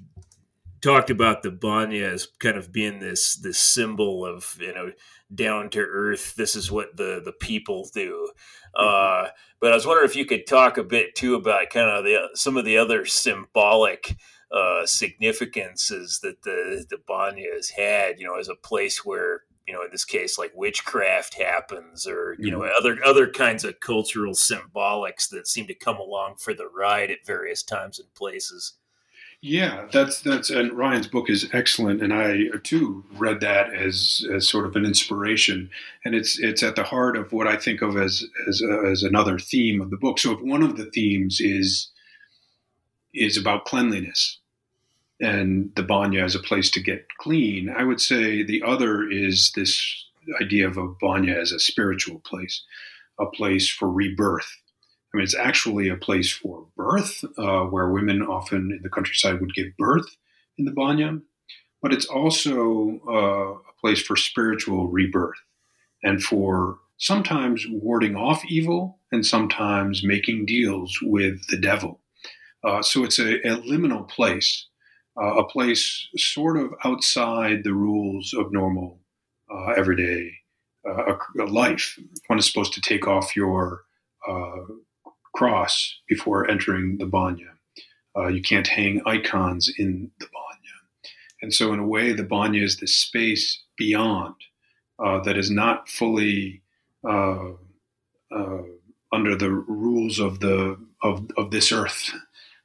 talked 0.85 1.09
about 1.09 1.42
the 1.42 1.51
Banya 1.51 2.05
as 2.05 2.29
kind 2.38 2.59
of 2.59 2.70
being 2.70 2.99
this 2.99 3.37
this 3.37 3.59
symbol 3.59 4.27
of 4.27 4.57
you 4.61 4.73
know 4.75 4.92
down 5.35 5.70
to 5.70 5.81
earth. 5.81 6.35
This 6.37 6.55
is 6.55 6.70
what 6.70 6.97
the 6.97 7.23
the 7.25 7.33
people 7.33 7.88
do. 7.94 8.31
Mm-hmm. 8.77 9.27
Uh, 9.27 9.31
but 9.61 9.73
I 9.73 9.75
was 9.75 9.87
wondering 9.87 10.09
if 10.09 10.16
you 10.16 10.27
could 10.27 10.47
talk 10.47 10.77
a 10.77 10.85
bit 10.85 11.14
too 11.14 11.37
about 11.37 11.70
kind 11.70 11.88
of 11.88 12.05
the 12.05 12.29
some 12.35 12.57
of 12.59 12.66
the 12.66 12.77
other 12.77 13.07
symbolic 13.07 14.16
uh, 14.53 14.85
significances 14.85 16.20
that 16.23 16.42
the 16.42 16.85
the 16.88 16.99
Banya 17.07 17.49
has 17.55 17.70
had. 17.70 18.20
You 18.20 18.27
know, 18.27 18.38
as 18.38 18.49
a 18.49 18.55
place 18.55 19.05
where 19.07 19.42
you 19.66 19.73
know 19.73 19.83
in 19.83 19.88
this 19.90 20.05
case 20.05 20.37
like 20.37 20.53
witchcraft 20.55 21.40
happens 21.40 22.07
or 22.07 22.37
you 22.38 22.51
know 22.51 22.61
mm-hmm. 22.61 22.75
other 22.79 22.99
other 23.03 23.27
kinds 23.27 23.64
of 23.64 23.81
cultural 23.81 24.35
symbolics 24.35 25.31
that 25.31 25.49
seem 25.49 25.66
to 25.66 25.75
come 25.75 25.97
along 25.97 26.35
for 26.37 26.53
the 26.53 26.68
ride 26.68 27.11
at 27.11 27.25
various 27.25 27.62
times 27.62 27.99
and 27.99 28.12
places 28.14 28.75
yeah, 29.47 29.89
that's 29.93 30.23
that's 30.23 30.49
and 30.49 30.73
Ryan's 30.73 31.07
book 31.07 31.29
is 31.29 31.51
excellent, 31.53 32.03
and 32.03 32.15
I 32.15 32.45
too 32.63 33.05
read 33.13 33.41
that 33.41 33.75
as 33.75 34.27
as 34.35 34.49
sort 34.49 34.65
of 34.65 34.75
an 34.75 34.87
inspiration, 34.87 35.69
and 36.03 36.15
it's 36.15 36.39
it's 36.39 36.63
at 36.63 36.77
the 36.77 36.83
heart 36.83 37.15
of 37.15 37.31
what 37.31 37.47
I 37.47 37.59
think 37.59 37.83
of 37.83 37.95
as 37.95 38.25
as 38.49 38.63
uh, 38.63 38.81
as 38.87 39.03
another 39.03 39.39
theme 39.39 39.83
of 39.83 39.91
the 39.91 39.99
book. 39.99 40.19
So 40.19 40.33
if 40.33 40.41
one 40.41 40.63
of 40.63 40.79
the 40.79 40.87
themes 40.87 41.43
is 41.43 41.91
is 43.13 43.37
about 43.37 43.67
cleanliness 43.67 44.39
and 45.21 45.71
the 45.77 45.83
banya 45.83 46.25
as 46.25 46.35
a 46.35 46.41
place 46.41 46.71
to 46.71 46.81
get 46.81 47.07
clean, 47.19 47.69
I 47.69 47.85
would 47.85 48.01
say 48.01 48.43
the 48.43 48.63
other 48.63 49.07
is 49.07 49.53
this 49.55 50.07
idea 50.41 50.67
of 50.67 50.79
a 50.79 50.89
banya 50.89 51.35
as 51.35 51.53
a 51.53 51.61
spiritual 51.61 52.21
place, 52.21 52.63
a 53.21 53.27
place 53.27 53.69
for 53.69 53.91
rebirth 53.91 54.57
I 55.14 55.16
mean, 55.16 55.24
it's 55.24 55.37
actually 55.37 55.88
a 55.88 55.96
place 55.96 56.33
for 56.33 56.66
birth, 56.77 57.24
uh, 57.38 57.62
where 57.66 57.88
women 57.88 58.20
often 58.20 58.72
in 58.72 58.81
the 58.83 58.88
countryside 58.88 59.40
would 59.40 59.55
give 59.55 59.77
birth 59.79 60.16
in 60.59 60.64
the 60.64 60.72
banya, 60.72 61.20
but 61.81 61.92
it's 61.92 62.07
also 62.07 63.00
uh, 63.09 63.53
a 63.53 63.81
place 63.81 64.03
for 64.03 64.16
spiritual 64.16 64.88
rebirth 64.88 65.38
and 66.03 66.20
for 66.20 66.79
sometimes 66.96 67.64
warding 67.70 68.16
off 68.16 68.44
evil 68.46 68.98
and 69.12 69.24
sometimes 69.24 70.03
making 70.03 70.46
deals 70.46 70.98
with 71.00 71.46
the 71.46 71.59
devil. 71.59 72.00
Uh, 72.64 72.83
so 72.83 73.05
it's 73.05 73.20
a, 73.20 73.37
a 73.46 73.57
liminal 73.59 74.09
place, 74.09 74.66
uh, 75.16 75.37
a 75.37 75.48
place 75.48 76.09
sort 76.16 76.57
of 76.57 76.74
outside 76.85 77.62
the 77.62 77.74
rules 77.74 78.35
of 78.37 78.53
normal 78.53 78.98
uh, 79.48 79.70
everyday 79.77 80.33
uh, 80.88 81.14
life. 81.46 81.96
One 82.27 82.40
is 82.40 82.46
supposed 82.46 82.72
to 82.72 82.81
take 82.81 83.07
off 83.07 83.37
your 83.37 83.85
cross 85.35 86.01
before 86.09 86.49
entering 86.49 86.99
the 86.99 87.07
banya. 87.07 87.55
Uh, 88.16 88.29
you 88.29 88.40
can't 88.40 88.68
hang 88.68 89.03
icons 89.05 89.73
in 89.77 90.11
the 90.20 90.27
banya. 90.27 91.11
And 91.42 91.53
so, 91.53 91.73
in 91.73 91.81
a 91.81 91.87
way, 91.87 92.12
the 92.12 92.23
banya 92.23 92.62
is 92.62 92.77
the 92.77 92.87
space 92.87 93.62
beyond 93.77 94.35
uh, 95.05 95.20
that 95.25 95.37
is 95.37 95.51
not 95.51 95.88
fully 95.88 96.62
uh, 97.07 97.51
uh, 98.35 98.62
under 99.12 99.37
the 99.37 99.51
rules 99.51 100.18
of 100.18 100.40
the 100.40 100.79
of, 101.03 101.29
of 101.37 101.51
this 101.51 101.73
earth, 101.73 102.12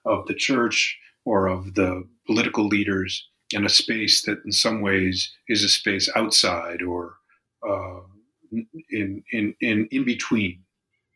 of 0.06 0.28
the 0.28 0.36
church, 0.36 0.98
or 1.26 1.48
of 1.48 1.74
the 1.74 2.08
political 2.26 2.68
leaders, 2.68 3.28
and 3.54 3.66
a 3.66 3.70
space 3.70 4.22
that, 4.24 4.40
in 4.46 4.52
some 4.52 4.82
ways, 4.82 5.34
is 5.48 5.64
a 5.64 5.70
space 5.70 6.10
outside 6.16 6.82
or 6.82 7.16
uh, 7.68 8.02
in 8.90 9.24
in 9.32 9.56
in 9.60 9.88
in 9.92 10.06
between 10.06 10.64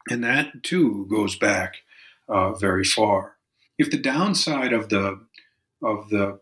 and 0.09 0.23
that 0.23 0.63
too 0.63 1.07
goes 1.09 1.35
back 1.35 1.77
uh, 2.27 2.53
very 2.53 2.83
far. 2.83 3.35
If 3.77 3.91
the 3.91 3.97
downside 3.97 4.73
of 4.73 4.89
the 4.89 5.19
of 5.81 6.09
the 6.09 6.39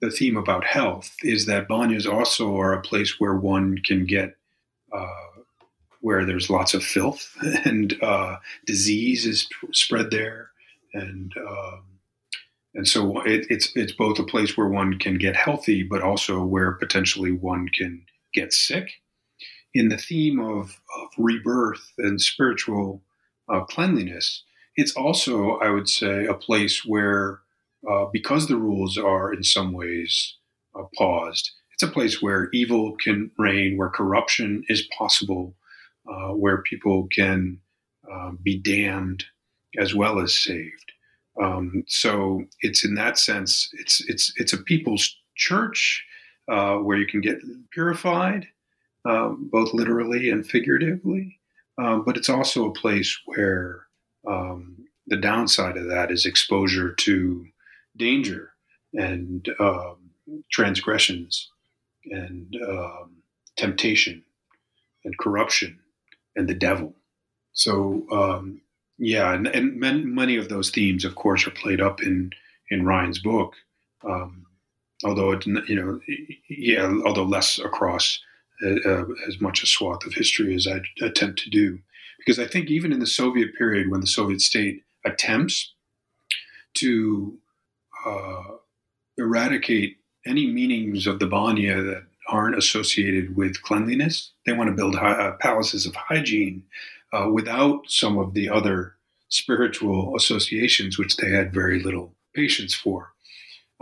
the 0.00 0.10
theme 0.10 0.36
about 0.36 0.64
health 0.64 1.14
is 1.22 1.46
that 1.46 1.68
banyas 1.68 2.10
also 2.10 2.56
are 2.56 2.72
a 2.72 2.82
place 2.82 3.20
where 3.20 3.34
one 3.34 3.78
can 3.84 4.06
get 4.06 4.36
uh, 4.92 5.06
where 6.00 6.24
there's 6.24 6.48
lots 6.48 6.72
of 6.74 6.82
filth 6.82 7.36
and 7.64 7.94
uh, 8.02 8.36
disease 8.66 9.26
is 9.26 9.48
spread 9.72 10.10
there, 10.10 10.50
and 10.94 11.32
um, 11.36 11.82
and 12.74 12.88
so 12.88 13.20
it, 13.22 13.46
it's 13.50 13.72
it's 13.74 13.92
both 13.92 14.18
a 14.18 14.24
place 14.24 14.56
where 14.56 14.68
one 14.68 14.98
can 14.98 15.18
get 15.18 15.36
healthy, 15.36 15.82
but 15.82 16.02
also 16.02 16.42
where 16.44 16.72
potentially 16.72 17.32
one 17.32 17.68
can 17.68 18.04
get 18.32 18.52
sick. 18.52 18.92
In 19.74 19.88
the 19.88 19.98
theme 19.98 20.40
of, 20.40 20.80
of 21.00 21.08
rebirth 21.16 21.92
and 21.98 22.20
spiritual 22.20 23.02
uh, 23.52 23.60
cleanliness, 23.64 24.42
it's 24.76 24.94
also, 24.96 25.58
I 25.58 25.70
would 25.70 25.88
say, 25.88 26.26
a 26.26 26.34
place 26.34 26.84
where, 26.84 27.40
uh, 27.88 28.06
because 28.12 28.48
the 28.48 28.56
rules 28.56 28.98
are 28.98 29.32
in 29.32 29.44
some 29.44 29.72
ways 29.72 30.36
uh, 30.78 30.84
paused, 30.96 31.50
it's 31.72 31.82
a 31.82 31.92
place 31.92 32.20
where 32.20 32.50
evil 32.52 32.96
can 33.02 33.30
reign, 33.38 33.78
where 33.78 33.88
corruption 33.88 34.64
is 34.68 34.86
possible, 34.96 35.54
uh, 36.10 36.28
where 36.34 36.62
people 36.62 37.08
can 37.14 37.58
uh, 38.10 38.32
be 38.42 38.58
damned 38.58 39.24
as 39.78 39.94
well 39.94 40.20
as 40.20 40.34
saved. 40.34 40.92
Um, 41.40 41.84
so 41.86 42.44
it's 42.60 42.84
in 42.84 42.94
that 42.94 43.18
sense, 43.18 43.70
it's 43.72 44.02
it's 44.08 44.32
it's 44.36 44.52
a 44.52 44.58
people's 44.58 45.16
church 45.36 46.04
uh, 46.50 46.76
where 46.76 46.98
you 46.98 47.06
can 47.06 47.20
get 47.20 47.38
purified, 47.72 48.46
um, 49.04 49.48
both 49.50 49.72
literally 49.72 50.30
and 50.30 50.46
figuratively. 50.46 51.38
Um, 51.78 52.04
but 52.04 52.16
it's 52.16 52.28
also 52.28 52.66
a 52.66 52.72
place 52.72 53.18
where 53.24 53.86
um, 54.26 54.76
the 55.06 55.16
downside 55.16 55.76
of 55.76 55.88
that 55.88 56.10
is 56.10 56.26
exposure 56.26 56.92
to 56.92 57.46
danger 57.96 58.52
and 58.92 59.48
um, 59.58 60.10
transgressions 60.50 61.50
and 62.04 62.56
um, 62.66 63.22
temptation 63.56 64.22
and 65.04 65.16
corruption 65.18 65.78
and 66.36 66.48
the 66.48 66.54
devil. 66.54 66.94
So 67.52 68.06
um, 68.12 68.60
yeah, 68.98 69.32
and, 69.32 69.46
and 69.46 69.76
many 69.76 70.36
of 70.36 70.48
those 70.48 70.70
themes, 70.70 71.04
of 71.04 71.14
course, 71.14 71.46
are 71.46 71.52
played 71.52 71.80
up 71.80 72.02
in 72.02 72.32
in 72.68 72.84
Ryan's 72.84 73.18
book. 73.18 73.54
Although 75.02 75.32
it, 75.32 75.46
you 75.46 75.74
know, 75.74 76.00
yeah, 76.48 76.92
although 77.06 77.24
less 77.24 77.58
across 77.58 78.20
uh, 78.64 79.04
as 79.28 79.40
much 79.40 79.62
a 79.62 79.66
swath 79.66 80.04
of 80.06 80.14
history 80.14 80.54
as 80.54 80.66
I 80.66 80.80
attempt 81.04 81.40
to 81.40 81.50
do, 81.50 81.80
because 82.18 82.38
I 82.38 82.46
think 82.46 82.70
even 82.70 82.92
in 82.92 83.00
the 83.00 83.06
Soviet 83.06 83.54
period, 83.56 83.90
when 83.90 84.00
the 84.00 84.06
Soviet 84.06 84.40
state 84.40 84.82
attempts 85.04 85.72
to 86.74 87.38
uh, 88.06 88.42
eradicate 89.16 89.96
any 90.26 90.46
meanings 90.46 91.06
of 91.06 91.18
the 91.18 91.26
Banya 91.26 91.82
that 91.82 92.04
aren't 92.28 92.58
associated 92.58 93.36
with 93.36 93.62
cleanliness, 93.62 94.32
they 94.46 94.52
want 94.52 94.68
to 94.68 94.76
build 94.76 94.94
uh, 94.94 95.32
palaces 95.40 95.86
of 95.86 95.94
hygiene 95.94 96.62
uh, 97.12 97.28
without 97.32 97.82
some 97.88 98.18
of 98.18 98.34
the 98.34 98.48
other 98.48 98.94
spiritual 99.28 100.14
associations, 100.16 100.98
which 100.98 101.16
they 101.16 101.30
had 101.30 101.52
very 101.52 101.82
little 101.82 102.14
patience 102.34 102.74
for. 102.74 103.12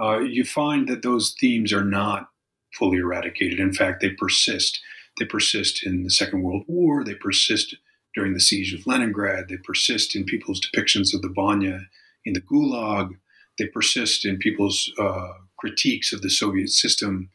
Uh, 0.01 0.19
you 0.21 0.45
find 0.45 0.88
that 0.88 1.03
those 1.03 1.35
themes 1.41 1.73
are 1.73 1.85
not 1.85 2.31
fully 2.75 2.99
eradicated. 2.99 3.61
In 3.61 3.73
fact, 3.73 4.01
they 4.01 4.11
persist. 4.11 4.81
They 5.19 5.25
persist 5.25 5.85
in 5.85 6.05
the 6.05 6.11
Second 6.11 6.43
World 6.43 6.65
War. 6.69 7.05
They 7.05 7.15
persist 7.15 7.77
during 8.15 8.35
the 8.35 8.41
siege 8.41 8.73
of 8.73 8.87
Leningrad. 8.87 9.49
They 9.49 9.57
persist 9.57 10.15
in 10.15 10.25
people's 10.25 10.61
depictions 10.61 11.15
of 11.15 11.23
the 11.23 11.29
Banya 11.29 11.83
in 12.25 12.35
the 12.35 12.41
Gulag. 12.41 13.11
They 13.59 13.67
persist 13.67 14.25
in 14.25 14.39
people's 14.39 14.93
uh, 14.99 15.33
critiques 15.59 16.13
of 16.13 16.23
the 16.23 16.31
Soviet 16.31 16.71
system 16.71 17.31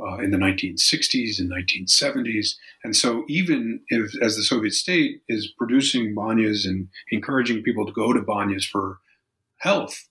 uh, 0.00 0.18
in 0.18 0.30
the 0.30 0.38
1960s 0.38 1.40
and 1.40 1.50
1970s. 1.50 2.54
And 2.84 2.94
so, 2.94 3.24
even 3.28 3.80
if, 3.88 4.12
as 4.22 4.36
the 4.36 4.44
Soviet 4.44 4.72
state 4.72 5.22
is 5.28 5.52
producing 5.58 6.14
banyas 6.14 6.66
and 6.66 6.88
encouraging 7.10 7.62
people 7.62 7.86
to 7.86 7.92
go 7.92 8.12
to 8.12 8.20
banyas 8.20 8.64
for 8.64 8.98
health, 9.58 10.08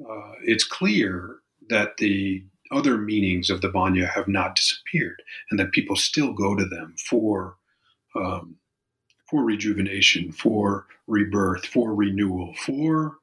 uh, 0.00 0.32
it's 0.44 0.64
clear 0.64 1.38
that 1.68 1.96
the 1.98 2.44
other 2.74 2.98
meanings 2.98 3.50
of 3.50 3.60
the 3.60 3.68
banya 3.68 4.06
have 4.06 4.28
not 4.28 4.56
disappeared, 4.56 5.22
and 5.50 5.58
that 5.58 5.72
people 5.72 5.96
still 5.96 6.32
go 6.32 6.54
to 6.54 6.64
them 6.64 6.94
for 7.08 7.56
um, 8.16 8.56
for 9.30 9.42
rejuvenation, 9.42 10.32
for 10.32 10.86
rebirth, 11.06 11.66
for 11.66 11.94
renewal, 11.94 12.54
for 12.54 13.16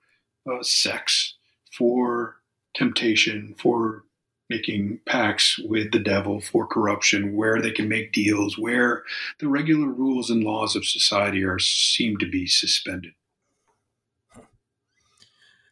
uh, 0.52 0.64
sex, 0.64 1.36
for 1.78 2.38
temptation, 2.74 3.56
for 3.58 4.04
making 4.50 5.00
pacts 5.06 5.58
with 5.60 5.92
the 5.92 6.00
devil 6.00 6.42
for 6.42 6.68
corruption, 6.68 7.36
where 7.36 7.62
they 7.62 7.72
can 7.72 7.88
make 7.88 8.12
deals, 8.12 8.58
where 8.58 9.04
the 9.40 9.48
regular 9.48 9.88
rules 9.88 10.30
and 10.30 10.44
laws 10.44 10.76
of 10.76 10.86
society 10.86 11.44
are 11.44 11.60
seem 11.60 12.18
to 12.18 12.30
be 12.30 12.46
suspended. 12.46 13.14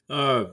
Uh, 0.10 0.46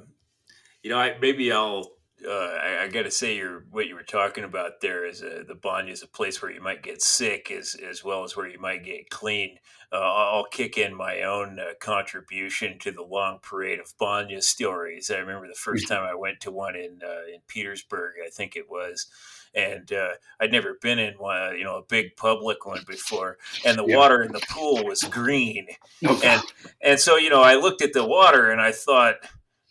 you 0.83 0.91
know, 0.91 0.99
I, 0.99 1.17
maybe 1.21 1.53
I'll. 1.53 1.95
Uh, 2.26 2.31
I, 2.31 2.85
I 2.85 2.88
got 2.88 3.02
to 3.02 3.11
say, 3.11 3.37
your 3.37 3.64
what 3.70 3.87
you 3.87 3.94
were 3.94 4.02
talking 4.02 4.44
about 4.44 4.81
there 4.81 5.07
is 5.07 5.22
a, 5.22 5.44
the 5.46 5.55
banya 5.55 5.92
is 5.92 6.02
a 6.02 6.09
place 6.09 6.40
where 6.40 6.50
you 6.50 6.61
might 6.61 6.83
get 6.83 7.02
sick, 7.02 7.50
as 7.50 7.74
as 7.74 8.05
well 8.05 8.24
as 8.24 8.37
where 8.37 8.48
you 8.48 8.59
might 8.59 8.85
get 8.85 9.11
clean 9.11 9.59
uh, 9.92 9.96
I'll 9.98 10.46
kick 10.46 10.79
in 10.79 10.94
my 10.94 11.22
own 11.22 11.61
uh, 11.61 11.74
contribution 11.81 12.79
to 12.81 12.90
the 12.90 13.02
long 13.02 13.38
parade 13.40 13.79
of 13.79 13.94
Banya 13.98 14.42
stories. 14.42 15.11
I 15.11 15.18
remember 15.18 15.46
the 15.46 15.55
first 15.55 15.88
time 15.88 16.02
I 16.02 16.14
went 16.14 16.40
to 16.40 16.50
one 16.50 16.74
in 16.74 17.00
uh, 17.05 17.33
in 17.33 17.40
Petersburg, 17.46 18.14
I 18.24 18.31
think 18.31 18.57
it 18.57 18.68
was, 18.68 19.07
and 19.55 19.90
uh, 19.92 20.11
I'd 20.40 20.50
never 20.50 20.76
been 20.83 20.98
in 20.98 21.14
one, 21.14 21.57
you 21.57 21.64
know, 21.64 21.76
a 21.76 21.83
big 21.83 22.16
public 22.16 22.66
one 22.66 22.83
before, 22.87 23.38
and 23.64 23.79
the 23.79 23.87
yeah. 23.87 23.96
water 23.96 24.22
in 24.22 24.33
the 24.33 24.44
pool 24.50 24.85
was 24.85 25.05
green, 25.05 25.68
oh, 26.05 26.20
and 26.24 26.42
and 26.81 27.00
so 27.00 27.16
you 27.16 27.31
know, 27.31 27.42
I 27.42 27.55
looked 27.55 27.83
at 27.83 27.92
the 27.92 28.05
water 28.05 28.50
and 28.50 28.61
I 28.61 28.72
thought 28.72 29.16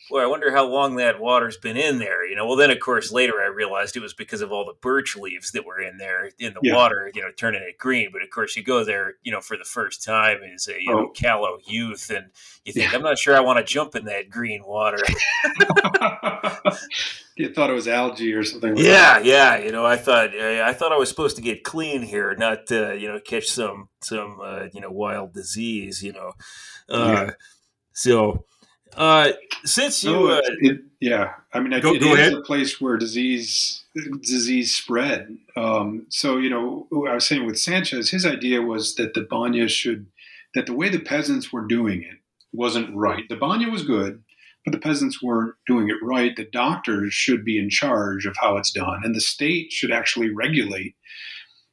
boy, 0.10 0.22
I 0.22 0.28
wonder 0.28 0.52
how 0.52 0.68
long 0.68 0.96
that 0.98 1.20
water's 1.20 1.58
been 1.58 1.78
in 1.78 2.00
there. 2.00 2.28
You 2.28 2.36
know, 2.36 2.46
well, 2.46 2.56
then 2.56 2.72
of 2.72 2.80
course 2.80 3.12
later 3.12 3.42
I 3.42 3.48
realized 3.48 3.96
it 3.96 4.02
was 4.02 4.14
because 4.14 4.42
of 4.42 4.52
all 4.52 4.66
the 4.66 4.74
birch 4.82 5.16
leaves 5.16 5.52
that 5.52 5.66
were 5.66 5.82
in 5.82 5.98
there 5.98 6.30
in 6.40 6.54
the 6.54 6.60
yeah. 6.64 6.76
water, 6.76 7.12
you 7.14 7.22
know, 7.22 7.30
turning 7.36 7.62
it 7.62 7.78
green. 7.78 8.10
But 8.12 8.22
of 8.22 8.30
course, 8.30 8.56
you 8.56 8.64
go 8.64 8.84
there, 8.84 9.16
you 9.24 9.32
know, 9.32 9.42
for 9.42 9.58
the 9.58 9.64
first 9.64 10.04
time 10.04 10.40
as 10.54 10.68
a 10.68 10.82
you 10.82 10.94
oh. 10.94 11.02
know 11.02 11.10
callow 11.10 11.58
youth, 11.66 12.10
and 12.10 12.32
you 12.64 12.74
think, 12.74 12.92
yeah. 12.92 12.98
I'm 12.98 13.04
not 13.04 13.18
sure 13.18 13.36
I 13.36 13.42
want 13.42 13.60
to 13.60 13.64
jump 13.64 13.96
in 13.96 14.06
that 14.06 14.30
green 14.30 14.64
water. 14.66 15.04
you 17.36 17.54
thought 17.54 17.70
it 17.70 17.74
was 17.74 17.88
algae 17.88 18.34
or 18.34 18.44
something. 18.44 18.76
Like 18.76 18.84
yeah, 18.84 19.20
that. 19.20 19.26
yeah. 19.26 19.58
You 19.58 19.72
know, 19.72 19.86
I 19.86 19.98
thought 19.98 20.36
I 20.36 20.74
thought 20.74 20.92
I 20.92 20.98
was 20.98 21.10
supposed 21.10 21.36
to 21.36 21.42
get 21.42 21.64
clean 21.64 22.02
here, 22.02 22.36
not 22.36 22.72
uh, 22.72 22.94
you 22.94 23.08
know 23.08 23.20
catch 23.20 23.48
some 23.48 23.90
some 24.02 24.40
uh, 24.44 24.66
you 24.74 24.82
know 24.82 24.92
wild 24.92 25.34
disease. 25.34 26.04
You 26.04 26.14
know, 26.14 26.32
uh, 26.90 27.26
yeah. 27.28 27.32
so 27.94 28.46
uh, 28.96 29.32
since 29.64 30.04
you, 30.04 30.12
no, 30.12 30.28
uh, 30.28 30.42
it, 30.60 30.82
yeah, 31.00 31.34
I 31.54 31.60
mean, 31.60 31.80
go, 31.82 31.94
it 31.94 32.00
go 32.00 32.14
is 32.14 32.20
ahead. 32.20 32.34
a 32.34 32.42
place 32.42 32.80
where 32.80 32.98
disease 32.98 33.84
disease 34.22 34.76
spread. 34.76 35.38
Um, 35.56 36.06
so 36.10 36.38
you 36.38 36.50
know, 36.50 36.88
I 37.10 37.14
was 37.16 37.26
saying 37.26 37.46
with 37.46 37.60
Sanchez, 37.60 38.10
his 38.10 38.26
idea 38.26 38.62
was 38.62 38.96
that 38.96 39.14
the 39.14 39.22
banya 39.22 39.68
should 39.68 40.08
that 40.54 40.66
the 40.66 40.74
way 40.74 40.90
the 40.90 41.00
peasants 41.00 41.52
were 41.52 41.66
doing 41.66 42.02
it 42.04 42.18
wasn't 42.54 42.96
right. 42.96 43.24
The 43.30 43.36
banya 43.36 43.70
was 43.70 43.84
good, 43.84 44.24
but 44.64 44.72
the 44.72 44.80
peasants 44.80 45.22
weren't 45.22 45.56
doing 45.68 45.90
it 45.90 45.98
right. 46.02 46.36
The 46.36 46.48
doctors 46.52 47.14
should 47.14 47.44
be 47.44 47.58
in 47.58 47.70
charge 47.70 48.26
of 48.26 48.36
how 48.40 48.58
it's 48.58 48.72
done, 48.72 49.02
and 49.04 49.16
the 49.16 49.22
state 49.22 49.72
should 49.72 49.92
actually 49.92 50.30
regulate 50.30 50.96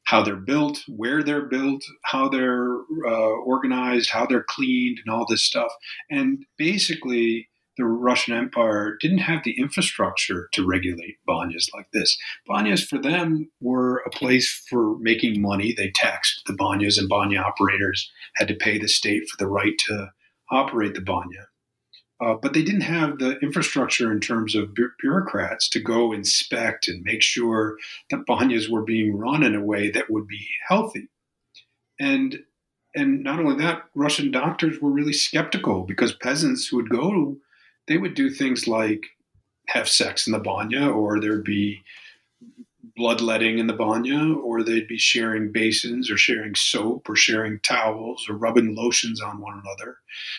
how 0.04 0.22
they're 0.22 0.36
built, 0.36 0.82
where 0.88 1.22
they're 1.22 1.46
built, 1.46 1.82
how 2.04 2.28
they're 2.28 2.76
uh, 3.06 3.34
organized, 3.44 4.10
how 4.10 4.26
they're 4.26 4.44
cleaned, 4.48 4.98
and 5.04 5.14
all 5.14 5.26
this 5.28 5.44
stuff. 5.44 5.72
And 6.10 6.44
basically, 6.58 7.48
the 7.78 7.84
Russian 7.84 8.34
Empire 8.34 8.96
didn't 9.00 9.18
have 9.18 9.44
the 9.44 9.58
infrastructure 9.58 10.48
to 10.52 10.66
regulate 10.66 11.16
banyas 11.28 11.68
like 11.74 11.86
this. 11.92 12.18
Banyas 12.48 12.86
for 12.86 12.98
them 12.98 13.50
were 13.60 14.02
a 14.06 14.10
place 14.10 14.64
for 14.68 14.98
making 14.98 15.40
money. 15.40 15.72
They 15.74 15.90
taxed 15.94 16.42
the 16.46 16.52
banyas, 16.52 16.98
and 16.98 17.08
banya 17.08 17.40
operators 17.40 18.10
had 18.36 18.48
to 18.48 18.54
pay 18.54 18.78
the 18.78 18.88
state 18.88 19.28
for 19.28 19.36
the 19.38 19.48
right 19.48 19.78
to 19.86 20.10
operate 20.50 20.94
the 20.94 21.00
banya. 21.00 21.46
Uh, 22.22 22.34
but 22.34 22.52
they 22.52 22.62
didn't 22.62 22.82
have 22.82 23.18
the 23.18 23.36
infrastructure 23.40 24.12
in 24.12 24.20
terms 24.20 24.54
of 24.54 24.74
bu- 24.74 24.90
bureaucrats 25.00 25.68
to 25.68 25.80
go 25.80 26.12
inspect 26.12 26.86
and 26.86 27.02
make 27.02 27.20
sure 27.20 27.76
that 28.10 28.26
banyas 28.28 28.70
were 28.70 28.82
being 28.82 29.16
run 29.16 29.42
in 29.42 29.56
a 29.56 29.64
way 29.64 29.90
that 29.90 30.08
would 30.08 30.28
be 30.28 30.46
healthy. 30.68 31.08
And 31.98 32.38
and 32.94 33.22
not 33.22 33.40
only 33.40 33.56
that, 33.56 33.84
Russian 33.94 34.30
doctors 34.30 34.78
were 34.80 34.90
really 34.90 35.14
skeptical 35.14 35.82
because 35.82 36.14
peasants 36.14 36.68
who 36.68 36.76
would 36.76 36.90
go, 36.90 37.38
they 37.88 37.96
would 37.96 38.14
do 38.14 38.28
things 38.28 38.68
like 38.68 39.00
have 39.68 39.88
sex 39.88 40.26
in 40.26 40.34
the 40.34 40.38
banya, 40.38 40.88
or 40.90 41.18
there'd 41.18 41.42
be 41.42 41.82
bloodletting 42.96 43.58
in 43.58 43.66
the 43.66 43.72
banya, 43.72 44.34
or 44.34 44.62
they'd 44.62 44.88
be 44.88 44.98
sharing 44.98 45.52
basins 45.52 46.10
or 46.10 46.16
sharing 46.16 46.54
soap 46.54 47.08
or 47.08 47.16
sharing 47.16 47.58
towels 47.60 48.26
or 48.28 48.36
rubbing 48.36 48.74
lotions 48.74 49.20
on 49.20 49.40
one 49.40 49.60
another. 49.64 49.96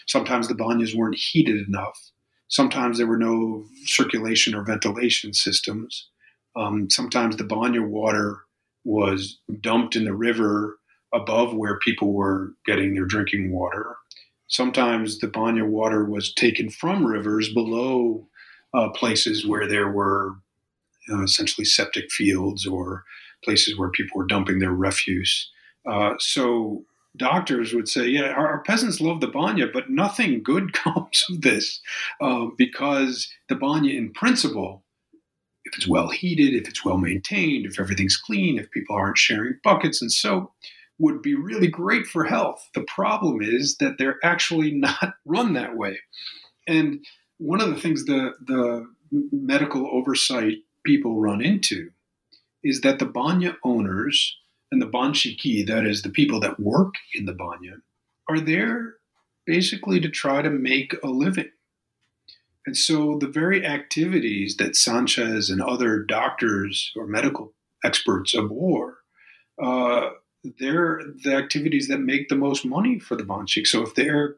Sometimes 0.07 0.47
the 0.47 0.55
banyas 0.55 0.95
weren't 0.95 1.17
heated 1.17 1.67
enough. 1.67 2.11
Sometimes 2.47 2.97
there 2.97 3.07
were 3.07 3.17
no 3.17 3.65
circulation 3.85 4.53
or 4.53 4.63
ventilation 4.63 5.33
systems. 5.33 6.09
Um, 6.55 6.89
sometimes 6.89 7.37
the 7.37 7.43
banya 7.43 7.81
water 7.81 8.41
was 8.85 9.39
dumped 9.61 9.95
in 9.95 10.03
the 10.03 10.13
river 10.13 10.77
above 11.13 11.55
where 11.55 11.79
people 11.79 12.13
were 12.13 12.53
getting 12.65 12.93
their 12.93 13.05
drinking 13.05 13.51
water. 13.51 13.95
Sometimes 14.47 15.19
the 15.19 15.27
banya 15.27 15.65
water 15.65 16.05
was 16.05 16.33
taken 16.33 16.69
from 16.69 17.05
rivers 17.05 17.51
below 17.53 18.27
uh, 18.73 18.89
places 18.89 19.47
where 19.47 19.67
there 19.67 19.89
were 19.89 20.35
uh, 21.11 21.23
essentially 21.23 21.65
septic 21.65 22.11
fields 22.11 22.65
or 22.65 23.03
places 23.43 23.77
where 23.77 23.89
people 23.89 24.17
were 24.17 24.27
dumping 24.27 24.59
their 24.59 24.73
refuse. 24.73 25.49
Uh, 25.85 26.13
so 26.19 26.85
doctors 27.17 27.73
would 27.73 27.87
say, 27.87 28.07
yeah, 28.07 28.29
our, 28.29 28.47
our, 28.47 28.63
peasants 28.63 29.01
love 29.01 29.21
the 29.21 29.27
banya, 29.27 29.67
but 29.71 29.89
nothing 29.89 30.41
good 30.41 30.73
comes 30.73 31.25
of 31.29 31.41
this 31.41 31.81
uh, 32.21 32.47
because 32.57 33.29
the 33.49 33.55
banya, 33.55 33.95
in 33.95 34.11
principle, 34.11 34.83
if 35.65 35.77
it's 35.77 35.87
well 35.87 36.09
heated, 36.09 36.53
if 36.53 36.67
it's 36.67 36.83
well 36.83 36.97
maintained, 36.97 37.65
if 37.65 37.79
everything's 37.79 38.17
clean, 38.17 38.57
if 38.57 38.71
people 38.71 38.95
aren't 38.95 39.17
sharing 39.17 39.59
buckets 39.63 40.01
and 40.01 40.11
soap, 40.11 40.51
would 40.99 41.21
be 41.21 41.35
really 41.35 41.67
great 41.67 42.05
for 42.05 42.23
health. 42.23 42.69
The 42.75 42.83
problem 42.83 43.41
is 43.41 43.77
that 43.77 43.97
they're 43.97 44.19
actually 44.23 44.71
not 44.75 45.15
run 45.25 45.53
that 45.53 45.75
way. 45.75 45.99
And 46.67 47.05
one 47.37 47.61
of 47.61 47.69
the 47.69 47.79
things 47.79 48.05
the, 48.05 48.33
the 48.45 48.85
medical 49.31 49.87
oversight 49.87 50.57
people 50.85 51.19
run 51.19 51.41
into 51.41 51.91
is 52.63 52.81
that 52.81 52.99
the 52.99 53.05
banya 53.05 53.57
owners 53.63 54.37
and 54.71 54.81
the 54.81 54.87
banshiki, 54.87 55.65
that 55.67 55.85
is 55.85 56.01
the 56.01 56.09
people 56.09 56.39
that 56.39 56.59
work 56.59 56.95
in 57.13 57.25
the 57.25 57.33
banya, 57.33 57.77
are 58.29 58.39
there 58.39 58.95
basically 59.45 59.99
to 59.99 60.09
try 60.09 60.41
to 60.41 60.49
make 60.49 60.95
a 61.03 61.07
living. 61.07 61.49
And 62.65 62.77
so 62.77 63.17
the 63.19 63.27
very 63.27 63.65
activities 63.65 64.55
that 64.57 64.71
Sanches 64.71 65.51
and 65.51 65.61
other 65.61 65.99
doctors 65.99 66.91
or 66.95 67.05
medical 67.05 67.53
experts 67.83 68.33
abhor, 68.33 68.99
uh, 69.61 70.11
they're 70.59 71.01
the 71.23 71.35
activities 71.35 71.87
that 71.89 71.99
make 71.99 72.29
the 72.29 72.35
most 72.35 72.65
money 72.65 72.99
for 72.99 73.15
the 73.15 73.23
banshik. 73.23 73.67
So 73.67 73.81
if 73.81 73.95
they're 73.95 74.37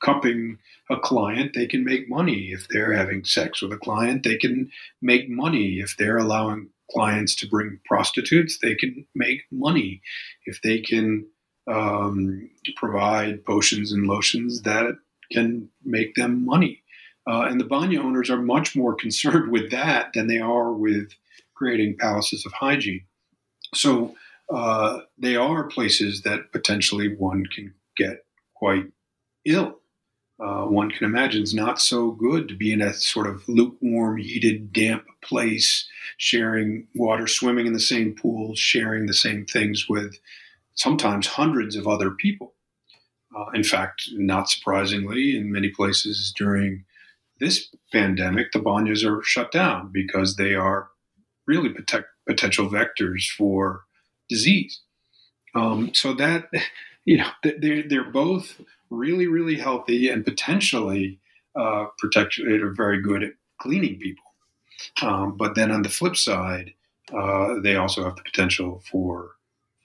cupping 0.00 0.58
a 0.90 0.98
client, 0.98 1.52
they 1.54 1.66
can 1.66 1.84
make 1.84 2.08
money. 2.08 2.50
If 2.52 2.68
they're 2.68 2.92
having 2.92 3.24
sex 3.24 3.62
with 3.62 3.72
a 3.72 3.76
client, 3.76 4.24
they 4.24 4.36
can 4.36 4.70
make 5.00 5.28
money. 5.28 5.80
If 5.80 5.96
they're 5.96 6.18
allowing 6.18 6.68
clients 6.90 7.34
to 7.36 7.48
bring 7.48 7.78
prostitutes, 7.84 8.58
they 8.58 8.74
can 8.74 9.06
make 9.14 9.42
money. 9.50 10.02
If 10.46 10.60
they 10.62 10.80
can 10.80 11.26
um, 11.70 12.50
provide 12.76 13.44
potions 13.44 13.92
and 13.92 14.06
lotions, 14.06 14.62
that 14.62 14.96
can 15.30 15.68
make 15.84 16.14
them 16.14 16.44
money. 16.44 16.82
Uh, 17.26 17.42
and 17.42 17.60
the 17.60 17.64
banya 17.64 18.00
owners 18.00 18.30
are 18.30 18.42
much 18.42 18.74
more 18.74 18.94
concerned 19.04 19.52
with 19.52 19.70
that 19.70 20.12
than 20.14 20.26
they 20.26 20.40
are 20.40 20.72
with 20.72 21.12
creating 21.54 21.96
palaces 21.98 22.44
of 22.46 22.52
hygiene. 22.52 23.04
So 23.74 24.14
uh, 24.52 25.00
they 25.18 25.36
are 25.36 25.64
places 25.64 26.22
that 26.22 26.50
potentially 26.52 27.14
one 27.14 27.44
can 27.46 27.74
get 27.96 28.24
quite 28.54 28.86
ill 29.44 29.79
uh, 30.40 30.64
one 30.64 30.90
can 30.90 31.04
imagine 31.04 31.42
it's 31.42 31.52
not 31.52 31.80
so 31.80 32.12
good 32.12 32.48
to 32.48 32.54
be 32.54 32.72
in 32.72 32.80
a 32.80 32.94
sort 32.94 33.26
of 33.26 33.46
lukewarm, 33.48 34.16
heated, 34.16 34.72
damp 34.72 35.04
place, 35.22 35.86
sharing 36.16 36.86
water, 36.94 37.26
swimming 37.26 37.66
in 37.66 37.74
the 37.74 37.80
same 37.80 38.14
pool, 38.14 38.54
sharing 38.54 39.06
the 39.06 39.14
same 39.14 39.44
things 39.44 39.86
with 39.88 40.18
sometimes 40.74 41.26
hundreds 41.26 41.76
of 41.76 41.86
other 41.86 42.10
people. 42.10 42.54
Uh, 43.36 43.50
in 43.54 43.62
fact, 43.62 44.08
not 44.12 44.48
surprisingly, 44.48 45.36
in 45.36 45.52
many 45.52 45.68
places 45.68 46.32
during 46.34 46.84
this 47.38 47.68
pandemic, 47.92 48.52
the 48.52 48.58
banyas 48.58 49.04
are 49.04 49.22
shut 49.22 49.52
down 49.52 49.90
because 49.92 50.36
they 50.36 50.54
are 50.54 50.88
really 51.46 51.74
potential 52.26 52.68
vectors 52.68 53.28
for 53.36 53.84
disease. 54.28 54.80
Um, 55.54 55.92
so 55.92 56.14
that, 56.14 56.48
you 57.04 57.18
know, 57.18 57.28
they're, 57.42 57.82
they're 57.86 58.10
both 58.10 58.60
really, 58.90 59.26
really 59.26 59.56
healthy 59.56 60.08
and 60.08 60.24
potentially 60.24 61.20
uh, 61.54 61.86
protected 61.98 62.60
or 62.60 62.72
very 62.72 63.00
good 63.00 63.22
at 63.22 63.32
cleaning 63.58 63.98
people. 63.98 64.24
Um, 65.02 65.36
but 65.36 65.54
then 65.54 65.70
on 65.70 65.82
the 65.82 65.88
flip 65.88 66.16
side, 66.16 66.72
uh, 67.12 67.60
they 67.62 67.76
also 67.76 68.04
have 68.04 68.16
the 68.16 68.22
potential 68.22 68.82
for 68.90 69.32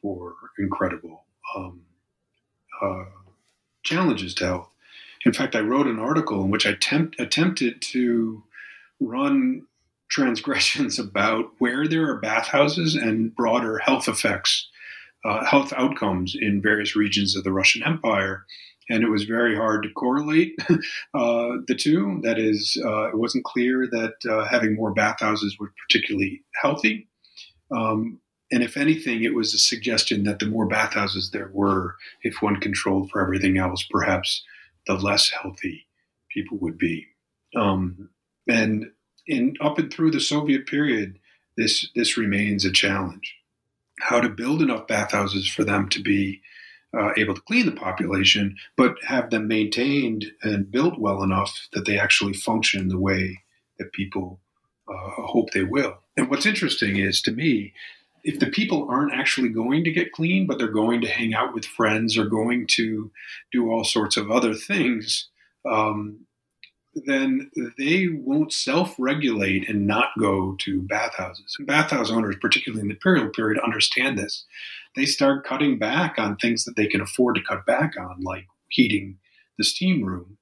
for 0.02 0.36
incredible 0.60 1.26
um, 1.56 1.82
uh, 2.82 3.06
challenges 3.84 4.34
to 4.36 4.46
health. 4.46 4.70
In 5.26 5.34
fact, 5.34 5.56
I 5.56 5.62
wrote 5.62 5.88
an 5.88 6.00
article 6.00 6.44
in 6.44 6.52
which 6.52 6.68
I 6.68 6.76
tempt, 6.76 7.20
attempted 7.20 7.82
to 7.82 8.44
run 9.00 9.66
regressions 10.16 11.00
about 11.04 11.52
where 11.58 11.88
there 11.88 12.10
are 12.10 12.20
bathhouses 12.20 12.96
and 12.96 13.36
broader 13.36 13.80
health 13.80 14.08
effects, 14.08 14.70
uh, 15.26 15.44
health 15.44 15.74
outcomes 15.76 16.36
in 16.40 16.62
various 16.62 16.96
regions 16.96 17.36
of 17.36 17.44
the 17.44 17.52
Russian 17.52 17.82
Empire 17.84 18.46
and 18.90 19.04
it 19.04 19.10
was 19.10 19.24
very 19.24 19.56
hard 19.56 19.84
to 19.84 19.90
correlate 19.90 20.56
uh, 20.70 21.58
the 21.68 21.76
two. 21.78 22.20
That 22.24 22.38
is, 22.38 22.82
uh, 22.86 23.10
it 23.10 23.18
wasn't 23.18 23.46
clear 23.46 23.88
that 23.88 24.16
uh, 24.30 24.46
having 24.46 24.76
more 24.76 24.94
bathhouses 24.94 25.58
was 25.60 25.70
particularly 25.88 26.44
healthy. 26.62 27.08
Um, 27.72 28.20
and 28.52 28.64
if 28.64 28.78
anything, 28.78 29.24
it 29.24 29.34
was 29.34 29.54
a 29.54 29.58
suggestion 29.58 30.24
that 30.24 30.40
the 30.40 30.46
more 30.46 30.68
bathhouses 30.68 31.32
there 31.32 31.50
were, 31.52 31.96
if 32.22 32.42
one 32.42 32.60
controlled 32.60 33.10
for 33.10 33.22
everything 33.22 33.58
else, 33.58 33.86
perhaps 33.90 34.44
the 34.86 34.94
less 34.94 35.32
healthy 35.32 35.88
people 36.32 36.58
would 36.60 36.78
be. 36.78 37.08
Um, 37.56 38.10
and 38.48 38.92
in 39.26 39.56
up 39.62 39.80
and 39.80 39.92
through 39.92 40.12
the 40.12 40.20
Soviet 40.20 40.68
period, 40.68 41.18
this 41.58 41.90
this 41.96 42.18
remains 42.18 42.66
a 42.66 42.72
challenge. 42.72 43.36
How 44.00 44.20
to 44.20 44.30
build 44.30 44.62
enough 44.62 44.88
bathhouses 44.88 45.50
for 45.50 45.64
them 45.64 45.90
to 45.90 46.02
be 46.02 46.42
uh, 46.98 47.12
able 47.18 47.34
to 47.34 47.42
clean 47.42 47.66
the 47.66 47.72
population, 47.72 48.56
but 48.78 48.96
have 49.04 49.30
them 49.30 49.48
maintained 49.48 50.26
and 50.44 50.72
built 50.72 50.98
well 50.98 51.24
enough 51.24 51.68
that 51.74 51.86
they 51.86 52.00
actually 52.00 52.34
function 52.34 52.88
the 52.88 53.00
way 53.00 53.42
that 53.80 53.92
people 53.92 54.40
uh, 54.88 55.22
hope 55.24 55.52
they 55.52 55.64
will. 55.64 55.98
And 56.16 56.30
what's 56.30 56.46
interesting 56.46 56.98
is 56.98 57.22
to 57.24 57.32
me, 57.32 57.74
if 58.24 58.40
the 58.40 58.48
people 58.48 58.88
aren't 58.90 59.14
actually 59.14 59.50
going 59.50 59.84
to 59.84 59.92
get 59.92 60.12
clean, 60.12 60.48
but 60.48 60.58
they're 60.58 60.68
going 60.68 61.02
to 61.02 61.08
hang 61.08 61.34
out 61.34 61.54
with 61.54 61.66
friends 61.66 62.18
or 62.18 62.26
going 62.26 62.66
to 62.72 63.12
do 63.52 63.72
all 63.72 63.84
sorts 63.84 64.18
of 64.18 64.32
other 64.32 64.54
things, 64.54 65.30
um, 65.70 66.26
then 67.06 67.52
they 67.78 68.08
won't 68.08 68.54
self 68.54 68.96
regulate 68.98 69.68
and 69.70 69.86
not 69.86 70.10
go 70.18 70.56
to 70.62 70.82
bathhouses. 70.84 71.56
And 71.60 71.68
bathhouse 71.68 72.10
owners, 72.10 72.38
particularly 72.40 72.82
in 72.82 72.88
the 72.88 72.94
imperial 72.94 73.30
period, 73.30 73.62
understand 73.64 74.18
this 74.18 74.46
they 74.96 75.06
start 75.06 75.46
cutting 75.46 75.78
back 75.78 76.18
on 76.18 76.36
things 76.36 76.66
that 76.66 76.76
they 76.76 76.88
can 76.88 77.02
afford 77.02 77.36
to 77.36 77.44
cut 77.44 77.66
back 77.66 77.94
on, 78.00 78.22
like 78.22 78.48
heating 78.70 79.18
the 79.58 79.64
steam 79.64 80.04
room, 80.04 80.38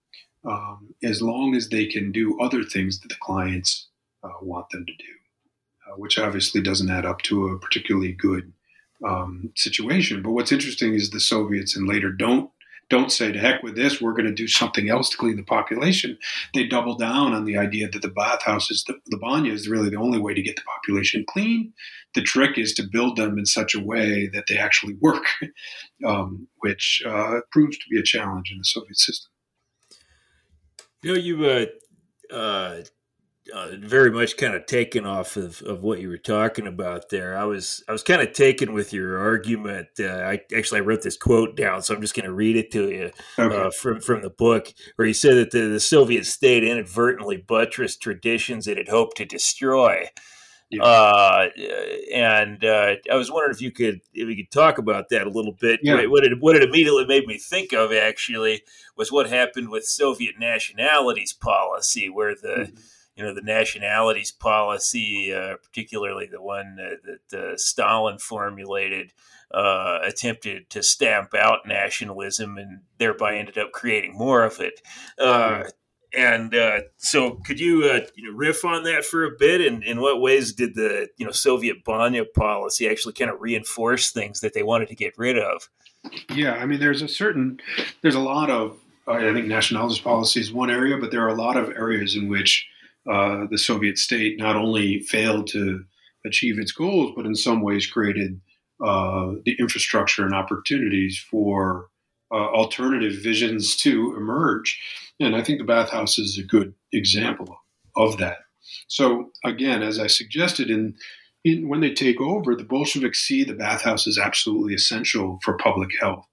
um, 0.45 0.93
as 1.03 1.21
long 1.21 1.55
as 1.55 1.69
they 1.69 1.85
can 1.85 2.11
do 2.11 2.39
other 2.39 2.63
things 2.63 2.99
that 2.99 3.09
the 3.09 3.15
clients 3.21 3.87
uh, 4.23 4.29
want 4.41 4.69
them 4.69 4.85
to 4.85 4.93
do, 4.93 5.13
uh, 5.87 5.95
which 5.97 6.17
obviously 6.17 6.61
doesn't 6.61 6.91
add 6.91 7.05
up 7.05 7.21
to 7.23 7.47
a 7.47 7.59
particularly 7.59 8.11
good 8.11 8.53
um, 9.05 9.51
situation. 9.55 10.21
But 10.21 10.31
what's 10.31 10.51
interesting 10.51 10.93
is 10.93 11.09
the 11.09 11.19
Soviets 11.19 11.75
and 11.75 11.87
later 11.87 12.11
don't 12.11 12.49
don't 12.93 13.11
say 13.11 13.31
to 13.31 13.39
heck 13.39 13.63
with 13.63 13.75
this, 13.75 13.99
we're 13.99 14.13
going 14.13 14.27
to 14.27 14.31
do 14.31 14.47
something 14.47 14.87
else 14.87 15.09
to 15.09 15.17
clean 15.17 15.35
the 15.35 15.43
population. 15.43 16.15
They 16.53 16.67
double 16.67 16.95
down 16.95 17.33
on 17.33 17.43
the 17.43 17.57
idea 17.57 17.89
that 17.89 18.03
the 18.03 18.07
bathhouses, 18.07 18.83
the, 18.83 18.99
the 19.07 19.17
banya 19.17 19.51
is 19.51 19.67
really 19.67 19.89
the 19.89 19.97
only 19.97 20.19
way 20.19 20.35
to 20.35 20.43
get 20.43 20.55
the 20.55 20.61
population 20.61 21.25
clean. 21.27 21.73
The 22.13 22.21
trick 22.21 22.55
is 22.59 22.71
to 22.75 22.83
build 22.83 23.17
them 23.17 23.39
in 23.39 23.47
such 23.47 23.73
a 23.73 23.83
way 23.83 24.27
that 24.27 24.43
they 24.47 24.59
actually 24.59 24.93
work, 25.01 25.25
um, 26.05 26.47
which 26.59 27.01
uh, 27.03 27.39
proves 27.51 27.79
to 27.79 27.85
be 27.89 27.99
a 27.99 28.03
challenge 28.03 28.51
in 28.51 28.59
the 28.59 28.63
Soviet 28.63 28.97
system. 28.97 29.31
You 31.01 31.13
know, 31.13 31.19
you 31.19 31.45
uh, 31.45 31.65
uh, 32.31 32.83
uh, 33.53 33.67
very 33.77 34.09
much 34.09 34.35
kind 34.35 34.55
of 34.55 34.65
taken 34.65 35.05
off 35.05 35.37
of, 35.37 35.61
of 35.61 35.83
what 35.83 35.99
you 35.99 36.09
were 36.09 36.17
talking 36.17 36.65
about 36.65 37.09
there. 37.09 37.37
I 37.37 37.43
was 37.43 37.83
I 37.87 37.91
was 37.91 38.01
kind 38.01 38.21
of 38.21 38.33
taken 38.33 38.73
with 38.73 38.91
your 38.91 39.19
argument. 39.19 39.89
Uh, 39.99 40.07
I 40.07 40.41
actually 40.55 40.79
I 40.79 40.83
wrote 40.83 41.03
this 41.03 41.17
quote 41.17 41.55
down, 41.55 41.83
so 41.83 41.93
I'm 41.93 42.01
just 42.01 42.15
going 42.15 42.25
to 42.25 42.33
read 42.33 42.55
it 42.55 42.71
to 42.71 42.89
you 42.89 43.11
okay. 43.37 43.55
uh, 43.55 43.69
from 43.69 44.01
from 44.01 44.23
the 44.23 44.31
book, 44.31 44.73
where 44.95 45.07
he 45.07 45.13
said 45.13 45.35
that 45.35 45.51
the, 45.51 45.67
the 45.67 45.79
Soviet 45.79 46.25
state 46.25 46.63
inadvertently 46.63 47.37
buttressed 47.37 48.01
traditions 48.01 48.67
it 48.67 48.77
had 48.77 48.89
hoped 48.89 49.17
to 49.17 49.25
destroy. 49.25 50.07
Yeah. 50.71 50.81
Uh, 50.81 51.49
and 52.11 52.65
uh, 52.65 52.95
I 53.11 53.15
was 53.15 53.29
wondering 53.29 53.53
if 53.53 53.61
you 53.61 53.69
could 53.69 54.01
if 54.15 54.27
you 54.27 54.35
could 54.35 54.51
talk 54.51 54.79
about 54.79 55.09
that 55.09 55.27
a 55.27 55.29
little 55.29 55.55
bit. 55.61 55.81
Yeah. 55.83 56.03
What 56.07 56.23
it 56.23 56.41
what 56.41 56.55
it 56.55 56.63
immediately 56.63 57.05
made 57.05 57.27
me 57.27 57.37
think 57.37 57.71
of 57.71 57.93
actually 57.93 58.63
was 58.97 59.11
what 59.11 59.29
happened 59.29 59.69
with 59.69 59.85
Soviet 59.85 60.39
nationalities 60.39 61.33
policy, 61.33 62.09
where 62.09 62.33
the 62.33 62.47
mm-hmm 62.47 62.75
you 63.15 63.23
know 63.23 63.33
the 63.33 63.41
nationalities 63.41 64.31
policy, 64.31 65.33
uh, 65.33 65.55
particularly 65.63 66.27
the 66.31 66.41
one 66.41 66.75
that, 66.75 67.19
that 67.29 67.39
uh, 67.39 67.57
Stalin 67.57 68.17
formulated, 68.17 69.13
uh, 69.53 69.99
attempted 70.03 70.69
to 70.71 70.81
stamp 70.81 71.33
out 71.35 71.67
nationalism 71.67 72.57
and 72.57 72.81
thereby 72.97 73.35
ended 73.35 73.57
up 73.57 73.71
creating 73.71 74.17
more 74.17 74.43
of 74.43 74.59
it. 74.59 74.81
Uh, 75.19 75.63
and 76.15 76.53
uh, 76.53 76.81
so, 76.97 77.39
could 77.45 77.59
you, 77.59 77.85
uh, 77.85 78.01
you 78.15 78.29
know, 78.29 78.37
riff 78.37 78.63
on 78.65 78.83
that 78.83 79.03
for 79.03 79.23
a 79.23 79.31
bit? 79.37 79.61
And 79.61 79.83
in 79.83 79.99
what 79.99 80.21
ways 80.21 80.53
did 80.53 80.75
the 80.75 81.07
you 81.17 81.25
know 81.25 81.31
Soviet 81.31 81.83
Banya 81.83 82.25
policy 82.25 82.87
actually 82.87 83.13
kind 83.13 83.31
of 83.31 83.41
reinforce 83.41 84.11
things 84.11 84.39
that 84.41 84.53
they 84.53 84.63
wanted 84.63 84.89
to 84.89 84.95
get 84.95 85.13
rid 85.17 85.37
of? 85.37 85.69
Yeah, 86.29 86.53
I 86.53 86.65
mean, 86.65 86.79
there's 86.79 87.01
a 87.01 87.07
certain, 87.07 87.59
there's 88.01 88.15
a 88.15 88.19
lot 88.19 88.49
of 88.49 88.77
I 89.07 89.33
think 89.33 89.47
nationalist 89.47 90.03
policy 90.03 90.39
is 90.39 90.53
one 90.53 90.69
area, 90.69 90.97
but 90.97 91.11
there 91.11 91.23
are 91.23 91.29
a 91.29 91.35
lot 91.35 91.57
of 91.57 91.69
areas 91.69 92.15
in 92.15 92.29
which 92.29 92.67
uh, 93.09 93.45
the 93.49 93.57
Soviet 93.57 93.97
state 93.97 94.37
not 94.37 94.55
only 94.55 94.99
failed 95.01 95.47
to 95.47 95.83
achieve 96.25 96.57
its 96.57 96.71
goals, 96.71 97.11
but 97.15 97.25
in 97.25 97.35
some 97.35 97.61
ways 97.61 97.85
created 97.85 98.39
uh, 98.83 99.33
the 99.45 99.55
infrastructure 99.59 100.25
and 100.25 100.33
opportunities 100.33 101.19
for 101.29 101.87
uh, 102.31 102.35
alternative 102.35 103.13
visions 103.21 103.75
to 103.77 104.15
emerge. 104.15 104.79
And 105.19 105.35
I 105.35 105.43
think 105.43 105.59
the 105.59 105.65
bathhouse 105.65 106.17
is 106.17 106.37
a 106.37 106.43
good 106.43 106.73
example 106.91 107.55
of 107.95 108.17
that. 108.17 108.37
So, 108.87 109.31
again, 109.45 109.83
as 109.83 109.99
I 109.99 110.07
suggested, 110.07 110.69
in, 110.69 110.95
in 111.43 111.69
when 111.69 111.81
they 111.81 111.93
take 111.93 112.19
over, 112.19 112.55
the 112.55 112.63
Bolsheviks 112.63 113.19
see 113.19 113.43
the 113.43 113.53
bathhouse 113.53 114.07
as 114.07 114.17
absolutely 114.17 114.73
essential 114.73 115.39
for 115.43 115.57
public 115.57 115.89
health. 115.99 116.25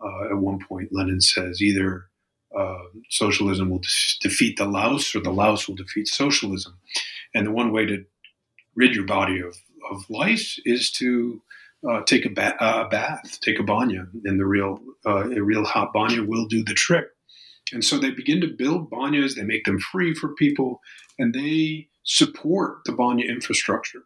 Uh, 0.00 0.26
at 0.30 0.38
one 0.38 0.58
point, 0.68 0.90
Lenin 0.92 1.20
says 1.20 1.62
either 1.62 2.07
uh, 2.56 2.78
socialism 3.10 3.70
will 3.70 3.80
de- 3.80 3.88
defeat 4.20 4.56
the 4.56 4.64
louse 4.64 5.14
or 5.14 5.20
the 5.20 5.30
louse 5.30 5.68
will 5.68 5.76
defeat 5.76 6.08
socialism. 6.08 6.78
And 7.34 7.46
the 7.46 7.52
one 7.52 7.72
way 7.72 7.86
to 7.86 8.04
rid 8.74 8.94
your 8.94 9.04
body 9.04 9.40
of, 9.40 9.56
of 9.90 10.08
lice 10.08 10.60
is 10.64 10.90
to 10.92 11.42
uh, 11.88 12.02
take 12.02 12.24
a, 12.26 12.30
ba- 12.30 12.56
bath, 12.90 13.38
take 13.40 13.58
a 13.58 13.62
banya, 13.62 14.06
and 14.24 14.40
the 14.40 14.46
real 14.46 14.80
uh, 15.06 15.30
a 15.30 15.42
real 15.42 15.64
hot 15.64 15.92
banya 15.92 16.22
will 16.22 16.46
do 16.46 16.64
the 16.64 16.74
trick. 16.74 17.06
And 17.72 17.84
so 17.84 17.98
they 17.98 18.10
begin 18.10 18.40
to 18.40 18.48
build 18.48 18.90
banyas. 18.90 19.34
They 19.34 19.44
make 19.44 19.64
them 19.64 19.78
free 19.78 20.14
for 20.14 20.34
people, 20.34 20.80
and 21.18 21.34
they 21.34 21.88
support 22.02 22.78
the 22.84 22.92
banya 22.92 23.26
infrastructure. 23.26 24.02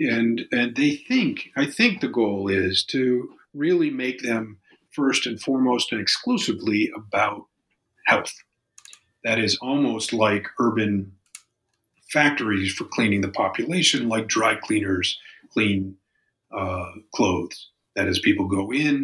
And 0.00 0.42
and 0.50 0.74
they 0.74 0.96
think 0.96 1.50
I 1.56 1.66
think 1.66 2.00
the 2.00 2.08
goal 2.08 2.48
is 2.48 2.84
to 2.86 3.30
really 3.52 3.90
make 3.90 4.22
them 4.22 4.58
first 4.90 5.26
and 5.26 5.40
foremost 5.40 5.92
and 5.92 6.00
exclusively 6.00 6.90
about 6.96 7.46
health. 8.06 8.32
That 9.24 9.38
is 9.38 9.56
almost 9.60 10.12
like 10.12 10.46
urban 10.58 11.12
factories 12.10 12.72
for 12.72 12.84
cleaning 12.84 13.22
the 13.22 13.28
population, 13.28 14.08
like 14.08 14.26
dry 14.28 14.54
cleaners 14.54 15.18
clean 15.52 15.96
uh, 16.56 16.92
clothes. 17.14 17.70
That 17.96 18.08
is, 18.08 18.18
people 18.18 18.46
go 18.46 18.72
in, 18.72 18.96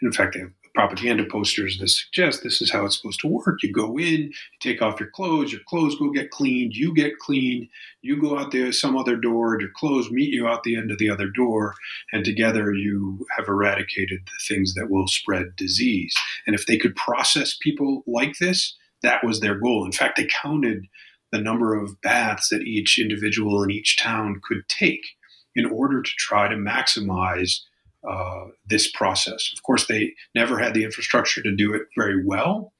and 0.00 0.02
in 0.02 0.12
fact, 0.12 0.34
they 0.34 0.40
have 0.40 0.52
propaganda 0.76 1.24
posters 1.24 1.78
that 1.78 1.88
suggest 1.88 2.42
this 2.42 2.60
is 2.60 2.70
how 2.70 2.84
it's 2.84 2.98
supposed 2.98 3.18
to 3.20 3.26
work. 3.26 3.62
You 3.62 3.72
go 3.72 3.98
in, 3.98 4.24
you 4.24 4.32
take 4.60 4.82
off 4.82 5.00
your 5.00 5.08
clothes, 5.08 5.50
your 5.50 5.62
clothes 5.66 5.98
go 5.98 6.10
get 6.10 6.30
cleaned, 6.30 6.76
you 6.76 6.94
get 6.94 7.18
cleaned, 7.18 7.68
you 8.02 8.20
go 8.20 8.38
out 8.38 8.52
there 8.52 8.70
some 8.72 8.94
other 8.94 9.16
door, 9.16 9.58
your 9.58 9.70
clothes 9.74 10.10
meet 10.10 10.28
you 10.28 10.46
out 10.46 10.64
the 10.64 10.76
end 10.76 10.90
of 10.90 10.98
the 10.98 11.08
other 11.08 11.28
door, 11.28 11.74
and 12.12 12.26
together 12.26 12.74
you 12.74 13.26
have 13.34 13.48
eradicated 13.48 14.20
the 14.26 14.54
things 14.54 14.74
that 14.74 14.90
will 14.90 15.08
spread 15.08 15.56
disease. 15.56 16.14
And 16.46 16.54
if 16.54 16.66
they 16.66 16.76
could 16.76 16.94
process 16.94 17.56
people 17.58 18.04
like 18.06 18.36
this, 18.38 18.76
that 19.02 19.24
was 19.24 19.40
their 19.40 19.54
goal. 19.54 19.86
In 19.86 19.92
fact, 19.92 20.18
they 20.18 20.28
counted 20.42 20.86
the 21.32 21.40
number 21.40 21.74
of 21.74 21.98
baths 22.02 22.50
that 22.50 22.62
each 22.62 22.98
individual 22.98 23.62
in 23.62 23.70
each 23.70 23.96
town 23.96 24.42
could 24.46 24.68
take 24.68 25.06
in 25.54 25.64
order 25.64 26.02
to 26.02 26.10
try 26.18 26.48
to 26.48 26.54
maximize 26.54 27.60
uh, 28.08 28.44
this 28.66 28.90
process. 28.90 29.50
Of 29.52 29.62
course, 29.62 29.86
they 29.86 30.14
never 30.34 30.58
had 30.58 30.74
the 30.74 30.84
infrastructure 30.84 31.42
to 31.42 31.54
do 31.54 31.74
it 31.74 31.82
very 31.96 32.24
well. 32.24 32.72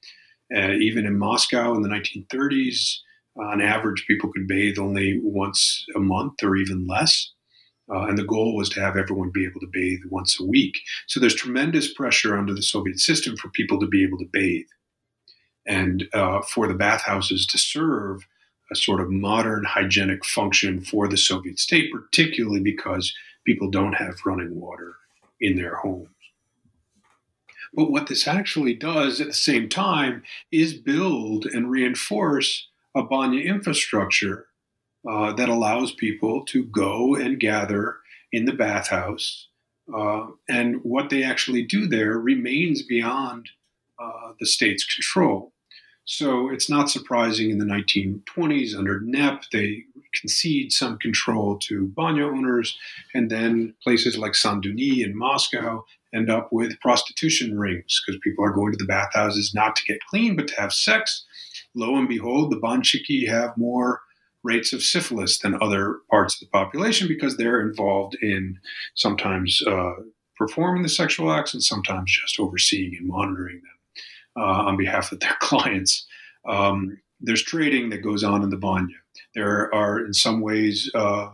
Uh, 0.54 0.72
even 0.72 1.04
in 1.06 1.18
Moscow 1.18 1.74
in 1.74 1.82
the 1.82 1.88
1930s, 1.88 2.98
on 3.36 3.60
average, 3.60 4.04
people 4.06 4.30
could 4.32 4.46
bathe 4.46 4.78
only 4.78 5.20
once 5.22 5.84
a 5.94 5.98
month 5.98 6.42
or 6.42 6.56
even 6.56 6.86
less. 6.86 7.32
Uh, 7.92 8.06
and 8.06 8.18
the 8.18 8.24
goal 8.24 8.56
was 8.56 8.68
to 8.68 8.80
have 8.80 8.96
everyone 8.96 9.30
be 9.32 9.44
able 9.44 9.60
to 9.60 9.68
bathe 9.72 10.00
once 10.10 10.40
a 10.40 10.44
week. 10.44 10.78
So 11.06 11.20
there's 11.20 11.34
tremendous 11.34 11.92
pressure 11.92 12.36
under 12.36 12.54
the 12.54 12.62
Soviet 12.62 12.98
system 12.98 13.36
for 13.36 13.48
people 13.50 13.78
to 13.80 13.86
be 13.86 14.02
able 14.04 14.18
to 14.18 14.28
bathe 14.32 14.66
and 15.66 16.04
uh, 16.12 16.42
for 16.42 16.66
the 16.66 16.74
bathhouses 16.74 17.46
to 17.46 17.58
serve 17.58 18.26
a 18.72 18.76
sort 18.76 19.00
of 19.00 19.10
modern 19.10 19.64
hygienic 19.64 20.24
function 20.24 20.80
for 20.80 21.06
the 21.06 21.16
Soviet 21.16 21.58
state, 21.58 21.92
particularly 21.92 22.60
because 22.60 23.14
people 23.44 23.70
don't 23.70 23.94
have 23.94 24.16
running 24.24 24.58
water 24.58 24.96
in 25.40 25.56
their 25.56 25.76
homes. 25.76 26.08
But 27.74 27.90
what 27.90 28.06
this 28.06 28.26
actually 28.26 28.74
does 28.74 29.20
at 29.20 29.28
the 29.28 29.34
same 29.34 29.68
time 29.68 30.22
is 30.50 30.74
build 30.74 31.46
and 31.46 31.70
reinforce 31.70 32.68
a 32.94 33.02
Banya 33.02 33.40
infrastructure 33.40 34.46
uh, 35.08 35.32
that 35.34 35.48
allows 35.48 35.92
people 35.92 36.44
to 36.46 36.64
go 36.64 37.14
and 37.14 37.38
gather 37.38 37.96
in 38.32 38.46
the 38.46 38.52
bathhouse. 38.52 39.48
Uh, 39.94 40.26
and 40.48 40.82
what 40.82 41.10
they 41.10 41.22
actually 41.22 41.62
do 41.62 41.86
there 41.86 42.18
remains 42.18 42.82
beyond 42.82 43.50
uh, 44.00 44.32
the 44.40 44.46
state's 44.46 44.84
control. 44.84 45.52
So 46.04 46.50
it's 46.50 46.70
not 46.70 46.90
surprising 46.90 47.50
in 47.50 47.58
the 47.58 47.64
1920s 47.64 48.76
under 48.76 49.00
NEP, 49.00 49.44
they 49.52 49.84
concede 50.20 50.72
some 50.72 50.98
control 50.98 51.58
to 51.58 51.88
Banya 51.88 52.24
owners, 52.24 52.78
and 53.14 53.30
then 53.30 53.74
places 53.82 54.18
like 54.18 54.32
Sanduny 54.32 55.04
in 55.04 55.16
Moscow 55.16 55.84
end 56.14 56.30
up 56.30 56.48
with 56.52 56.80
prostitution 56.80 57.58
rings 57.58 58.00
because 58.04 58.20
people 58.22 58.44
are 58.44 58.52
going 58.52 58.72
to 58.72 58.78
the 58.78 58.84
bathhouses 58.84 59.52
not 59.54 59.76
to 59.76 59.84
get 59.84 59.98
clean 60.08 60.36
but 60.36 60.48
to 60.48 60.60
have 60.60 60.72
sex. 60.72 61.24
Lo 61.74 61.96
and 61.96 62.08
behold, 62.08 62.50
the 62.50 62.56
Banchiki 62.56 63.28
have 63.28 63.56
more 63.56 64.00
rates 64.42 64.72
of 64.72 64.82
syphilis 64.82 65.40
than 65.40 65.60
other 65.60 65.98
parts 66.10 66.34
of 66.34 66.40
the 66.40 66.50
population 66.50 67.08
because 67.08 67.36
they're 67.36 67.60
involved 67.60 68.16
in 68.22 68.58
sometimes 68.94 69.60
uh, 69.66 69.94
performing 70.36 70.82
the 70.82 70.88
sexual 70.88 71.32
acts 71.32 71.52
and 71.52 71.62
sometimes 71.62 72.18
just 72.22 72.38
overseeing 72.38 72.94
and 72.96 73.08
monitoring 73.08 73.56
them 73.56 74.42
uh, 74.42 74.64
on 74.64 74.76
behalf 74.76 75.12
of 75.12 75.20
their 75.20 75.36
clients. 75.40 76.06
Um, 76.48 76.98
there's 77.20 77.42
trading 77.42 77.90
that 77.90 78.02
goes 78.02 78.22
on 78.22 78.42
in 78.42 78.50
the 78.50 78.56
Banya. 78.56 78.96
There 79.34 79.74
are, 79.74 80.04
in 80.04 80.12
some 80.12 80.40
ways, 80.40 80.90
uh, 80.94 81.30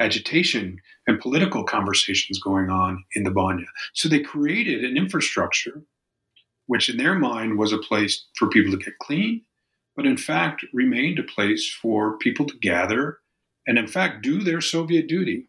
agitation 0.00 0.78
and 1.06 1.20
political 1.20 1.64
conversations 1.64 2.40
going 2.40 2.70
on 2.70 3.04
in 3.14 3.22
the 3.22 3.30
Banya. 3.30 3.66
So 3.94 4.08
they 4.08 4.20
created 4.20 4.84
an 4.84 4.96
infrastructure, 4.96 5.82
which 6.66 6.88
in 6.88 6.96
their 6.96 7.14
mind 7.14 7.58
was 7.58 7.72
a 7.72 7.78
place 7.78 8.26
for 8.36 8.48
people 8.48 8.72
to 8.72 8.84
get 8.84 8.98
clean, 9.00 9.42
but 9.94 10.06
in 10.06 10.16
fact 10.16 10.64
remained 10.72 11.18
a 11.18 11.24
place 11.24 11.70
for 11.70 12.18
people 12.18 12.46
to 12.46 12.58
gather 12.58 13.18
and, 13.66 13.78
in 13.78 13.86
fact, 13.86 14.22
do 14.22 14.42
their 14.42 14.60
Soviet 14.60 15.06
duty. 15.06 15.46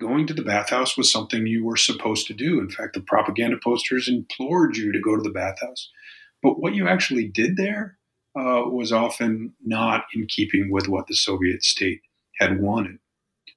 Going 0.00 0.26
to 0.26 0.34
the 0.34 0.42
bathhouse 0.42 0.96
was 0.96 1.10
something 1.10 1.46
you 1.46 1.64
were 1.64 1.76
supposed 1.76 2.26
to 2.26 2.34
do. 2.34 2.60
In 2.60 2.68
fact, 2.68 2.94
the 2.94 3.00
propaganda 3.00 3.56
posters 3.62 4.08
implored 4.08 4.76
you 4.76 4.92
to 4.92 5.00
go 5.00 5.16
to 5.16 5.22
the 5.22 5.30
bathhouse. 5.30 5.90
But 6.42 6.60
what 6.60 6.74
you 6.74 6.86
actually 6.86 7.28
did 7.28 7.56
there 7.56 7.95
uh, 8.36 8.68
was 8.68 8.92
often 8.92 9.52
not 9.64 10.04
in 10.14 10.26
keeping 10.26 10.70
with 10.70 10.88
what 10.88 11.06
the 11.06 11.14
Soviet 11.14 11.62
state 11.62 12.02
had 12.38 12.60
wanted, 12.60 12.98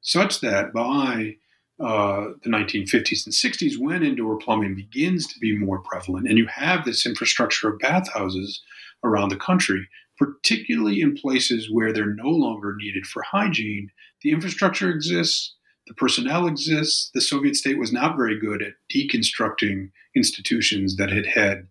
such 0.02 0.40
that 0.42 0.74
by 0.74 1.36
uh, 1.80 2.30
the 2.44 2.50
1950s 2.50 3.26
and 3.26 3.34
60s, 3.34 3.78
when 3.78 4.04
indoor 4.04 4.38
plumbing 4.38 4.76
begins 4.76 5.28
to 5.28 5.40
be 5.40 5.58
more 5.58 5.80
prevalent, 5.80 6.28
and 6.28 6.38
you 6.38 6.48
have 6.48 6.86
this 6.86 7.06
infrastructure 7.06 7.70
of 7.70 7.80
bathhouses 7.80 8.62
around 9.04 9.30
the 9.30 9.38
country, 9.38 9.88
particularly 10.18 11.02
in 11.02 11.16
places 11.16 11.70
where 11.72 11.94
they're 11.94 12.14
no 12.16 12.30
longer 12.30 12.76
needed 12.78 13.06
for 13.06 13.22
hygiene, 13.24 13.90
the 14.22 14.32
infrastructure 14.32 14.90
exists, 14.90 15.56
the 15.90 15.94
personnel 15.96 16.48
exists. 16.48 17.10
The 17.16 17.22
Soviet 17.22 17.56
state 17.56 17.80
was 17.80 17.92
not 17.92 18.16
very 18.16 18.40
good 18.40 18.62
at 18.62 18.74
deconstructing 18.94 19.90
institutions 20.16 20.98
that 20.98 21.10
had 21.10 21.26
had 21.26 21.68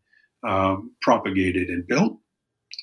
um, 0.46 0.90
propagated 1.00 1.68
and 1.68 1.86
built. 1.86 2.18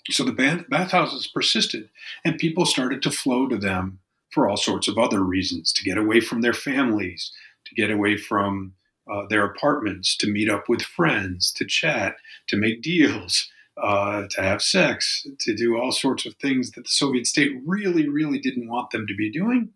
So 0.09 0.23
the 0.23 0.65
bathhouses 0.69 1.27
persisted, 1.27 1.89
and 2.23 2.37
people 2.37 2.65
started 2.65 3.01
to 3.03 3.11
flow 3.11 3.47
to 3.47 3.57
them 3.57 3.99
for 4.31 4.47
all 4.47 4.57
sorts 4.57 4.87
of 4.87 4.97
other 4.97 5.21
reasons 5.21 5.71
to 5.73 5.83
get 5.83 5.97
away 5.97 6.19
from 6.19 6.41
their 6.41 6.53
families, 6.53 7.31
to 7.65 7.75
get 7.75 7.89
away 7.89 8.17
from 8.17 8.73
uh, 9.11 9.23
their 9.29 9.45
apartments, 9.45 10.15
to 10.17 10.27
meet 10.27 10.49
up 10.49 10.67
with 10.67 10.81
friends, 10.81 11.51
to 11.53 11.65
chat, 11.65 12.17
to 12.47 12.57
make 12.57 12.81
deals, 12.81 13.49
uh, 13.81 14.25
to 14.29 14.41
have 14.41 14.61
sex, 14.61 15.27
to 15.39 15.55
do 15.55 15.77
all 15.77 15.91
sorts 15.91 16.25
of 16.25 16.35
things 16.35 16.71
that 16.71 16.81
the 16.81 16.89
Soviet 16.89 17.27
state 17.27 17.51
really, 17.65 18.07
really 18.07 18.39
didn't 18.39 18.69
want 18.69 18.91
them 18.91 19.05
to 19.07 19.15
be 19.15 19.29
doing. 19.29 19.69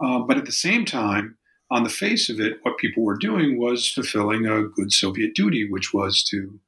Uh, 0.00 0.20
but 0.20 0.38
at 0.38 0.46
the 0.46 0.52
same 0.52 0.84
time, 0.84 1.36
on 1.70 1.82
the 1.82 1.90
face 1.90 2.28
of 2.30 2.40
it, 2.40 2.58
what 2.62 2.78
people 2.78 3.02
were 3.02 3.16
doing 3.16 3.58
was 3.58 3.88
fulfilling 3.88 4.46
a 4.46 4.62
good 4.62 4.92
Soviet 4.92 5.34
duty, 5.34 5.68
which 5.68 5.92
was 5.92 6.22
to 6.24 6.58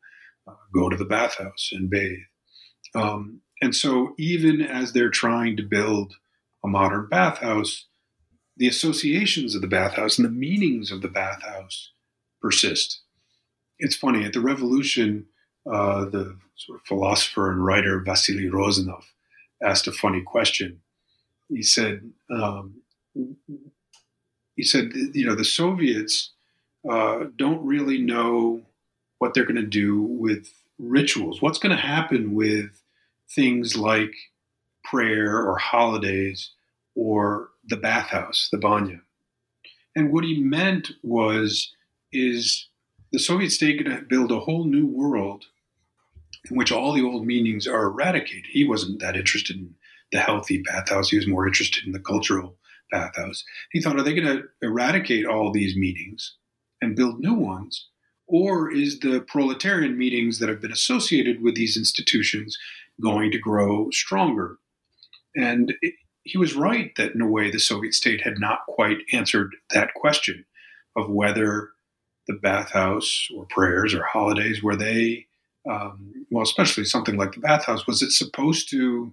uh, 0.46 0.54
go 0.72 0.88
to 0.88 0.96
the 0.96 1.04
bathhouse 1.04 1.70
and 1.72 1.90
bathe. 1.90 2.18
Um, 2.94 3.40
and 3.62 3.74
so, 3.74 4.14
even 4.18 4.60
as 4.60 4.92
they're 4.92 5.10
trying 5.10 5.56
to 5.56 5.62
build 5.62 6.14
a 6.64 6.68
modern 6.68 7.08
bathhouse, 7.08 7.86
the 8.56 8.68
associations 8.68 9.54
of 9.54 9.60
the 9.60 9.66
bathhouse 9.66 10.18
and 10.18 10.26
the 10.26 10.32
meanings 10.32 10.90
of 10.90 11.02
the 11.02 11.08
bathhouse 11.08 11.92
persist. 12.40 13.00
It's 13.78 13.96
funny, 13.96 14.24
at 14.24 14.32
the 14.32 14.40
revolution, 14.40 15.26
uh, 15.70 16.06
the 16.06 16.38
sort 16.56 16.80
of 16.80 16.86
philosopher 16.86 17.50
and 17.50 17.64
writer 17.64 18.00
Vasily 18.00 18.48
Rozanov 18.48 19.04
asked 19.62 19.86
a 19.86 19.92
funny 19.92 20.22
question. 20.22 20.80
He 21.48 21.62
said, 21.62 22.10
um, 22.30 22.82
he 24.54 24.62
said, 24.62 24.92
you 25.12 25.26
know, 25.26 25.34
the 25.34 25.44
Soviets 25.44 26.32
uh, 26.90 27.24
don't 27.36 27.64
really 27.64 27.98
know 27.98 28.62
what 29.18 29.34
they're 29.34 29.44
going 29.44 29.56
to 29.56 29.62
do 29.62 30.00
with 30.00 30.48
rituals. 30.78 31.40
What's 31.40 31.58
going 31.58 31.74
to 31.74 31.82
happen 31.82 32.34
with 32.34 32.82
things 33.34 33.76
like 33.76 34.12
prayer 34.84 35.36
or 35.36 35.58
holidays 35.58 36.50
or 36.94 37.50
the 37.66 37.76
bathhouse, 37.76 38.48
the 38.50 38.58
banya. 38.58 39.00
And 39.94 40.12
what 40.12 40.24
he 40.24 40.40
meant 40.40 40.92
was, 41.02 41.74
is 42.12 42.68
the 43.12 43.18
Soviet 43.18 43.50
state 43.50 43.82
going 43.82 43.96
to 43.96 44.02
build 44.04 44.30
a 44.30 44.40
whole 44.40 44.64
new 44.64 44.86
world 44.86 45.44
in 46.50 46.56
which 46.56 46.70
all 46.70 46.92
the 46.92 47.02
old 47.02 47.26
meanings 47.26 47.66
are 47.66 47.86
eradicated. 47.86 48.46
He 48.50 48.66
wasn't 48.66 49.00
that 49.00 49.16
interested 49.16 49.56
in 49.56 49.74
the 50.12 50.20
healthy 50.20 50.62
bathhouse. 50.62 51.08
He 51.08 51.16
was 51.16 51.26
more 51.26 51.46
interested 51.46 51.84
in 51.84 51.92
the 51.92 51.98
cultural 51.98 52.56
bathhouse. 52.92 53.44
He 53.72 53.80
thought, 53.80 53.96
are 53.98 54.02
they 54.02 54.14
going 54.14 54.36
to 54.36 54.44
eradicate 54.62 55.26
all 55.26 55.50
these 55.50 55.76
meanings 55.76 56.34
and 56.80 56.94
build 56.94 57.18
new 57.18 57.34
ones? 57.34 57.88
Or 58.28 58.70
is 58.70 59.00
the 59.00 59.20
proletarian 59.20 59.96
meetings 59.96 60.38
that 60.38 60.48
have 60.48 60.60
been 60.60 60.72
associated 60.72 61.42
with 61.42 61.54
these 61.54 61.76
institutions 61.76 62.58
going 63.00 63.30
to 63.32 63.38
grow 63.38 63.90
stronger? 63.90 64.56
And 65.36 65.74
it, 65.82 65.94
he 66.24 66.38
was 66.38 66.56
right 66.56 66.90
that, 66.96 67.12
in 67.12 67.20
a 67.20 67.28
way, 67.28 67.50
the 67.50 67.60
Soviet 67.60 67.94
state 67.94 68.20
had 68.22 68.40
not 68.40 68.66
quite 68.66 68.98
answered 69.12 69.54
that 69.70 69.94
question 69.94 70.44
of 70.96 71.08
whether 71.08 71.70
the 72.26 72.34
bathhouse 72.34 73.28
or 73.36 73.46
prayers 73.46 73.94
or 73.94 74.02
holidays 74.02 74.62
were 74.62 74.74
they, 74.74 75.26
um, 75.70 76.12
well, 76.30 76.42
especially 76.42 76.84
something 76.84 77.16
like 77.16 77.32
the 77.32 77.40
bathhouse, 77.40 77.86
was 77.86 78.02
it 78.02 78.10
supposed 78.10 78.68
to 78.70 79.12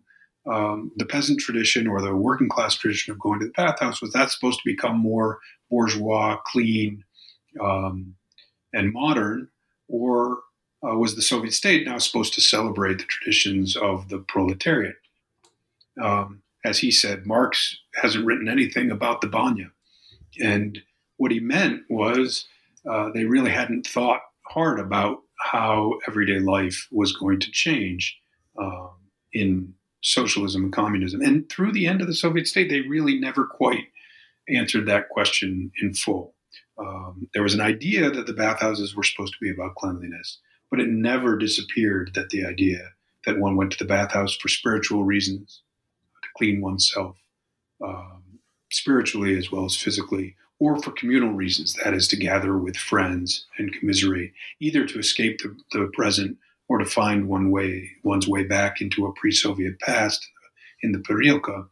um, 0.51 0.91
the 0.97 1.05
peasant 1.05 1.39
tradition 1.39 1.87
or 1.87 2.01
the 2.01 2.15
working 2.15 2.49
class 2.49 2.75
tradition 2.75 3.11
of 3.11 3.19
going 3.19 3.39
to 3.39 3.45
the 3.45 3.51
bathhouse 3.51 4.01
was 4.01 4.11
that 4.11 4.29
supposed 4.29 4.59
to 4.59 4.69
become 4.69 4.97
more 4.97 5.39
bourgeois, 5.69 6.37
clean, 6.45 7.03
um, 7.61 8.15
and 8.73 8.93
modern, 8.93 9.49
or 9.87 10.39
uh, 10.85 10.97
was 10.97 11.15
the 11.15 11.21
Soviet 11.21 11.53
state 11.53 11.85
now 11.85 11.97
supposed 11.97 12.33
to 12.33 12.41
celebrate 12.41 12.97
the 12.97 13.05
traditions 13.05 13.75
of 13.75 14.09
the 14.09 14.19
proletariat? 14.19 14.95
Um, 16.01 16.41
as 16.65 16.79
he 16.79 16.91
said, 16.91 17.25
Marx 17.25 17.77
hasn't 17.95 18.25
written 18.25 18.47
anything 18.47 18.89
about 18.89 19.21
the 19.21 19.27
banya, 19.27 19.71
and 20.41 20.79
what 21.17 21.31
he 21.31 21.39
meant 21.39 21.81
was 21.89 22.47
uh, 22.89 23.09
they 23.13 23.25
really 23.25 23.51
hadn't 23.51 23.87
thought 23.87 24.21
hard 24.47 24.79
about 24.79 25.19
how 25.39 25.93
everyday 26.07 26.39
life 26.39 26.87
was 26.91 27.13
going 27.13 27.39
to 27.39 27.51
change 27.51 28.17
um, 28.59 28.91
in 29.33 29.73
socialism 30.01 30.65
and 30.65 30.73
communism. 30.73 31.21
And 31.21 31.49
through 31.49 31.71
the 31.71 31.87
end 31.87 32.01
of 32.01 32.07
the 32.07 32.13
Soviet 32.13 32.47
state, 32.47 32.69
they 32.69 32.81
really 32.81 33.19
never 33.19 33.45
quite 33.45 33.85
answered 34.49 34.85
that 34.87 35.09
question 35.09 35.71
in 35.81 35.93
full. 35.93 36.32
Um, 36.77 37.29
there 37.33 37.43
was 37.43 37.53
an 37.53 37.61
idea 37.61 38.09
that 38.09 38.25
the 38.25 38.33
bathhouses 38.33 38.95
were 38.95 39.03
supposed 39.03 39.33
to 39.33 39.39
be 39.39 39.51
about 39.51 39.75
cleanliness, 39.75 40.39
but 40.69 40.79
it 40.79 40.89
never 40.89 41.37
disappeared 41.37 42.11
that 42.15 42.29
the 42.29 42.45
idea 42.45 42.91
that 43.25 43.39
one 43.39 43.55
went 43.55 43.71
to 43.71 43.77
the 43.77 43.85
bathhouse 43.85 44.35
for 44.35 44.49
spiritual 44.49 45.03
reasons, 45.03 45.61
to 46.23 46.29
clean 46.35 46.61
oneself, 46.61 47.17
um, 47.83 48.23
spiritually 48.71 49.37
as 49.37 49.51
well 49.51 49.65
as 49.65 49.75
physically, 49.75 50.35
or 50.59 50.81
for 50.81 50.91
communal 50.91 51.33
reasons, 51.33 51.73
that 51.83 51.93
is, 51.93 52.07
to 52.07 52.15
gather 52.15 52.57
with 52.57 52.75
friends 52.75 53.45
and 53.57 53.73
commiserate, 53.73 54.33
either 54.59 54.85
to 54.85 54.99
escape 54.99 55.39
the, 55.39 55.55
the 55.71 55.89
present 55.93 56.37
or 56.69 56.77
to 56.77 56.85
find 56.85 57.27
one 57.27 57.51
way 57.51 57.91
one's 58.03 58.27
way 58.27 58.43
back 58.43 58.81
into 58.81 59.05
a 59.05 59.13
pre-Soviet 59.13 59.79
past 59.79 60.27
in 60.81 60.91
the 60.91 60.99
Parilka 60.99 61.65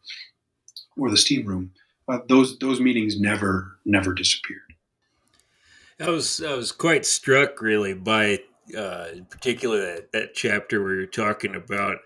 or 0.96 1.10
the 1.10 1.16
steam 1.16 1.46
room. 1.46 1.72
Uh, 2.08 2.18
those 2.28 2.58
those 2.58 2.80
meetings 2.80 3.20
never 3.20 3.78
never 3.84 4.12
disappeared. 4.12 4.71
I 6.00 6.10
was 6.10 6.42
I 6.42 6.54
was 6.54 6.72
quite 6.72 7.06
struck 7.06 7.60
really 7.60 7.94
by 7.94 8.40
uh, 8.76 9.08
in 9.12 9.24
particular 9.26 9.80
that, 9.80 10.12
that 10.12 10.34
chapter 10.34 10.82
where 10.82 10.94
you're 10.94 11.06
talking 11.06 11.54
about 11.54 11.98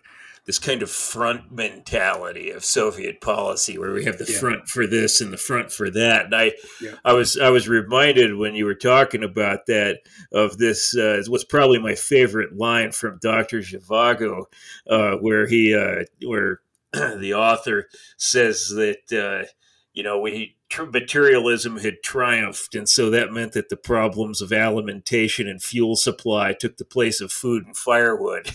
this 0.47 0.59
kind 0.61 0.81
of 0.81 0.91
front 0.91 1.51
mentality 1.51 2.51
of 2.51 2.65
Soviet 2.65 3.21
policy, 3.21 3.79
where 3.79 3.93
we 3.93 4.05
have 4.05 4.17
the 4.17 4.31
yeah. 4.31 4.39
front 4.39 4.69
for 4.69 4.87
this 4.87 5.21
and 5.21 5.33
the 5.33 5.37
front 5.37 5.73
for 5.73 5.91
that. 5.91 6.27
And 6.27 6.35
I, 6.35 6.53
yeah. 6.81 6.95
I 7.05 7.15
was, 7.15 7.37
I 7.37 7.51
was 7.51 7.69
reminded 7.69 8.37
when 8.37 8.55
you 8.55 8.65
were 8.65 8.77
talking 8.77 9.25
about 9.25 9.67
that 9.67 9.99
of 10.33 10.57
this. 10.57 10.97
Uh, 10.97 11.21
what's 11.27 11.43
probably 11.43 11.81
my 11.81 11.97
favorite 11.97 12.57
line 12.57 12.93
from 12.93 13.19
Doctor 13.21 13.59
Zhivago, 13.59 14.45
uh, 14.89 15.17
where 15.17 15.49
he, 15.49 15.75
uh, 15.75 16.05
where 16.25 16.61
the 16.93 17.35
author 17.35 17.89
says 18.17 18.69
that 18.69 19.13
uh, 19.13 19.49
you 19.93 20.05
know 20.05 20.21
we 20.21 20.56
materialism 20.93 21.79
had 21.79 22.03
triumphed, 22.03 22.75
and 22.75 22.89
so 22.89 23.11
that 23.11 23.33
meant 23.33 23.53
that 23.53 23.69
the 23.69 23.77
problems 23.77 24.41
of 24.41 24.53
alimentation 24.53 25.49
and 25.49 25.63
fuel 25.63 25.97
supply 25.97 26.53
took 26.53 26.77
the 26.77 26.85
place 26.85 27.21
of 27.21 27.33
food 27.33 27.65
and 27.67 27.77
firewood. 27.77 28.51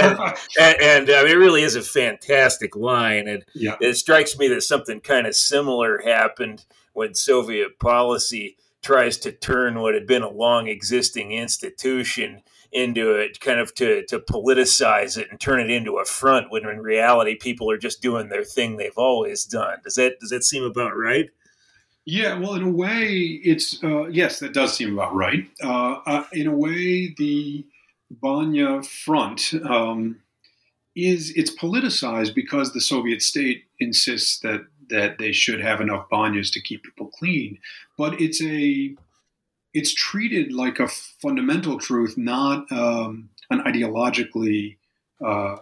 and, 0.00 0.18
and, 0.60 0.80
and 0.80 1.10
uh, 1.10 1.24
it 1.26 1.36
really 1.36 1.62
is 1.62 1.76
a 1.76 1.82
fantastic 1.82 2.74
line, 2.74 3.28
and 3.28 3.44
yeah. 3.54 3.76
it 3.80 3.94
strikes 3.94 4.38
me 4.38 4.48
that 4.48 4.62
something 4.62 5.00
kind 5.00 5.26
of 5.26 5.36
similar 5.36 6.00
happened 6.04 6.64
when 6.92 7.14
Soviet 7.14 7.78
policy 7.78 8.56
tries 8.82 9.18
to 9.18 9.32
turn 9.32 9.78
what 9.78 9.94
had 9.94 10.06
been 10.06 10.22
a 10.22 10.30
long 10.30 10.66
existing 10.66 11.32
institution 11.32 12.42
into 12.72 13.14
it, 13.14 13.40
kind 13.40 13.58
of 13.58 13.74
to 13.74 14.04
to 14.06 14.18
politicize 14.20 15.18
it 15.18 15.28
and 15.30 15.40
turn 15.40 15.60
it 15.60 15.70
into 15.70 15.98
a 15.98 16.04
front. 16.04 16.50
When 16.50 16.66
in 16.66 16.80
reality, 16.80 17.34
people 17.34 17.70
are 17.70 17.78
just 17.78 18.00
doing 18.00 18.28
their 18.28 18.44
thing 18.44 18.76
they've 18.76 18.92
always 18.96 19.44
done. 19.44 19.78
Does 19.82 19.94
that 19.94 20.20
does 20.20 20.30
that 20.30 20.44
seem 20.44 20.64
about 20.64 20.96
right? 20.96 21.30
Yeah, 22.06 22.38
well, 22.38 22.54
in 22.54 22.62
a 22.62 22.70
way, 22.70 23.40
it's 23.44 23.82
uh, 23.84 24.06
yes, 24.06 24.40
that 24.40 24.54
does 24.54 24.74
seem 24.74 24.94
about 24.94 25.14
right. 25.14 25.48
Uh, 25.62 25.98
uh, 26.06 26.24
in 26.32 26.46
a 26.46 26.54
way, 26.54 27.14
the 27.16 27.64
Banya 28.10 28.82
front 28.82 29.52
um, 29.64 30.20
is 30.96 31.32
it's 31.36 31.54
politicized 31.54 32.34
because 32.34 32.72
the 32.72 32.80
Soviet 32.80 33.22
state 33.22 33.64
insists 33.78 34.40
that 34.40 34.62
that 34.88 35.18
they 35.18 35.30
should 35.30 35.60
have 35.60 35.80
enough 35.80 36.08
banyas 36.10 36.52
to 36.52 36.60
keep 36.60 36.82
people 36.82 37.08
clean, 37.08 37.58
but 37.96 38.20
it's 38.20 38.42
a 38.42 38.94
it's 39.72 39.94
treated 39.94 40.52
like 40.52 40.80
a 40.80 40.88
fundamental 40.88 41.78
truth, 41.78 42.16
not 42.16 42.70
um, 42.72 43.28
an 43.50 43.60
ideologically. 43.60 44.78
Uh, 45.24 45.56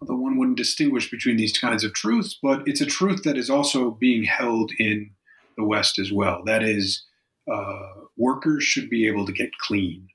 although 0.00 0.16
one 0.16 0.36
wouldn't 0.36 0.56
distinguish 0.58 1.10
between 1.10 1.36
these 1.36 1.56
kinds 1.56 1.84
of 1.84 1.94
truths, 1.94 2.38
but 2.42 2.62
it's 2.66 2.80
a 2.80 2.86
truth 2.86 3.22
that 3.22 3.38
is 3.38 3.48
also 3.48 3.92
being 3.92 4.24
held 4.24 4.72
in 4.78 5.10
the 5.58 5.64
West 5.64 5.98
as 5.98 6.10
well. 6.10 6.42
That 6.46 6.62
is, 6.62 7.04
uh, 7.52 7.90
workers 8.16 8.64
should 8.64 8.88
be 8.88 9.06
able 9.06 9.26
to 9.26 9.32
get 9.32 9.50
clean. 9.58 10.08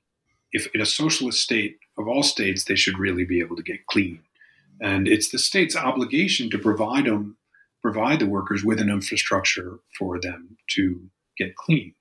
If 0.50 0.66
in 0.74 0.80
a 0.80 0.86
socialist 0.86 1.40
state 1.40 1.78
of 1.96 2.08
all 2.08 2.24
states, 2.24 2.64
they 2.64 2.74
should 2.74 2.98
really 2.98 3.24
be 3.24 3.38
able 3.40 3.56
to 3.56 3.62
get 3.62 3.86
clean, 3.86 4.20
and 4.80 5.06
it's 5.06 5.30
the 5.30 5.38
state's 5.38 5.76
obligation 5.76 6.50
to 6.50 6.58
provide 6.58 7.06
them, 7.06 7.36
provide 7.82 8.18
the 8.18 8.26
workers 8.26 8.64
with 8.64 8.80
an 8.80 8.90
infrastructure 8.90 9.78
for 9.98 10.20
them 10.20 10.56
to 10.70 11.08
get 11.38 11.54
clean. 11.54 11.94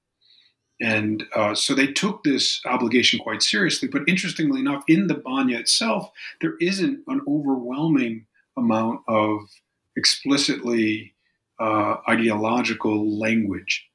And 0.81 1.23
uh, 1.35 1.55
so 1.55 1.73
they 1.73 1.87
took 1.87 2.23
this 2.23 2.61
obligation 2.65 3.19
quite 3.19 3.41
seriously. 3.41 3.87
But 3.87 4.03
interestingly 4.07 4.59
enough, 4.59 4.83
in 4.87 5.07
the 5.07 5.13
Banya 5.13 5.59
itself, 5.59 6.11
there 6.41 6.55
isn't 6.59 6.99
an 7.07 7.21
overwhelming 7.27 8.25
amount 8.57 9.01
of 9.07 9.39
explicitly 9.95 11.12
uh, 11.59 11.97
ideological 12.09 13.17
language. 13.19 13.85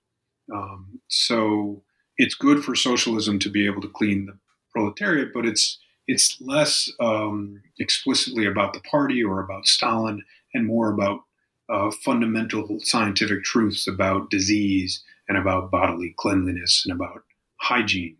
Um, 0.52 1.00
so 1.09 1.82
it's 2.16 2.34
good 2.34 2.64
for 2.64 2.74
socialism 2.74 3.38
to 3.40 3.50
be 3.50 3.66
able 3.66 3.82
to 3.82 3.88
clean 3.88 4.26
the 4.26 4.38
proletariat, 4.72 5.32
but 5.32 5.46
it's 5.46 5.78
it's 6.06 6.40
less 6.40 6.90
um, 7.00 7.62
explicitly 7.78 8.46
about 8.46 8.72
the 8.72 8.80
party 8.80 9.22
or 9.22 9.40
about 9.40 9.66
Stalin, 9.66 10.24
and 10.54 10.66
more 10.66 10.90
about 10.90 11.20
uh, 11.68 11.90
fundamental 11.90 12.78
scientific 12.80 13.44
truths 13.44 13.86
about 13.86 14.30
disease 14.30 15.02
and 15.28 15.36
about 15.36 15.70
bodily 15.70 16.14
cleanliness 16.16 16.84
and 16.86 16.94
about 16.94 17.24
hygiene. 17.56 18.16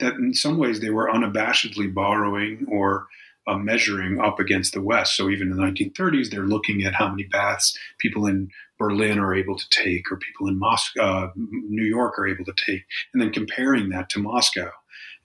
That 0.00 0.14
in 0.14 0.32
some 0.32 0.58
ways 0.58 0.80
they 0.80 0.90
were 0.90 1.10
unabashedly 1.10 1.92
borrowing 1.92 2.66
or 2.70 3.06
uh, 3.46 3.56
measuring 3.56 4.20
up 4.20 4.40
against 4.40 4.72
the 4.72 4.82
West. 4.82 5.16
So 5.16 5.28
even 5.28 5.50
in 5.50 5.56
the 5.56 5.62
1930s, 5.62 6.30
they're 6.30 6.46
looking 6.46 6.84
at 6.84 6.94
how 6.94 7.08
many 7.08 7.24
baths 7.24 7.78
people 7.98 8.26
in 8.26 8.48
Berlin 8.78 9.18
are 9.18 9.34
able 9.34 9.56
to 9.56 9.68
take, 9.70 10.10
or 10.10 10.16
people 10.16 10.48
in 10.48 10.58
Moscow, 10.58 11.02
uh, 11.02 11.30
New 11.36 11.84
York 11.84 12.18
are 12.18 12.26
able 12.26 12.44
to 12.44 12.54
take, 12.64 12.84
and 13.12 13.22
then 13.22 13.32
comparing 13.32 13.88
that 13.90 14.08
to 14.10 14.18
Moscow, 14.18 14.70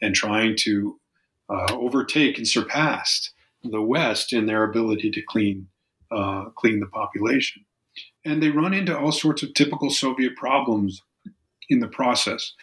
and 0.02 0.16
trying 0.16 0.56
to 0.60 1.00
uh, 1.50 1.74
overtake 1.74 2.38
and 2.38 2.48
surpass 2.48 3.32
the 3.64 3.82
West 3.82 4.34
in 4.34 4.46
their 4.46 4.64
ability 4.64 5.12
to 5.12 5.22
clean 5.22 5.68
uh, 6.12 6.46
clean 6.56 6.80
the 6.80 6.88
population. 6.88 7.66
And 8.26 8.42
they 8.42 8.50
run 8.50 8.74
into 8.74 8.98
all 8.98 9.12
sorts 9.12 9.44
of 9.44 9.54
typical 9.54 9.90
Soviet 9.90 10.36
problems 10.36 11.02
in 11.70 11.80
the 11.80 11.88
process. 11.88 12.54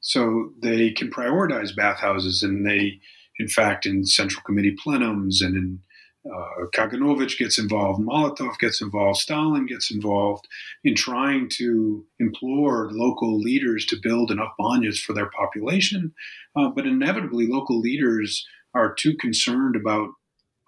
So 0.00 0.52
they 0.60 0.90
can 0.90 1.10
prioritize 1.10 1.74
bathhouses, 1.74 2.42
and 2.42 2.66
they 2.66 3.00
in 3.38 3.48
fact, 3.48 3.86
in 3.86 4.04
Central 4.04 4.42
Committee 4.42 4.76
plenums 4.76 5.40
and 5.40 5.56
in 5.56 5.80
uh, 6.24 6.66
Kaganovich 6.74 7.36
gets 7.36 7.58
involved, 7.58 8.00
Molotov 8.00 8.58
gets 8.58 8.80
involved, 8.80 9.18
Stalin 9.18 9.66
gets 9.66 9.90
involved 9.90 10.46
in 10.84 10.94
trying 10.94 11.48
to 11.50 12.04
implore 12.20 12.90
local 12.92 13.38
leaders 13.38 13.84
to 13.86 13.96
build 14.00 14.30
enough 14.30 14.52
banyas 14.58 15.02
for 15.02 15.12
their 15.12 15.30
population. 15.30 16.14
Uh, 16.54 16.68
but 16.68 16.86
inevitably, 16.86 17.46
local 17.46 17.80
leaders 17.80 18.46
are 18.74 18.94
too 18.94 19.16
concerned 19.16 19.74
about 19.74 20.10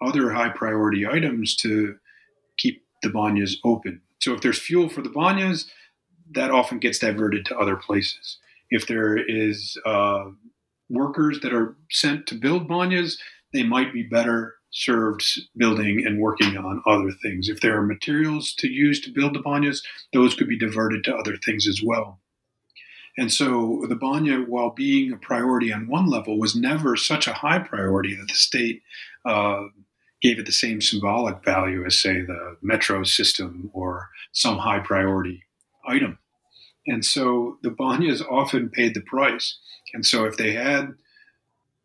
other 0.01 0.31
high 0.31 0.49
priority 0.49 1.07
items 1.07 1.55
to 1.55 1.95
keep 2.57 2.83
the 3.01 3.09
banyas 3.09 3.53
open. 3.63 4.01
So 4.19 4.33
if 4.33 4.41
there's 4.41 4.59
fuel 4.59 4.89
for 4.89 5.01
the 5.01 5.09
banyas, 5.09 5.65
that 6.31 6.51
often 6.51 6.79
gets 6.79 6.99
diverted 6.99 7.45
to 7.45 7.57
other 7.57 7.75
places. 7.75 8.39
If 8.69 8.87
there 8.87 9.17
is 9.17 9.77
uh, 9.85 10.25
workers 10.89 11.39
that 11.41 11.53
are 11.53 11.77
sent 11.91 12.27
to 12.27 12.35
build 12.35 12.67
banyas, 12.67 13.17
they 13.53 13.63
might 13.63 13.93
be 13.93 14.03
better 14.03 14.55
served 14.77 15.23
building 15.55 16.03
and 16.05 16.19
working 16.19 16.57
on 16.57 16.83
other 16.85 17.09
things. 17.23 17.47
If 17.47 17.61
there 17.61 17.77
are 17.79 17.85
materials 17.85 18.53
to 18.55 18.67
use 18.67 18.99
to 19.01 19.11
build 19.11 19.33
the 19.33 19.39
banyas, 19.39 19.81
those 20.11 20.35
could 20.35 20.49
be 20.49 20.59
diverted 20.59 21.05
to 21.05 21.15
other 21.15 21.37
things 21.37 21.65
as 21.65 21.81
well. 21.83 22.19
And 23.17 23.31
so 23.31 23.85
the 23.87 23.95
banya, 23.95 24.39
while 24.39 24.71
being 24.71 25.13
a 25.13 25.17
priority 25.17 25.71
on 25.71 25.87
one 25.87 26.07
level, 26.07 26.37
was 26.37 26.57
never 26.57 26.97
such 26.97 27.25
a 27.25 27.33
high 27.33 27.59
priority 27.59 28.15
that 28.15 28.27
the 28.27 28.33
state 28.33 28.81
uh, 29.23 29.63
gave 30.21 30.39
it 30.39 30.45
the 30.45 30.51
same 30.51 30.81
symbolic 30.81 31.41
value 31.45 31.85
as, 31.85 31.97
say, 31.97 32.19
the 32.19 32.57
metro 32.61 33.05
system 33.05 33.71
or 33.73 34.09
some 34.33 34.57
high 34.57 34.79
priority 34.79 35.43
item. 35.87 36.19
And 36.85 37.05
so 37.05 37.57
the 37.63 37.69
banyas 37.69 38.21
often 38.29 38.69
paid 38.69 38.93
the 38.93 39.01
price. 39.01 39.57
And 39.93 40.05
so 40.05 40.25
if 40.25 40.35
they 40.35 40.51
had 40.51 40.95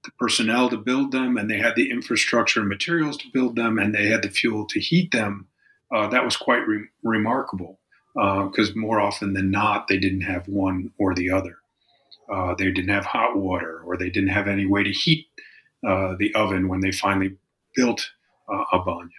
the 0.04 0.10
personnel 0.18 0.68
to 0.70 0.76
build 0.76 1.12
them 1.12 1.36
and 1.36 1.50
they 1.50 1.58
had 1.58 1.76
the 1.76 1.90
infrastructure 1.90 2.60
and 2.60 2.68
materials 2.68 3.16
to 3.18 3.30
build 3.32 3.56
them 3.56 3.78
and 3.78 3.94
they 3.94 4.06
had 4.06 4.22
the 4.22 4.30
fuel 4.30 4.66
to 4.66 4.80
heat 4.80 5.12
them, 5.12 5.48
uh, 5.94 6.08
that 6.08 6.24
was 6.24 6.36
quite 6.36 6.66
re- 6.66 6.88
remarkable 7.02 7.78
because 8.14 8.70
uh, 8.70 8.74
more 8.76 9.00
often 9.00 9.34
than 9.34 9.50
not, 9.50 9.88
they 9.88 9.98
didn't 9.98 10.22
have 10.22 10.48
one 10.48 10.90
or 10.98 11.14
the 11.14 11.30
other. 11.30 11.56
Uh, 12.32 12.54
they 12.56 12.70
didn't 12.70 12.90
have 12.90 13.04
hot 13.04 13.36
water 13.36 13.82
or 13.84 13.96
they 13.96 14.10
didn't 14.10 14.30
have 14.30 14.48
any 14.48 14.66
way 14.66 14.82
to 14.82 14.90
heat 14.90 15.26
uh, 15.86 16.14
the 16.18 16.34
oven 16.34 16.68
when 16.68 16.80
they 16.80 16.92
finally 16.92 17.36
built 17.74 18.10
uh, 18.52 18.64
a 18.72 18.78
banya. 18.78 19.10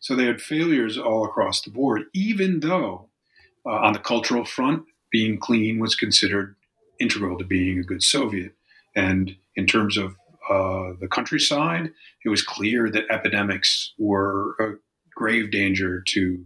So 0.00 0.14
they 0.14 0.26
had 0.26 0.40
failures 0.40 0.96
all 0.96 1.24
across 1.24 1.62
the 1.62 1.70
board, 1.70 2.02
even 2.14 2.60
though 2.60 3.08
uh, 3.66 3.70
on 3.70 3.92
the 3.92 3.98
cultural 3.98 4.44
front, 4.44 4.84
being 5.10 5.38
clean 5.38 5.80
was 5.80 5.94
considered 5.96 6.54
integral 7.00 7.38
to 7.38 7.44
being 7.44 7.78
a 7.78 7.82
good 7.82 8.02
Soviet. 8.02 8.54
And 8.94 9.36
in 9.56 9.66
terms 9.66 9.96
of 9.96 10.14
uh, 10.50 10.94
the 11.00 11.08
countryside, 11.08 11.90
it 12.24 12.28
was 12.28 12.42
clear 12.42 12.90
that 12.90 13.04
epidemics 13.10 13.94
were 13.98 14.56
a 14.60 14.72
grave 15.14 15.50
danger 15.50 16.02
to 16.08 16.44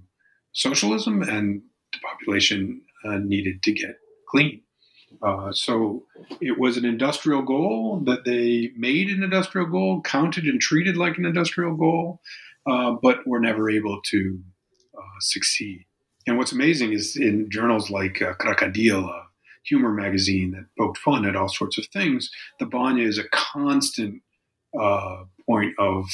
socialism, 0.52 1.22
and 1.22 1.62
the 1.92 1.98
population 2.00 2.82
uh, 3.04 3.18
needed 3.18 3.62
to 3.62 3.72
get 3.72 3.96
clean. 4.28 4.60
Uh, 5.22 5.52
so 5.52 6.04
it 6.40 6.58
was 6.58 6.76
an 6.76 6.84
industrial 6.84 7.42
goal 7.42 8.02
that 8.04 8.24
they 8.24 8.70
made 8.76 9.08
an 9.08 9.22
industrial 9.22 9.66
goal, 9.66 10.02
counted 10.02 10.44
and 10.44 10.60
treated 10.60 10.96
like 10.96 11.16
an 11.18 11.24
industrial 11.24 11.76
goal, 11.76 12.20
uh, 12.66 12.92
but 13.02 13.26
were 13.26 13.40
never 13.40 13.70
able 13.70 14.00
to 14.04 14.40
uh, 14.96 15.20
succeed. 15.20 15.84
And 16.26 16.38
what's 16.38 16.52
amazing 16.52 16.92
is 16.92 17.16
in 17.16 17.50
journals 17.50 17.90
like 17.90 18.22
uh, 18.22 18.34
Krokodil, 18.34 19.08
a 19.08 19.23
humor 19.64 19.90
magazine 19.90 20.52
that 20.52 20.66
poked 20.78 20.98
fun 20.98 21.24
at 21.24 21.36
all 21.36 21.48
sorts 21.48 21.78
of 21.78 21.86
things, 21.86 22.30
the 22.58 22.66
Banya 22.66 23.06
is 23.06 23.18
a 23.18 23.28
constant 23.30 24.22
uh, 24.78 25.24
point 25.46 25.74
of, 25.78 26.06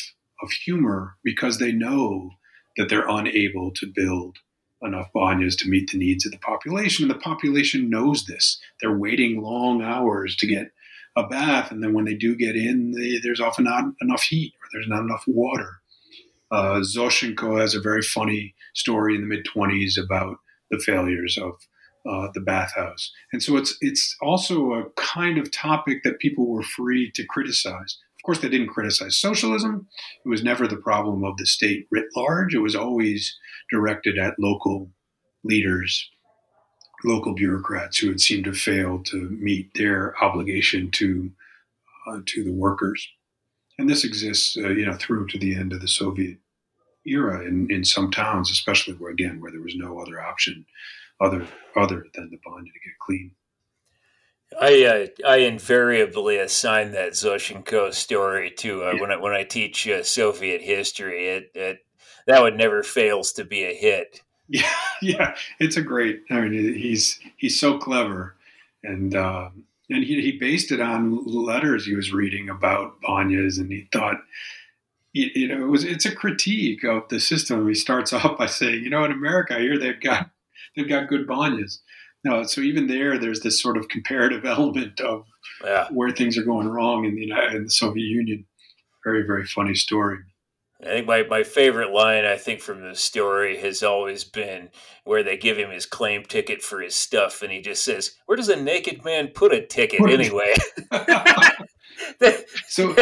of 0.43 0.51
humor 0.65 1.17
because 1.25 1.59
they 1.59 1.73
know 1.73 2.31
that 2.77 2.89
they're 2.89 3.09
unable 3.09 3.73
to 3.73 3.93
build 3.95 4.39
enough 4.83 5.09
banyas 5.15 5.57
to 5.59 5.69
meet 5.69 5.91
the 5.91 5.99
needs 5.99 6.25
of 6.25 6.33
the 6.33 6.39
population. 6.39 7.05
And 7.05 7.11
the 7.11 7.23
population 7.23 7.91
knows 7.91 8.25
this. 8.25 8.59
They're 8.81 8.97
waiting 8.97 9.43
long 9.43 9.83
hours 9.83 10.37
to 10.37 10.47
get 10.47 10.73
a 11.17 11.27
bath, 11.27 11.71
and 11.71 11.83
then 11.83 11.93
when 11.93 12.05
they 12.05 12.15
do 12.15 12.37
get 12.37 12.57
in, 12.57 12.93
they, 12.93 13.19
there's 13.19 13.41
often 13.41 13.65
not 13.65 13.85
enough 14.01 14.23
heat 14.23 14.55
or 14.63 14.69
there's 14.73 14.89
not 14.89 15.03
enough 15.03 15.25
water. 15.27 15.81
Uh, 16.51 16.81
Zoshchenko 16.81 17.61
has 17.61 17.75
a 17.75 17.81
very 17.81 18.03
funny 18.03 18.55
story 18.75 19.15
in 19.15 19.21
the 19.23 19.27
mid 19.27 19.45
20s 19.45 20.03
about 20.03 20.37
the 20.71 20.79
failures 20.79 21.37
of 21.37 21.55
uh, 22.09 22.29
the 22.35 22.41
bathhouse, 22.41 23.13
and 23.33 23.43
so 23.43 23.57
it's 23.57 23.77
it's 23.81 24.17
also 24.23 24.73
a 24.73 24.85
kind 24.97 25.39
of 25.39 25.53
topic 25.53 26.03
that 26.03 26.19
people 26.19 26.49
were 26.49 26.63
free 26.63 27.11
to 27.15 27.27
criticize. 27.27 27.99
Of 28.17 28.25
course, 28.25 28.41
they 28.41 28.49
didn't 28.49 28.69
criticize 28.69 29.17
socialism. 29.17 29.89
It 30.25 30.29
was 30.29 30.45
never 30.45 30.67
the 30.67 30.77
problem 30.77 31.25
of 31.25 31.37
the 31.37 31.47
state 31.47 31.87
writ 31.91 32.07
large. 32.15 32.55
It 32.55 32.61
was 32.61 32.77
always 32.77 33.37
directed 33.71 34.19
at 34.19 34.39
local 34.39 34.91
leaders, 35.43 36.11
local 37.05 37.35
bureaucrats 37.35 37.99
who 37.99 38.09
had 38.09 38.21
seemed 38.21 38.45
to 38.45 38.53
fail 38.53 39.03
to 39.05 39.31
meet 39.41 39.71
their 39.75 40.15
obligation 40.23 40.91
to 40.93 41.31
uh, 42.07 42.21
to 42.27 42.45
the 42.45 42.53
workers. 42.53 43.09
And 43.79 43.89
this 43.89 44.05
exists, 44.05 44.57
uh, 44.57 44.69
you 44.69 44.85
know, 44.85 44.95
through 44.95 45.29
to 45.29 45.39
the 45.39 45.55
end 45.55 45.73
of 45.73 45.81
the 45.81 45.89
Soviet 45.89 46.39
era 47.07 47.47
in, 47.47 47.71
in 47.71 47.85
some 47.85 48.11
towns, 48.11 48.51
especially 48.51 48.95
where 48.95 49.11
again 49.11 49.41
where 49.41 49.51
there 49.51 49.63
was 49.63 49.77
no 49.77 49.99
other 49.99 50.21
option 50.21 50.67
other 51.21 51.47
other 51.77 52.07
than 52.15 52.31
the 52.31 52.39
bond 52.45 52.67
to 52.67 52.73
get 52.73 52.99
clean. 52.99 53.33
I 54.61 54.85
uh, 54.85 55.29
I 55.29 55.37
invariably 55.39 56.39
assign 56.39 56.93
that 56.93 57.13
Zoshchenko 57.13 57.95
story 57.95 58.51
to 58.59 58.85
uh, 58.85 58.93
yeah. 58.93 59.01
when 59.01 59.13
I 59.13 59.17
when 59.17 59.33
I 59.33 59.45
teach 59.45 59.87
uh, 59.89 60.03
Soviet 60.03 60.61
history. 60.63 61.29
It, 61.29 61.53
it 61.55 61.79
that 62.27 62.43
one 62.43 62.57
never 62.57 62.83
fails 62.83 63.33
to 63.33 63.45
be 63.45 63.65
a 63.65 63.75
hit. 63.75 64.23
Yeah, 64.53 64.75
yeah, 65.01 65.37
it's 65.61 65.77
a 65.77 65.81
great. 65.81 66.23
I 66.29 66.41
mean, 66.41 66.75
he's 66.75 67.21
he's 67.37 67.61
so 67.61 67.79
clever, 67.79 68.35
and 68.83 69.15
um, 69.15 69.63
and 69.89 70.03
he, 70.03 70.21
he 70.21 70.33
based 70.33 70.73
it 70.73 70.81
on 70.81 71.25
letters 71.25 71.87
he 71.87 71.95
was 71.95 72.13
reading 72.13 72.49
about 72.49 73.01
banyas, 73.01 73.61
and 73.61 73.71
he 73.71 73.87
thought, 73.93 74.17
you, 75.13 75.31
you 75.37 75.47
know, 75.47 75.65
it 75.65 75.69
was 75.69 75.85
it's 75.85 76.05
a 76.05 76.13
critique 76.13 76.83
of 76.83 77.09
the 77.11 77.21
system. 77.21 77.69
He 77.69 77.75
starts 77.75 78.13
off 78.13 78.39
by 78.39 78.47
saying, 78.47 78.83
you 78.83 78.91
know, 78.91 79.05
in 79.05 79.13
America 79.13 79.57
here 79.57 79.79
they've 79.79 80.01
got 80.01 80.31
they've 80.81 80.89
got 80.89 81.09
good 81.09 81.27
banyas. 81.27 81.79
No, 82.25 82.43
so 82.43 82.61
even 82.61 82.87
there, 82.87 83.19
there's 83.19 83.41
this 83.41 83.61
sort 83.61 83.77
of 83.77 83.89
comparative 83.89 84.45
element 84.45 85.01
of 85.01 85.25
yeah. 85.65 85.89
where 85.91 86.11
things 86.11 86.37
are 86.39 86.45
going 86.45 86.69
wrong 86.69 87.05
in 87.05 87.15
the 87.15 87.23
United, 87.23 87.55
in 87.55 87.65
the 87.65 87.71
Soviet 87.71 88.05
Union. 88.05 88.47
Very 89.05 89.23
very 89.27 89.47
funny 89.47 89.75
story. 89.75 90.19
I 90.83 90.87
think 90.87 91.07
my, 91.07 91.25
my 91.25 91.43
favorite 91.43 91.93
line, 91.93 92.25
I 92.25 92.37
think, 92.37 92.61
from 92.61 92.81
the 92.81 92.95
story 92.95 93.59
has 93.59 93.83
always 93.83 94.25
been 94.25 94.71
where 95.05 95.23
they 95.23 95.37
give 95.37 95.59
him 95.59 95.71
his 95.71 95.85
claim 95.85 96.25
ticket 96.25 96.63
for 96.63 96.81
his 96.81 96.95
stuff, 96.95 97.43
and 97.43 97.53
he 97.53 97.61
just 97.61 97.85
says, 97.85 98.17
Where 98.25 98.37
does 98.37 98.49
a 98.49 98.57
naked 98.57 99.05
man 99.05 99.29
put 99.29 99.53
a 99.53 99.67
ticket 99.67 100.01
anyway? 100.01 100.55
so 102.69 102.97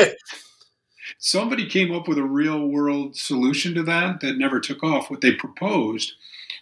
somebody 1.18 1.68
came 1.68 1.94
up 1.94 2.08
with 2.08 2.18
a 2.18 2.24
real 2.24 2.66
world 2.66 3.16
solution 3.16 3.74
to 3.74 3.84
that 3.84 4.20
that 4.20 4.38
never 4.38 4.58
took 4.58 4.82
off. 4.82 5.08
What 5.08 5.20
they 5.20 5.34
proposed 5.34 6.14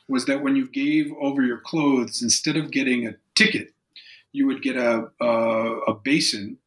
was 0.09 0.27
that 0.27 0.43
when 0.43 0.57
you 0.57 0.69
gave 0.69 1.13
over 1.21 1.43
your 1.43 1.61
clothes, 1.61 2.23
instead 2.23 2.57
of 2.57 2.71
getting 2.71 3.07
a 3.07 3.17
ticket, 3.35 3.69
you 4.33 4.47
would 4.47 4.63
get 4.63 4.77
a, 4.77 5.09
a, 5.21 5.27
a 5.89 5.95
basin 5.95 6.59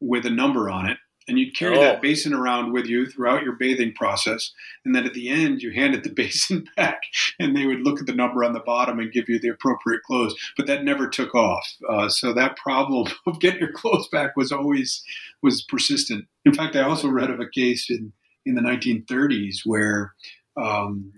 with 0.00 0.26
a 0.26 0.30
number 0.30 0.70
on 0.70 0.88
it 0.88 0.98
and 1.28 1.38
you'd 1.38 1.56
carry 1.56 1.76
oh. 1.76 1.80
that 1.80 2.00
basin 2.00 2.32
around 2.32 2.72
with 2.72 2.86
you 2.86 3.06
throughout 3.06 3.42
your 3.42 3.54
bathing 3.54 3.92
process. 3.92 4.52
And 4.84 4.94
then 4.94 5.04
at 5.04 5.14
the 5.14 5.28
end, 5.28 5.62
you 5.62 5.72
handed 5.72 6.04
the 6.04 6.10
basin 6.14 6.66
back, 6.76 7.00
and 7.38 7.56
they 7.56 7.66
would 7.66 7.80
look 7.80 8.00
at 8.00 8.06
the 8.06 8.14
number 8.14 8.44
on 8.44 8.52
the 8.52 8.60
bottom 8.60 8.98
and 8.98 9.12
give 9.12 9.28
you 9.28 9.38
the 9.38 9.48
appropriate 9.48 10.02
clothes. 10.02 10.36
But 10.56 10.66
that 10.66 10.84
never 10.84 11.08
took 11.08 11.34
off. 11.34 11.66
Uh, 11.88 12.08
so 12.08 12.32
that 12.32 12.56
problem 12.56 13.12
of 13.26 13.40
getting 13.40 13.60
your 13.60 13.72
clothes 13.72 14.08
back 14.08 14.36
was 14.36 14.52
always 14.52 15.02
was 15.42 15.62
persistent. 15.62 16.26
In 16.44 16.54
fact, 16.54 16.76
I 16.76 16.82
also 16.82 17.08
read 17.08 17.30
of 17.30 17.40
a 17.40 17.48
case 17.48 17.90
in 17.90 18.12
in 18.44 18.54
the 18.54 18.62
1930s 18.62 19.60
where. 19.64 20.14
Um, 20.58 21.12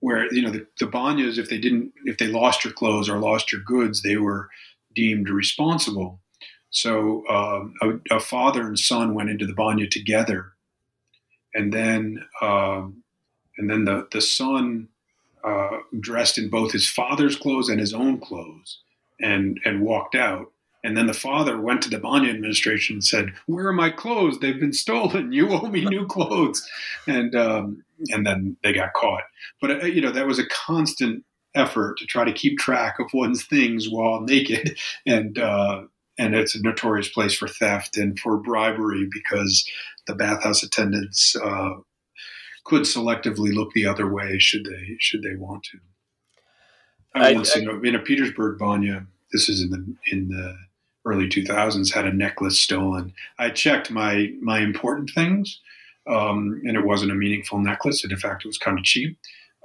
where 0.00 0.32
you 0.32 0.42
know 0.42 0.50
the, 0.50 0.66
the 0.78 0.86
banyas, 0.86 1.38
if 1.38 1.48
they 1.48 1.58
didn't, 1.58 1.92
if 2.04 2.18
they 2.18 2.28
lost 2.28 2.64
your 2.64 2.72
clothes 2.72 3.08
or 3.08 3.18
lost 3.18 3.52
your 3.52 3.62
goods, 3.62 4.02
they 4.02 4.16
were 4.16 4.48
deemed 4.94 5.28
responsible 5.28 6.20
so 6.70 7.26
um, 7.28 7.74
a, 7.80 8.16
a, 8.16 8.20
father 8.20 8.66
and 8.66 8.78
son 8.78 9.14
went 9.14 9.30
into 9.30 9.46
the 9.46 9.54
banya 9.54 9.86
together, 9.86 10.52
and 11.54 11.72
then 11.72 12.24
um, 12.42 13.02
and 13.56 13.70
then 13.70 13.84
the 13.84 14.06
the 14.12 14.20
son 14.20 14.88
uh, 15.42 15.78
dressed 15.98 16.36
in 16.36 16.50
both 16.50 16.72
his 16.72 16.88
father's 16.88 17.36
clothes 17.36 17.68
and 17.68 17.80
his 17.80 17.94
own 17.94 18.20
clothes, 18.20 18.80
and 19.20 19.58
and 19.64 19.80
walked 19.80 20.14
out. 20.14 20.52
And 20.84 20.96
then 20.96 21.06
the 21.08 21.14
father 21.14 21.60
went 21.60 21.82
to 21.82 21.90
the 21.90 21.98
Banya 21.98 22.30
administration 22.30 22.96
and 22.96 23.04
said, 23.04 23.32
"Where 23.46 23.66
are 23.68 23.72
my 23.72 23.90
clothes? 23.90 24.38
They've 24.38 24.60
been 24.60 24.74
stolen. 24.74 25.32
You 25.32 25.50
owe 25.50 25.68
me 25.68 25.84
new 25.86 26.06
clothes." 26.06 26.68
And 27.06 27.34
um, 27.34 27.84
and 28.08 28.26
then 28.26 28.56
they 28.62 28.72
got 28.72 28.92
caught. 28.94 29.24
But 29.60 29.82
uh, 29.82 29.86
you 29.86 30.00
know 30.00 30.12
that 30.12 30.26
was 30.26 30.38
a 30.38 30.46
constant 30.46 31.24
effort 31.54 31.98
to 31.98 32.06
try 32.06 32.24
to 32.24 32.32
keep 32.32 32.58
track 32.58 32.98
of 32.98 33.12
one's 33.12 33.44
things 33.44 33.88
while 33.88 34.20
naked, 34.20 34.78
and 35.06 35.38
uh, 35.38 35.82
and 36.18 36.34
it's 36.34 36.54
a 36.54 36.62
notorious 36.62 37.08
place 37.08 37.34
for 37.34 37.48
theft 37.48 37.96
and 37.96 38.18
for 38.18 38.36
bribery 38.36 39.08
because 39.10 39.68
the 40.06 40.14
bathhouse 40.14 40.62
attendants 40.62 41.36
uh, 41.36 41.70
could 42.64 42.82
selectively 42.82 43.54
look 43.54 43.72
the 43.72 43.86
other 43.86 44.12
way 44.12 44.38
should 44.38 44.64
they 44.64 44.96
should 44.98 45.22
they 45.22 45.36
want 45.36 45.64
to. 45.64 45.78
I, 47.14 47.30
I 47.30 47.32
once 47.32 47.56
I, 47.56 47.60
in, 47.60 47.68
a, 47.68 47.80
in 47.80 47.94
a 47.94 48.00
Petersburg 48.00 48.58
banya, 48.58 49.06
this 49.32 49.48
is 49.48 49.62
in 49.62 49.70
the 49.70 49.94
in 50.12 50.28
the 50.28 50.56
early 51.06 51.28
2000s, 51.28 51.94
had 51.94 52.06
a 52.06 52.12
necklace 52.12 52.60
stolen. 52.60 53.14
I 53.38 53.50
checked 53.50 53.90
my 53.90 54.32
my 54.40 54.60
important 54.60 55.10
things, 55.14 55.60
um, 56.08 56.60
and 56.64 56.76
it 56.76 56.84
wasn't 56.84 57.12
a 57.12 57.14
meaningful 57.14 57.58
necklace, 57.58 58.02
and 58.02 58.12
in 58.12 58.18
fact, 58.18 58.44
it 58.44 58.48
was 58.48 58.58
kind 58.58 58.78
of 58.78 58.84
cheap. 58.84 59.18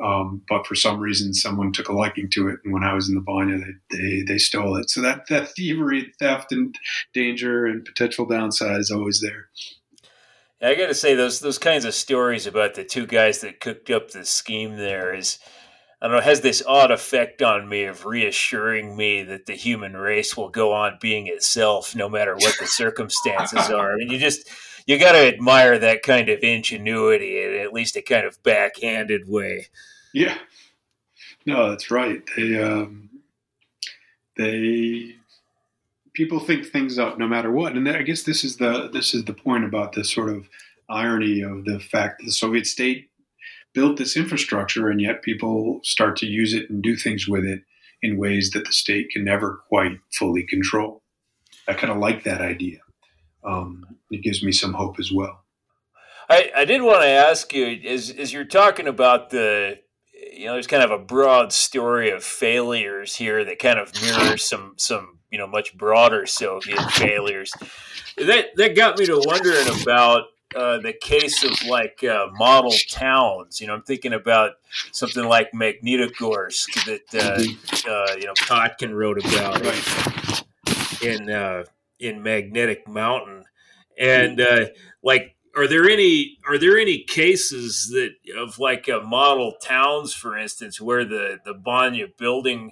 Um, 0.03 0.41
but 0.49 0.65
for 0.65 0.75
some 0.75 0.99
reason, 0.99 1.33
someone 1.33 1.71
took 1.71 1.87
a 1.87 1.93
liking 1.93 2.29
to 2.31 2.49
it, 2.49 2.59
and 2.63 2.73
when 2.73 2.83
I 2.83 2.93
was 2.93 3.09
in 3.09 3.15
the 3.15 3.21
Banya, 3.21 3.59
they, 3.59 3.97
they, 3.97 4.23
they 4.23 4.37
stole 4.37 4.75
it. 4.77 4.89
So 4.89 5.01
that 5.01 5.27
that 5.29 5.49
thievery, 5.49 6.11
theft, 6.19 6.51
and 6.51 6.75
danger 7.13 7.65
and 7.65 7.85
potential 7.85 8.25
downside 8.25 8.79
is 8.79 8.91
always 8.91 9.21
there. 9.21 9.49
I 10.61 10.75
got 10.75 10.87
to 10.87 10.93
say 10.93 11.13
those 11.13 11.39
those 11.41 11.59
kinds 11.59 11.85
of 11.85 11.93
stories 11.93 12.47
about 12.47 12.73
the 12.73 12.83
two 12.83 13.05
guys 13.05 13.41
that 13.41 13.59
cooked 13.59 13.89
up 13.89 14.11
the 14.11 14.25
scheme 14.25 14.77
there 14.77 15.13
is 15.13 15.37
I 16.01 16.07
don't 16.07 16.17
know, 16.17 16.21
has 16.21 16.41
this 16.41 16.61
odd 16.67 16.91
effect 16.91 17.41
on 17.41 17.69
me 17.69 17.85
of 17.85 18.05
reassuring 18.05 18.97
me 18.97 19.23
that 19.23 19.45
the 19.45 19.53
human 19.53 19.95
race 19.95 20.35
will 20.35 20.49
go 20.49 20.73
on 20.73 20.97
being 20.99 21.27
itself 21.27 21.95
no 21.95 22.09
matter 22.09 22.35
what 22.35 22.55
the 22.59 22.67
circumstances 22.67 23.69
are. 23.69 23.93
I 23.93 23.95
mean, 23.95 24.11
you 24.11 24.19
just 24.19 24.49
you 24.85 24.99
got 24.99 25.13
to 25.13 25.27
admire 25.27 25.77
that 25.79 26.03
kind 26.03 26.29
of 26.29 26.39
ingenuity 26.43 27.43
in 27.43 27.59
at 27.59 27.73
least 27.73 27.95
a 27.95 28.01
kind 28.01 28.25
of 28.25 28.41
backhanded 28.43 29.27
way. 29.27 29.67
Yeah, 30.13 30.37
no, 31.45 31.69
that's 31.69 31.89
right. 31.91 32.21
They 32.35 32.61
um, 32.61 33.09
they 34.37 35.15
people 36.13 36.39
think 36.39 36.65
things 36.65 36.99
up 36.99 37.17
no 37.17 37.27
matter 37.27 37.51
what, 37.51 37.73
and 37.73 37.87
I 37.89 38.01
guess 38.01 38.23
this 38.23 38.43
is 38.43 38.57
the 38.57 38.89
this 38.91 39.13
is 39.13 39.25
the 39.25 39.33
point 39.33 39.65
about 39.65 39.93
this 39.93 40.11
sort 40.11 40.29
of 40.29 40.47
irony 40.89 41.41
of 41.41 41.65
the 41.65 41.79
fact 41.79 42.19
that 42.19 42.25
the 42.25 42.31
Soviet 42.31 42.67
state 42.67 43.09
built 43.73 43.97
this 43.97 44.15
infrastructure, 44.15 44.89
and 44.89 45.01
yet 45.01 45.23
people 45.23 45.79
start 45.83 46.15
to 46.17 46.27
use 46.27 46.53
it 46.53 46.69
and 46.69 46.83
do 46.83 46.95
things 46.95 47.27
with 47.27 47.43
it 47.43 47.63
in 48.01 48.17
ways 48.17 48.51
that 48.51 48.65
the 48.65 48.73
state 48.73 49.09
can 49.09 49.23
never 49.23 49.61
quite 49.67 49.97
fully 50.11 50.43
control. 50.43 51.01
I 51.67 51.73
kind 51.73 51.91
of 51.91 51.97
like 51.97 52.23
that 52.23 52.41
idea. 52.41 52.82
Um, 53.45 53.85
it 54.09 54.23
gives 54.23 54.43
me 54.43 54.51
some 54.51 54.73
hope 54.73 54.99
as 54.99 55.11
well. 55.11 55.43
I, 56.29 56.51
I 56.55 56.65
did 56.65 56.81
want 56.81 57.01
to 57.01 57.07
ask 57.07 57.53
you 57.53 57.65
as, 57.87 58.09
as 58.09 58.31
you're 58.31 58.45
talking 58.45 58.87
about 58.87 59.29
the 59.29 59.79
you 60.31 60.45
know 60.45 60.53
there's 60.53 60.67
kind 60.67 60.83
of 60.83 60.91
a 60.91 60.97
broad 60.97 61.51
story 61.51 62.09
of 62.11 62.23
failures 62.23 63.15
here 63.15 63.43
that 63.43 63.59
kind 63.59 63.77
of 63.77 63.93
mirrors 64.01 64.47
some 64.47 64.73
some 64.77 65.19
you 65.31 65.37
know 65.37 65.47
much 65.47 65.77
broader 65.77 66.25
Soviet 66.25 66.79
failures. 66.91 67.51
That 68.17 68.47
that 68.55 68.75
got 68.75 68.97
me 68.97 69.05
to 69.07 69.21
wondering 69.25 69.67
about 69.81 70.25
uh, 70.55 70.79
the 70.79 70.93
case 70.93 71.43
of 71.43 71.51
like 71.67 72.03
uh, 72.03 72.27
model 72.33 72.73
towns. 72.89 73.59
You 73.59 73.67
know, 73.67 73.73
I'm 73.73 73.83
thinking 73.83 74.13
about 74.13 74.51
something 74.91 75.25
like 75.25 75.51
Magnitogorsk 75.51 76.85
that 76.85 77.21
uh, 77.21 77.37
mm-hmm. 77.39 77.89
uh 77.89 78.15
you 78.15 78.25
know 78.25 78.33
Kotkin 78.33 78.93
wrote 78.93 79.19
about 79.19 79.61
in 81.03 81.29
uh, 81.29 81.63
in 82.03 82.23
Magnetic 82.23 82.87
Mountain, 82.87 83.45
and 83.97 84.41
uh, 84.41 84.65
like. 85.03 85.35
Are 85.55 85.67
there 85.67 85.87
any 85.87 86.39
are 86.47 86.57
there 86.57 86.79
any 86.79 87.03
cases 87.03 87.89
that 87.89 88.15
of 88.35 88.57
like 88.57 88.89
model 89.03 89.53
towns, 89.61 90.11
for 90.11 90.35
instance, 90.35 90.81
where 90.81 91.05
the 91.05 91.37
the 91.45 91.53
Banya 91.53 92.07
building 92.17 92.71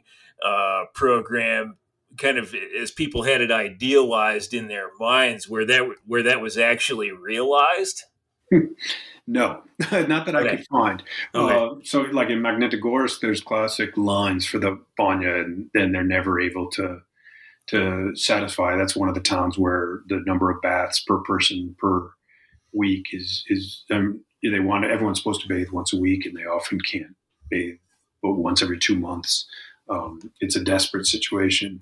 program 0.96 1.78
kind 2.18 2.38
of 2.38 2.54
as 2.80 2.92
people 2.92 3.24
had 3.24 3.42
it 3.42 3.52
idealized 3.52 4.54
in 4.54 4.68
their 4.68 4.90
minds 5.00 5.50
where 5.50 5.66
that 5.66 5.90
where 6.06 6.24
that 6.24 6.42
was 6.42 6.58
actually 6.58 7.12
realized 7.12 8.04
no 9.28 9.62
not 9.92 10.26
that 10.26 10.36
okay. 10.36 10.50
i 10.50 10.56
could 10.56 10.68
find 10.68 11.04
okay. 11.34 11.56
uh, 11.56 11.76
so 11.84 12.02
like 12.02 12.30
in 12.30 12.40
magnitogorsk 12.40 13.20
there's 13.22 13.42
classic 13.42 13.96
lines 13.96 14.46
for 14.46 14.60
the 14.60 14.80
banya 14.98 15.36
and 15.36 15.70
then 15.74 15.92
they're 15.92 16.04
never 16.04 16.40
able 16.40 16.70
to 16.70 17.02
to 17.72 18.12
satisfy 18.16 18.76
that's 18.76 18.96
one 18.96 19.10
of 19.10 19.16
the 19.16 19.22
towns 19.22 19.58
where 19.58 20.02
the 20.08 20.22
number 20.26 20.52
of 20.52 20.62
baths 20.62 21.02
per 21.02 21.18
person 21.20 21.76
per 21.80 22.12
week 22.74 23.06
is 23.12 23.44
is 23.48 23.84
um, 23.92 24.24
they 24.44 24.60
want 24.60 24.86
everyone's 24.86 25.18
supposed 25.18 25.42
to 25.42 25.48
bathe 25.48 25.70
once 25.72 25.94
a 25.94 26.00
week 26.00 26.26
and 26.26 26.36
they 26.36 26.46
often 26.46 26.80
can't 26.80 27.16
bathe 27.50 27.78
but 28.22 28.34
once 28.34 28.62
every 28.62 28.78
two 28.78 28.96
months 28.96 29.46
um, 29.90 30.20
it's 30.40 30.56
a 30.56 30.64
desperate 30.64 31.06
situation 31.06 31.82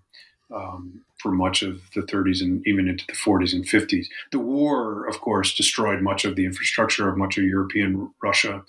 um, 0.53 1.01
for 1.19 1.31
much 1.31 1.61
of 1.61 1.81
the 1.93 2.01
30s 2.01 2.41
and 2.41 2.65
even 2.65 2.87
into 2.87 3.05
the 3.07 3.13
40s 3.13 3.53
and 3.53 3.65
50s. 3.65 4.07
The 4.31 4.39
war, 4.39 5.07
of 5.07 5.21
course, 5.21 5.53
destroyed 5.53 6.01
much 6.01 6.25
of 6.25 6.35
the 6.35 6.45
infrastructure 6.45 7.09
of 7.09 7.17
much 7.17 7.37
of 7.37 7.43
European 7.43 8.11
Russia, 8.23 8.63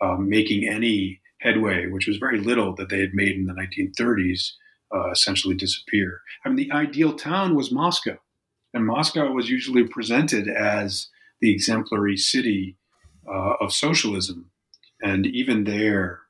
um, 0.00 0.28
making 0.28 0.68
any 0.68 1.20
headway, 1.40 1.86
which 1.86 2.06
was 2.06 2.16
very 2.16 2.40
little 2.40 2.74
that 2.76 2.88
they 2.88 3.00
had 3.00 3.12
made 3.12 3.36
in 3.36 3.46
the 3.46 3.52
1930s, 3.52 4.52
uh, 4.94 5.10
essentially 5.10 5.54
disappear. 5.54 6.20
I 6.44 6.48
mean, 6.48 6.56
the 6.56 6.72
ideal 6.72 7.14
town 7.14 7.54
was 7.54 7.72
Moscow, 7.72 8.18
and 8.72 8.86
Moscow 8.86 9.30
was 9.32 9.48
usually 9.48 9.84
presented 9.84 10.48
as 10.48 11.08
the 11.40 11.52
exemplary 11.52 12.16
city 12.16 12.76
uh, 13.28 13.54
of 13.60 13.72
socialism. 13.72 14.50
And 15.02 15.26
even 15.26 15.64
there, 15.64 16.20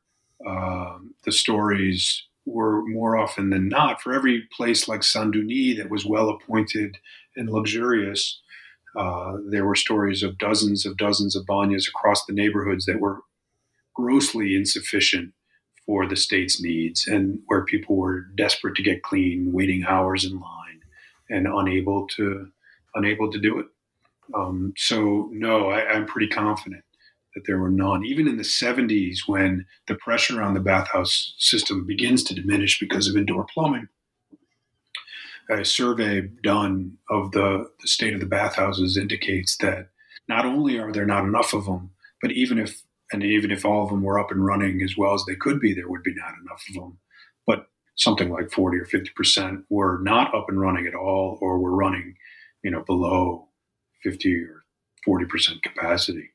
um, 0.46 1.14
the 1.24 1.32
stories 1.32 2.24
were 2.44 2.86
more 2.86 3.16
often 3.16 3.50
than 3.50 3.68
not 3.68 4.00
for 4.00 4.12
every 4.12 4.48
place 4.56 4.86
like 4.88 5.00
Sanduny 5.00 5.76
that 5.76 5.90
was 5.90 6.06
well 6.06 6.30
appointed 6.30 6.98
and 7.36 7.50
luxurious. 7.50 8.40
Uh, 8.96 9.36
there 9.50 9.66
were 9.66 9.74
stories 9.74 10.22
of 10.22 10.38
dozens 10.38 10.86
of 10.86 10.96
dozens 10.96 11.36
of 11.36 11.44
banyas 11.44 11.88
across 11.88 12.24
the 12.24 12.32
neighborhoods 12.32 12.86
that 12.86 13.00
were 13.00 13.20
grossly 13.94 14.54
insufficient 14.54 15.32
for 15.86 16.06
the 16.06 16.16
state's 16.16 16.60
needs 16.60 17.06
and 17.06 17.38
where 17.46 17.64
people 17.64 17.96
were 17.96 18.22
desperate 18.34 18.74
to 18.76 18.82
get 18.82 19.02
clean, 19.02 19.52
waiting 19.52 19.84
hours 19.86 20.24
in 20.24 20.40
line, 20.40 20.82
and 21.30 21.46
unable 21.46 22.06
to 22.08 22.48
unable 22.94 23.30
to 23.30 23.38
do 23.38 23.58
it. 23.58 23.66
Um, 24.34 24.74
so 24.76 25.28
no, 25.32 25.70
I, 25.70 25.86
I'm 25.92 26.06
pretty 26.06 26.28
confident 26.28 26.82
that 27.34 27.44
there 27.46 27.58
were 27.58 27.70
none. 27.70 28.04
Even 28.04 28.26
in 28.26 28.38
the 28.38 28.42
70s, 28.42 29.20
when 29.26 29.66
the 29.86 29.94
pressure 29.94 30.42
on 30.42 30.54
the 30.54 30.60
bathhouse 30.60 31.34
system 31.38 31.86
begins 31.86 32.24
to 32.24 32.34
diminish 32.34 32.80
because 32.80 33.06
of 33.06 33.16
indoor 33.16 33.44
plumbing, 33.52 33.88
a 35.50 35.64
survey 35.64 36.22
done 36.42 36.96
of 37.10 37.32
the, 37.32 37.70
the 37.80 37.88
state 37.88 38.14
of 38.14 38.20
the 38.20 38.26
bathhouses 38.26 38.96
indicates 38.96 39.58
that 39.58 39.90
not 40.28 40.44
only 40.44 40.78
are 40.78 40.90
there 40.90 41.06
not 41.06 41.24
enough 41.24 41.52
of 41.52 41.66
them, 41.66 41.90
but 42.20 42.32
even 42.32 42.58
if 42.58 42.82
and 43.12 43.22
even 43.22 43.50
if 43.50 43.64
all 43.64 43.84
of 43.84 43.90
them 43.90 44.02
were 44.02 44.18
up 44.18 44.30
and 44.30 44.44
running 44.44 44.82
as 44.82 44.96
well 44.96 45.14
as 45.14 45.24
they 45.24 45.36
could 45.36 45.60
be, 45.60 45.74
there 45.74 45.88
would 45.88 46.02
be 46.02 46.14
not 46.14 46.34
enough 46.42 46.64
of 46.68 46.74
them. 46.74 46.98
But 47.46 47.66
something 47.96 48.30
like 48.30 48.50
40 48.50 48.78
or 48.78 48.84
50 48.84 49.10
percent 49.10 49.64
were 49.70 50.00
not 50.02 50.34
up 50.34 50.46
and 50.48 50.60
running 50.60 50.86
at 50.86 50.94
all, 50.94 51.38
or 51.40 51.58
were 51.58 51.74
running, 51.74 52.16
you 52.62 52.70
know, 52.70 52.82
below 52.82 53.48
50 54.02 54.34
or 54.44 54.64
40 55.04 55.24
percent 55.26 55.62
capacity. 55.62 56.30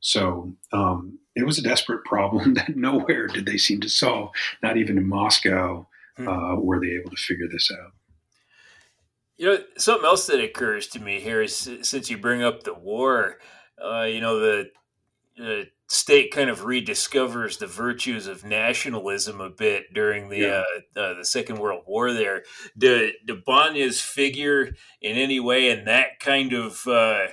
So 0.00 0.54
um, 0.72 1.18
it 1.34 1.46
was 1.46 1.58
a 1.58 1.62
desperate 1.62 2.04
problem 2.04 2.54
that 2.54 2.76
nowhere 2.76 3.26
did 3.26 3.46
they 3.46 3.58
seem 3.58 3.80
to 3.80 3.88
solve. 3.88 4.30
Not 4.62 4.76
even 4.76 4.98
in 4.98 5.08
Moscow 5.08 5.86
hmm. 6.16 6.28
uh, 6.28 6.56
were 6.56 6.80
they 6.80 6.92
able 6.92 7.10
to 7.10 7.16
figure 7.16 7.48
this 7.50 7.70
out. 7.70 7.92
You 9.36 9.46
know, 9.46 9.58
something 9.76 10.04
else 10.04 10.26
that 10.28 10.42
occurs 10.42 10.86
to 10.88 11.00
me 11.00 11.20
here 11.20 11.42
is 11.42 11.68
since 11.82 12.08
you 12.08 12.16
bring 12.16 12.44
up 12.44 12.62
the 12.62 12.74
war, 12.74 13.38
uh, 13.84 14.04
you 14.04 14.20
know, 14.20 14.38
the 14.38 14.70
uh, 15.42 15.64
state 15.86 16.32
kind 16.32 16.48
of 16.48 16.60
rediscovers 16.60 17.58
the 17.58 17.66
virtues 17.66 18.26
of 18.26 18.44
nationalism 18.44 19.40
a 19.40 19.50
bit 19.50 19.92
during 19.92 20.28
the 20.28 20.38
yeah. 20.38 20.62
uh, 20.96 21.00
uh, 21.00 21.14
the 21.14 21.24
Second 21.24 21.58
World 21.58 21.82
War. 21.86 22.12
There, 22.12 22.42
do, 22.76 23.12
do 23.26 23.40
Banya's 23.46 24.00
figure 24.00 24.74
in 25.00 25.16
any 25.16 25.40
way 25.40 25.70
in 25.70 25.84
that 25.84 26.20
kind 26.20 26.52
of 26.52 26.86
uh, 26.86 27.26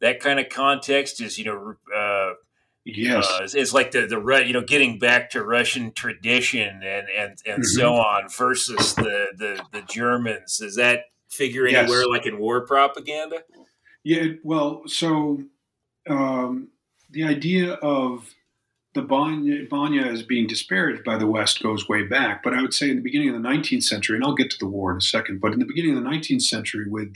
that 0.00 0.20
kind 0.20 0.40
of 0.40 0.48
context 0.48 1.20
is 1.20 1.38
you 1.38 1.44
know 1.44 1.74
uh, 1.96 2.34
yes 2.84 3.28
uh, 3.28 3.46
it's 3.54 3.72
like 3.72 3.92
the 3.92 4.06
the 4.06 4.44
you 4.44 4.52
know 4.52 4.62
getting 4.62 4.98
back 4.98 5.30
to 5.30 5.44
Russian 5.44 5.92
tradition 5.92 6.82
and 6.82 7.08
and 7.08 7.38
and 7.46 7.62
mm-hmm. 7.62 7.62
so 7.62 7.94
on 7.94 8.28
versus 8.28 8.94
the, 8.94 9.28
the 9.36 9.64
the 9.70 9.82
Germans 9.82 10.60
is 10.60 10.76
that 10.76 11.04
figure 11.30 11.66
anywhere 11.66 12.00
yes. 12.00 12.08
like 12.08 12.26
in 12.26 12.38
war 12.38 12.66
propaganda? 12.66 13.42
Yeah, 14.04 14.32
well, 14.42 14.82
so 14.86 15.42
um, 16.08 16.68
the 17.12 17.24
idea 17.24 17.74
of 17.74 18.34
the 18.94 19.02
Banya, 19.02 20.02
as 20.02 20.22
being 20.22 20.46
disparaged 20.46 21.02
by 21.04 21.16
the 21.16 21.26
West 21.26 21.62
goes 21.62 21.88
way 21.88 22.02
back, 22.02 22.42
but 22.42 22.52
I 22.52 22.60
would 22.60 22.74
say 22.74 22.90
in 22.90 22.96
the 22.96 23.02
beginning 23.02 23.34
of 23.34 23.42
the 23.42 23.48
19th 23.48 23.84
century, 23.84 24.16
and 24.16 24.24
I'll 24.24 24.34
get 24.34 24.50
to 24.50 24.58
the 24.58 24.68
war 24.68 24.90
in 24.90 24.98
a 24.98 25.02
second, 25.02 25.40
but 25.40 25.52
in 25.52 25.60
the 25.60 25.64
beginning 25.66 25.96
of 25.96 26.02
the 26.02 26.08
19th 26.08 26.42
century 26.42 26.84
with 26.88 27.14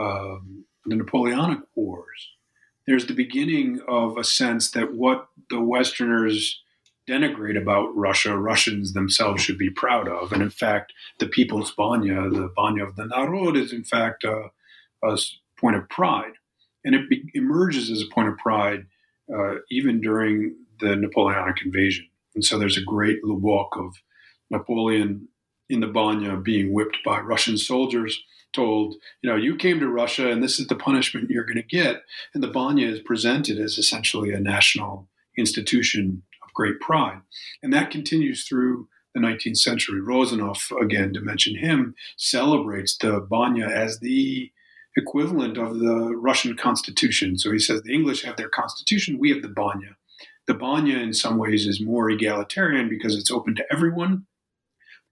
um, 0.00 0.64
the 0.86 0.96
Napoleonic 0.96 1.58
Wars, 1.74 2.30
there's 2.86 3.06
the 3.06 3.14
beginning 3.14 3.80
of 3.86 4.16
a 4.16 4.24
sense 4.24 4.70
that 4.70 4.94
what 4.94 5.28
the 5.50 5.60
Westerners 5.60 6.62
denigrate 7.08 7.60
about 7.60 7.94
Russia, 7.94 8.36
Russians 8.36 8.92
themselves 8.92 9.42
should 9.42 9.58
be 9.58 9.70
proud 9.70 10.08
of. 10.08 10.32
And 10.32 10.42
in 10.42 10.50
fact, 10.50 10.92
the 11.18 11.26
people's 11.26 11.72
Banya, 11.72 12.28
the 12.30 12.50
Banya 12.56 12.84
of 12.84 12.96
the 12.96 13.06
Narod, 13.06 13.56
is 13.56 13.72
in 13.72 13.84
fact 13.84 14.24
a, 14.24 14.50
a 15.04 15.18
point 15.58 15.76
of 15.76 15.88
pride. 15.88 16.32
And 16.84 16.94
it 16.94 17.08
be, 17.08 17.30
emerges 17.34 17.90
as 17.90 18.02
a 18.02 18.14
point 18.14 18.28
of 18.28 18.38
pride 18.38 18.86
uh, 19.32 19.56
even 19.70 20.00
during 20.00 20.56
the 20.80 20.96
Napoleonic 20.96 21.64
invasion. 21.64 22.08
And 22.34 22.44
so 22.44 22.58
there's 22.58 22.78
a 22.78 22.84
great 22.84 23.20
book 23.22 23.76
of 23.76 23.94
Napoleon 24.50 25.28
in 25.68 25.80
the 25.80 25.86
Banya 25.86 26.36
being 26.36 26.72
whipped 26.72 26.98
by 27.04 27.20
Russian 27.20 27.56
soldiers 27.56 28.22
told, 28.52 28.94
you 29.22 29.30
know, 29.30 29.36
you 29.36 29.56
came 29.56 29.80
to 29.80 29.88
Russia 29.88 30.30
and 30.30 30.42
this 30.42 30.58
is 30.60 30.66
the 30.66 30.74
punishment 30.74 31.30
you're 31.30 31.44
going 31.44 31.56
to 31.56 31.62
get. 31.62 32.02
And 32.34 32.42
the 32.42 32.48
Banya 32.48 32.86
is 32.86 33.00
presented 33.00 33.58
as 33.58 33.78
essentially 33.78 34.32
a 34.32 34.40
national 34.40 35.08
institution 35.38 36.22
of 36.42 36.52
great 36.52 36.78
pride. 36.80 37.20
And 37.62 37.72
that 37.72 37.90
continues 37.90 38.46
through 38.46 38.88
the 39.14 39.20
19th 39.20 39.58
century. 39.58 40.00
Rozanov, 40.00 40.70
again, 40.80 41.12
to 41.14 41.20
mention 41.20 41.56
him, 41.56 41.94
celebrates 42.16 42.96
the 42.96 43.20
Banya 43.20 43.66
as 43.66 44.00
the 44.00 44.50
equivalent 44.96 45.56
of 45.56 45.78
the 45.78 46.14
Russian 46.16 46.56
constitution. 46.56 47.38
So 47.38 47.50
he 47.52 47.58
says 47.58 47.82
the 47.82 47.94
English 47.94 48.24
have 48.24 48.36
their 48.36 48.48
constitution, 48.48 49.18
we 49.18 49.30
have 49.30 49.42
the 49.42 49.48
Banya. 49.48 49.96
The 50.46 50.54
Banya, 50.54 50.98
in 50.98 51.14
some 51.14 51.38
ways, 51.38 51.66
is 51.66 51.80
more 51.80 52.10
egalitarian 52.10 52.88
because 52.88 53.16
it's 53.16 53.30
open 53.30 53.54
to 53.56 53.64
everyone. 53.72 54.26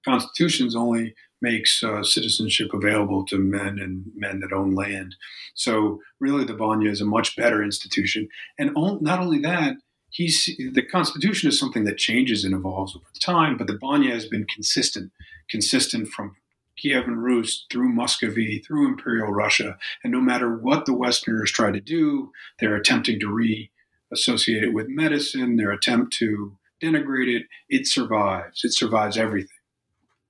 Constitutions 0.04 0.74
only 0.74 1.14
makes 1.42 1.82
uh, 1.82 2.02
citizenship 2.02 2.72
available 2.74 3.24
to 3.26 3.38
men 3.38 3.78
and 3.78 4.04
men 4.14 4.40
that 4.40 4.52
own 4.52 4.74
land. 4.74 5.14
So 5.54 6.00
really, 6.18 6.44
the 6.44 6.54
Banya 6.54 6.90
is 6.90 7.00
a 7.00 7.06
much 7.06 7.36
better 7.36 7.62
institution. 7.62 8.28
And 8.58 8.72
not 9.00 9.20
only 9.20 9.38
that, 9.40 9.76
he's 10.10 10.46
the 10.46 10.82
Constitution 10.82 11.48
is 11.48 11.58
something 11.58 11.84
that 11.84 11.96
changes 11.96 12.44
and 12.44 12.54
evolves 12.54 12.94
over 12.96 13.06
time, 13.20 13.56
but 13.56 13.66
the 13.66 13.78
Banya 13.78 14.12
has 14.12 14.26
been 14.26 14.44
consistent, 14.44 15.12
consistent 15.48 16.08
from 16.08 16.36
Kievan 16.82 17.16
Rus 17.16 17.66
through 17.70 17.90
Muscovy, 17.90 18.58
through 18.58 18.88
Imperial 18.88 19.32
Russia, 19.32 19.78
and 20.02 20.12
no 20.12 20.20
matter 20.20 20.54
what 20.54 20.86
the 20.86 20.94
Westerners 20.94 21.52
try 21.52 21.70
to 21.70 21.80
do, 21.80 22.32
they're 22.58 22.76
attempting 22.76 23.20
to 23.20 23.28
re-associate 23.28 24.62
it 24.62 24.72
with 24.72 24.88
medicine, 24.88 25.56
their 25.56 25.72
attempt 25.72 26.12
to 26.14 26.56
denigrate 26.82 27.28
it, 27.28 27.46
it 27.68 27.86
survives. 27.86 28.64
It 28.64 28.72
survives 28.72 29.16
everything. 29.16 29.48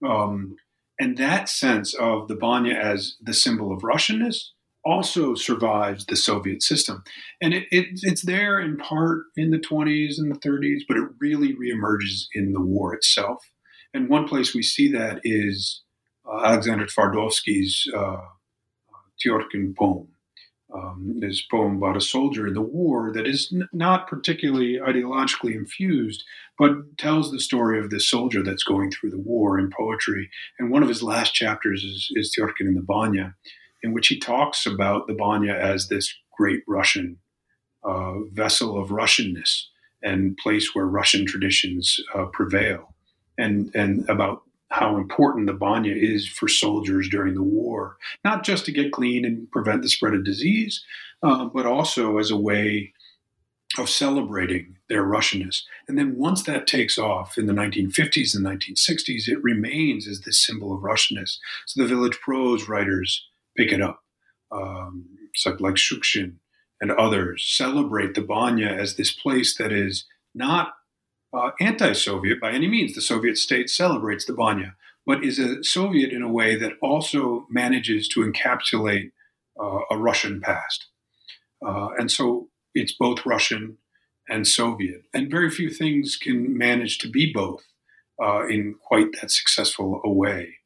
Um, 0.04 0.56
and 0.98 1.16
that 1.16 1.48
sense 1.48 1.94
of 1.94 2.28
the 2.28 2.34
Banya 2.34 2.74
as 2.74 3.16
the 3.22 3.32
symbol 3.32 3.72
of 3.72 3.82
Russianness 3.82 4.48
also 4.84 5.34
survives 5.34 6.06
the 6.06 6.16
Soviet 6.16 6.62
system. 6.62 7.02
And 7.40 7.54
it, 7.54 7.64
it, 7.70 7.86
it's 8.02 8.22
there 8.22 8.58
in 8.60 8.76
part 8.76 9.24
in 9.36 9.50
the 9.50 9.58
20s 9.58 10.18
and 10.18 10.34
the 10.34 10.38
30s, 10.38 10.80
but 10.88 10.96
it 10.96 11.08
really 11.18 11.54
reemerges 11.54 12.26
in 12.34 12.52
the 12.52 12.60
war 12.60 12.94
itself. 12.94 13.50
And 13.92 14.08
one 14.08 14.26
place 14.26 14.54
we 14.54 14.62
see 14.62 14.90
that 14.92 15.20
is 15.24 15.82
Alexander 16.26 16.86
Tvardovsky's 16.86 17.90
uh, 17.94 18.20
Tyorkin 19.24 19.76
poem. 19.76 20.08
Um, 20.72 21.16
this 21.18 21.42
poem 21.42 21.78
about 21.78 21.96
a 21.96 22.00
soldier 22.00 22.46
in 22.46 22.54
the 22.54 22.60
war 22.60 23.12
that 23.12 23.26
is 23.26 23.52
n- 23.52 23.68
not 23.72 24.06
particularly 24.06 24.78
ideologically 24.78 25.54
infused, 25.54 26.22
but 26.56 26.96
tells 26.96 27.32
the 27.32 27.40
story 27.40 27.80
of 27.80 27.90
this 27.90 28.08
soldier 28.08 28.44
that's 28.44 28.62
going 28.62 28.92
through 28.92 29.10
the 29.10 29.18
war 29.18 29.58
in 29.58 29.72
poetry. 29.76 30.30
And 30.60 30.70
one 30.70 30.84
of 30.84 30.88
his 30.88 31.02
last 31.02 31.34
chapters 31.34 31.82
is, 31.82 32.08
is 32.14 32.32
Tyorkin 32.32 32.68
in 32.68 32.74
the 32.74 32.82
Banya 32.82 33.34
in 33.82 33.92
which 33.92 34.08
he 34.08 34.18
talks 34.18 34.66
about 34.66 35.06
the 35.06 35.14
Banya 35.14 35.54
as 35.54 35.88
this 35.88 36.14
great 36.36 36.62
Russian 36.66 37.18
uh, 37.82 38.20
vessel 38.32 38.80
of 38.80 38.90
Russianness 38.90 39.64
and 40.02 40.36
place 40.36 40.74
where 40.74 40.86
Russian 40.86 41.26
traditions 41.26 41.98
uh, 42.14 42.26
prevail, 42.26 42.94
and 43.38 43.70
and 43.74 44.08
about 44.08 44.42
how 44.70 44.96
important 44.96 45.46
the 45.46 45.52
Banya 45.52 45.94
is 45.94 46.28
for 46.28 46.48
soldiers 46.48 47.08
during 47.08 47.34
the 47.34 47.42
war, 47.42 47.96
not 48.24 48.44
just 48.44 48.64
to 48.64 48.72
get 48.72 48.92
clean 48.92 49.24
and 49.24 49.50
prevent 49.50 49.82
the 49.82 49.88
spread 49.88 50.14
of 50.14 50.24
disease, 50.24 50.82
uh, 51.22 51.44
but 51.46 51.66
also 51.66 52.18
as 52.18 52.30
a 52.30 52.36
way 52.36 52.92
of 53.78 53.88
celebrating 53.88 54.76
their 54.88 55.04
Russianness. 55.04 55.62
And 55.88 55.98
then 55.98 56.16
once 56.16 56.44
that 56.44 56.66
takes 56.66 56.98
off 56.98 57.36
in 57.36 57.46
the 57.46 57.52
1950s 57.52 58.34
and 58.34 58.44
1960s, 58.44 59.28
it 59.28 59.42
remains 59.42 60.08
as 60.08 60.20
this 60.20 60.44
symbol 60.44 60.74
of 60.74 60.82
Russianness. 60.82 61.38
So 61.66 61.82
the 61.82 61.88
village 61.88 62.18
prose 62.20 62.68
writers 62.68 63.28
pick 63.56 63.72
it 63.72 63.82
up. 63.82 64.02
Um, 64.52 65.16
like 65.60 65.74
Shukshin 65.74 66.34
and 66.80 66.90
others 66.92 67.46
celebrate 67.48 68.14
the 68.14 68.20
Banya 68.20 68.66
as 68.66 68.96
this 68.96 69.12
place 69.12 69.56
that 69.58 69.72
is 69.72 70.06
not 70.34 70.74
uh, 71.32 71.50
anti-Soviet 71.60 72.40
by 72.40 72.52
any 72.52 72.68
means. 72.68 72.94
The 72.94 73.00
Soviet 73.00 73.36
state 73.38 73.70
celebrates 73.70 74.24
the 74.24 74.32
Banya, 74.32 74.76
but 75.06 75.24
is 75.24 75.38
a 75.38 75.62
Soviet 75.64 76.12
in 76.12 76.22
a 76.22 76.32
way 76.32 76.56
that 76.56 76.74
also 76.80 77.46
manages 77.50 78.08
to 78.08 78.20
encapsulate 78.20 79.12
uh, 79.60 79.80
a 79.90 79.96
Russian 79.96 80.40
past. 80.40 80.86
Uh, 81.64 81.88
and 81.98 82.10
so 82.10 82.48
it's 82.74 82.92
both 82.92 83.26
Russian 83.26 83.78
and 84.28 84.46
Soviet. 84.46 85.02
And 85.12 85.30
very 85.30 85.50
few 85.50 85.70
things 85.70 86.16
can 86.16 86.56
manage 86.56 86.98
to 86.98 87.10
be 87.10 87.32
both 87.32 87.64
uh, 88.22 88.46
in 88.46 88.74
quite 88.86 89.20
that 89.20 89.30
successful 89.30 90.00
a 90.04 90.10
way. 90.10 90.56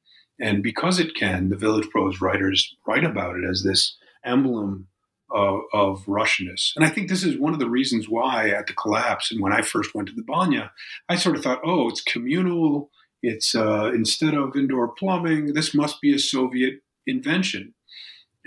And 0.40 0.62
because 0.62 0.98
it 0.98 1.14
can, 1.14 1.48
the 1.48 1.56
Village 1.56 1.88
Prose 1.90 2.20
writers 2.20 2.74
write 2.86 3.04
about 3.04 3.36
it 3.36 3.48
as 3.48 3.62
this 3.62 3.96
emblem 4.24 4.88
of, 5.34 5.60
of 5.72 6.04
Russianness. 6.06 6.72
And 6.76 6.84
I 6.84 6.88
think 6.88 7.08
this 7.08 7.24
is 7.24 7.38
one 7.38 7.52
of 7.52 7.58
the 7.58 7.68
reasons 7.68 8.08
why 8.08 8.50
at 8.50 8.66
the 8.66 8.72
collapse 8.72 9.30
and 9.30 9.40
when 9.40 9.52
I 9.52 9.62
first 9.62 9.94
went 9.94 10.08
to 10.08 10.14
the 10.14 10.22
Banya, 10.22 10.72
I 11.08 11.16
sort 11.16 11.36
of 11.36 11.42
thought, 11.42 11.60
oh, 11.64 11.88
it's 11.88 12.00
communal. 12.00 12.90
It's 13.22 13.54
uh, 13.54 13.90
instead 13.94 14.34
of 14.34 14.56
indoor 14.56 14.88
plumbing, 14.88 15.54
this 15.54 15.74
must 15.74 16.00
be 16.00 16.14
a 16.14 16.18
Soviet 16.18 16.80
invention. 17.06 17.74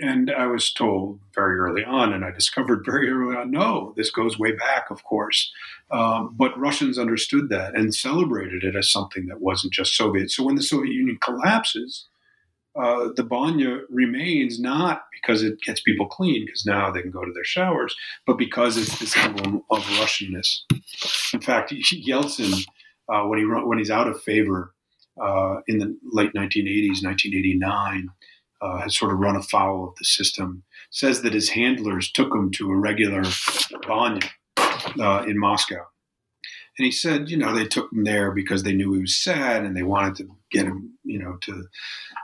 And 0.00 0.30
I 0.30 0.46
was 0.46 0.72
told 0.72 1.18
very 1.34 1.58
early 1.58 1.84
on, 1.84 2.12
and 2.12 2.24
I 2.24 2.30
discovered 2.30 2.84
very 2.84 3.10
early 3.10 3.36
on, 3.36 3.50
no, 3.50 3.92
this 3.96 4.12
goes 4.12 4.38
way 4.38 4.52
back, 4.52 4.90
of 4.90 5.02
course. 5.02 5.52
Um, 5.90 6.34
but 6.36 6.56
Russians 6.56 6.98
understood 6.98 7.48
that 7.48 7.74
and 7.74 7.92
celebrated 7.92 8.62
it 8.62 8.76
as 8.76 8.90
something 8.90 9.26
that 9.26 9.40
wasn't 9.40 9.72
just 9.72 9.96
Soviet. 9.96 10.30
So 10.30 10.44
when 10.44 10.54
the 10.54 10.62
Soviet 10.62 10.92
Union 10.92 11.18
collapses, 11.20 12.06
uh, 12.76 13.08
the 13.16 13.24
banya 13.24 13.80
remains 13.90 14.60
not 14.60 15.02
because 15.12 15.42
it 15.42 15.60
gets 15.62 15.80
people 15.80 16.06
clean, 16.06 16.44
because 16.46 16.64
now 16.66 16.90
they 16.90 17.02
can 17.02 17.10
go 17.10 17.24
to 17.24 17.32
their 17.32 17.44
showers, 17.44 17.94
but 18.26 18.38
because 18.38 18.76
it's 18.76 18.98
this 18.98 19.16
emblem 19.16 19.62
of 19.70 19.82
Russianness. 19.82 20.60
In 21.32 21.40
fact, 21.40 21.72
Yeltsin, 21.92 22.64
uh, 23.12 23.22
when 23.24 23.38
he 23.38 23.44
when 23.44 23.78
he's 23.78 23.90
out 23.90 24.08
of 24.08 24.22
favor 24.22 24.74
uh, 25.20 25.56
in 25.66 25.78
the 25.78 25.96
late 26.12 26.32
1980s, 26.34 27.02
1989 27.04 28.08
uh, 28.60 28.78
has 28.78 28.96
sort 28.96 29.12
of 29.12 29.18
run 29.18 29.36
afoul 29.36 29.88
of 29.88 29.94
the 29.98 30.04
system, 30.04 30.62
says 30.90 31.22
that 31.22 31.34
his 31.34 31.50
handlers 31.50 32.10
took 32.10 32.34
him 32.34 32.50
to 32.52 32.70
a 32.70 32.76
regular 32.76 33.22
banya 33.86 34.20
uh, 35.00 35.24
in 35.26 35.38
Moscow. 35.38 35.86
And 36.78 36.84
he 36.84 36.92
said, 36.92 37.28
you 37.28 37.36
know, 37.36 37.54
they 37.54 37.66
took 37.66 37.92
him 37.92 38.04
there 38.04 38.30
because 38.30 38.62
they 38.62 38.72
knew 38.72 38.92
he 38.92 39.00
was 39.00 39.18
sad 39.18 39.64
and 39.64 39.76
they 39.76 39.82
wanted 39.82 40.14
to 40.16 40.36
get 40.52 40.66
him, 40.66 40.96
you 41.08 41.18
know, 41.18 41.38
to 41.42 41.66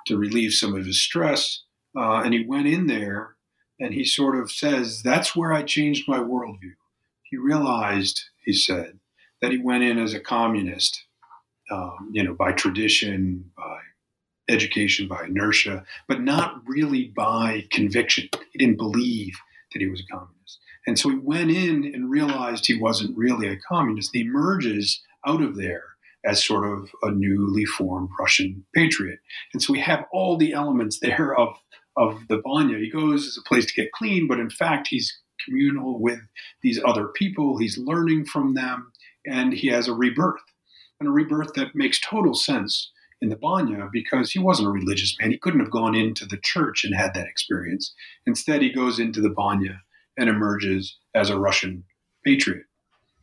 to 0.06 0.16
relieve 0.16 0.52
some 0.52 0.74
of 0.74 0.86
his 0.86 1.02
stress. 1.02 1.62
Uh, 1.96 2.22
and 2.22 2.34
he 2.34 2.44
went 2.44 2.66
in 2.66 2.86
there 2.86 3.36
and 3.80 3.94
he 3.94 4.04
sort 4.04 4.38
of 4.38 4.50
says, 4.50 5.02
that's 5.02 5.34
where 5.34 5.52
I 5.52 5.62
changed 5.62 6.08
my 6.08 6.18
worldview. 6.18 6.74
He 7.22 7.36
realized, 7.36 8.24
he 8.44 8.52
said, 8.52 8.98
that 9.40 9.52
he 9.52 9.58
went 9.58 9.84
in 9.84 9.98
as 9.98 10.14
a 10.14 10.20
communist, 10.20 11.04
um, 11.70 12.10
you 12.12 12.22
know, 12.22 12.34
by 12.34 12.52
tradition, 12.52 13.50
by 13.56 13.78
education 14.48 15.08
by 15.08 15.24
inertia, 15.24 15.84
but 16.06 16.20
not 16.20 16.60
really 16.66 17.04
by 17.16 17.64
conviction. 17.70 18.28
He 18.52 18.58
didn't 18.58 18.76
believe 18.76 19.34
that 19.72 19.80
he 19.80 19.88
was 19.88 20.00
a 20.00 20.12
communist. 20.12 20.58
And 20.86 20.98
so 20.98 21.08
he 21.08 21.16
went 21.16 21.50
in 21.50 21.84
and 21.94 22.10
realized 22.10 22.66
he 22.66 22.78
wasn't 22.78 23.16
really 23.16 23.48
a 23.48 23.56
communist. 23.56 24.10
He 24.12 24.20
emerges 24.20 25.02
out 25.26 25.42
of 25.42 25.56
there 25.56 25.93
as 26.24 26.44
sort 26.44 26.66
of 26.66 26.90
a 27.02 27.10
newly 27.10 27.64
formed 27.64 28.08
Russian 28.18 28.64
patriot. 28.74 29.18
And 29.52 29.62
so 29.62 29.72
we 29.72 29.80
have 29.80 30.06
all 30.12 30.36
the 30.36 30.52
elements 30.52 30.98
there 31.00 31.34
of, 31.34 31.56
of 31.96 32.26
the 32.28 32.38
Banya. 32.38 32.78
He 32.78 32.90
goes 32.90 33.26
as 33.26 33.38
a 33.38 33.48
place 33.48 33.66
to 33.66 33.74
get 33.74 33.92
clean, 33.92 34.26
but 34.26 34.40
in 34.40 34.50
fact, 34.50 34.88
he's 34.88 35.20
communal 35.44 36.00
with 36.00 36.20
these 36.62 36.80
other 36.84 37.08
people. 37.08 37.58
He's 37.58 37.78
learning 37.78 38.26
from 38.26 38.54
them, 38.54 38.92
and 39.26 39.52
he 39.52 39.68
has 39.68 39.88
a 39.88 39.94
rebirth, 39.94 40.42
and 41.00 41.08
a 41.08 41.12
rebirth 41.12 41.54
that 41.54 41.74
makes 41.74 42.00
total 42.00 42.34
sense 42.34 42.90
in 43.20 43.28
the 43.28 43.36
Banya 43.36 43.88
because 43.92 44.32
he 44.32 44.38
wasn't 44.38 44.68
a 44.68 44.72
religious 44.72 45.16
man. 45.20 45.30
He 45.30 45.38
couldn't 45.38 45.60
have 45.60 45.70
gone 45.70 45.94
into 45.94 46.26
the 46.26 46.38
church 46.42 46.84
and 46.84 46.94
had 46.94 47.14
that 47.14 47.26
experience. 47.26 47.94
Instead, 48.26 48.62
he 48.62 48.72
goes 48.72 48.98
into 48.98 49.20
the 49.20 49.30
Banya 49.30 49.80
and 50.16 50.28
emerges 50.28 50.98
as 51.14 51.30
a 51.30 51.38
Russian 51.38 51.84
patriot. 52.24 52.64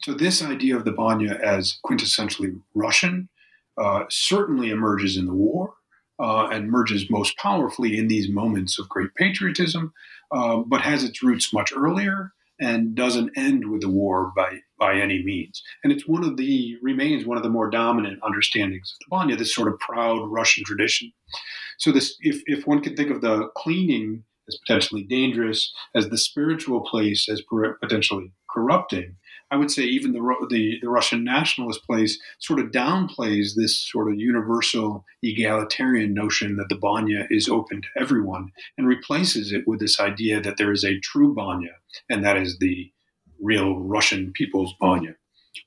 So, 0.04 0.14
this 0.14 0.42
idea 0.42 0.76
of 0.76 0.86
the 0.86 0.92
Banya 0.92 1.40
as 1.44 1.78
quintessentially 1.86 2.60
Russian 2.74 3.30
uh, 3.78 4.06
certainly 4.10 4.70
emerges 4.70 5.16
in 5.16 5.26
the 5.26 5.34
war 5.34 5.76
uh, 6.20 6.48
and 6.48 6.66
emerges 6.66 7.10
most 7.10 7.38
powerfully 7.38 7.98
in 7.98 8.08
these 8.08 8.30
moments 8.30 8.80
of 8.80 8.90
great 8.90 9.14
patriotism, 9.16 9.94
uh, 10.32 10.58
but 10.58 10.82
has 10.82 11.04
its 11.04 11.22
roots 11.22 11.54
much 11.54 11.72
earlier 11.76 12.32
and 12.60 12.94
doesn't 12.96 13.32
end 13.36 13.70
with 13.70 13.82
the 13.82 13.90
war 13.90 14.32
by 14.36 14.60
by 14.80 14.96
any 14.96 15.24
means. 15.24 15.62
And 15.84 15.92
it's 15.92 16.08
one 16.08 16.24
of 16.24 16.38
the 16.38 16.78
remains 16.82 17.26
one 17.26 17.38
of 17.38 17.44
the 17.44 17.50
more 17.50 17.70
dominant 17.70 18.20
understandings 18.24 18.94
of 18.94 19.00
the 19.00 19.10
Banya, 19.10 19.36
this 19.36 19.54
sort 19.54 19.68
of 19.68 19.80
proud 19.80 20.30
Russian 20.30 20.64
tradition. 20.64 21.12
So 21.78 21.92
this, 21.92 22.16
if 22.22 22.42
if 22.46 22.66
one 22.66 22.82
can 22.82 22.96
think 22.96 23.12
of 23.12 23.22
the 23.22 23.50
cleaning 23.56 24.24
as 24.48 24.58
potentially 24.58 25.04
dangerous, 25.04 25.72
as 25.96 26.10
the 26.10 26.18
spiritual 26.18 26.82
place 26.82 27.30
as 27.30 27.42
potentially 27.82 28.32
corrupting, 28.50 29.16
I 29.52 29.58
would 29.58 29.70
say 29.70 29.84
even 29.84 30.14
the, 30.14 30.48
the, 30.50 30.80
the 30.82 30.90
Russian 30.90 31.26
nationalist 31.26 31.84
place 31.84 32.18
sort 32.40 32.60
of 32.60 32.72
downplays 32.72 33.50
this 33.56 33.78
sort 33.78 34.10
of 34.10 34.18
universal 34.18 35.06
egalitarian 35.22 36.14
notion 36.14 36.56
that 36.56 36.70
the 36.70 36.78
Banya 36.78 37.28
is 37.30 37.50
open 37.50 37.82
to 37.82 37.88
everyone 38.00 38.54
and 38.78 38.88
replaces 38.88 39.52
it 39.52 39.68
with 39.68 39.82
this 39.82 40.00
idea 40.00 40.40
that 40.40 40.56
there 40.58 40.72
is 40.72 40.86
a 40.86 41.00
true 41.00 41.36
Banya, 41.36 41.76
and 42.10 42.24
that 42.24 42.38
is 42.38 42.60
the 42.60 42.92
real 43.42 43.78
Russian 43.78 44.32
people's 44.34 44.74
Banya. 44.80 45.16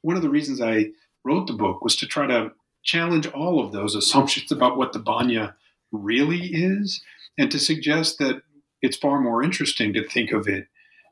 one 0.00 0.16
of 0.16 0.22
the 0.22 0.30
reasons 0.30 0.62
I 0.62 0.86
wrote 1.24 1.46
the 1.46 1.52
book 1.52 1.82
was 1.82 1.96
to 1.96 2.06
try 2.06 2.26
to 2.26 2.52
challenge 2.84 3.26
all 3.28 3.64
of 3.64 3.72
those 3.72 3.94
assumptions 3.94 4.52
about 4.52 4.76
what 4.76 4.92
the 4.92 4.98
banya 4.98 5.56
really 5.90 6.50
is 6.52 7.02
and 7.38 7.50
to 7.50 7.58
suggest 7.58 8.18
that 8.18 8.42
it's 8.82 8.96
far 8.96 9.20
more 9.20 9.42
interesting 9.42 9.92
to 9.94 10.06
think 10.06 10.32
of 10.32 10.46
it 10.46 10.66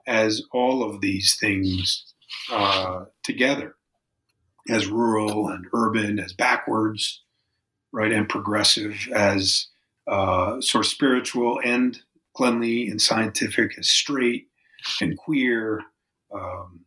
as 0.06 0.42
all 0.52 0.82
of 0.82 1.00
these 1.00 1.36
things 1.40 2.11
uh, 2.50 3.04
together 3.22 3.74
as 4.68 4.86
rural 4.86 5.48
and 5.48 5.66
urban, 5.72 6.18
as 6.18 6.32
backwards, 6.32 7.22
right, 7.92 8.12
and 8.12 8.28
progressive, 8.28 9.08
as 9.14 9.66
uh, 10.06 10.60
sort 10.60 10.84
of 10.84 10.90
spiritual 10.90 11.60
and 11.64 12.00
cleanly 12.34 12.88
and 12.88 13.00
scientific, 13.00 13.78
as 13.78 13.88
straight 13.88 14.48
and 15.00 15.16
queer, 15.16 15.82
um, 16.32 16.80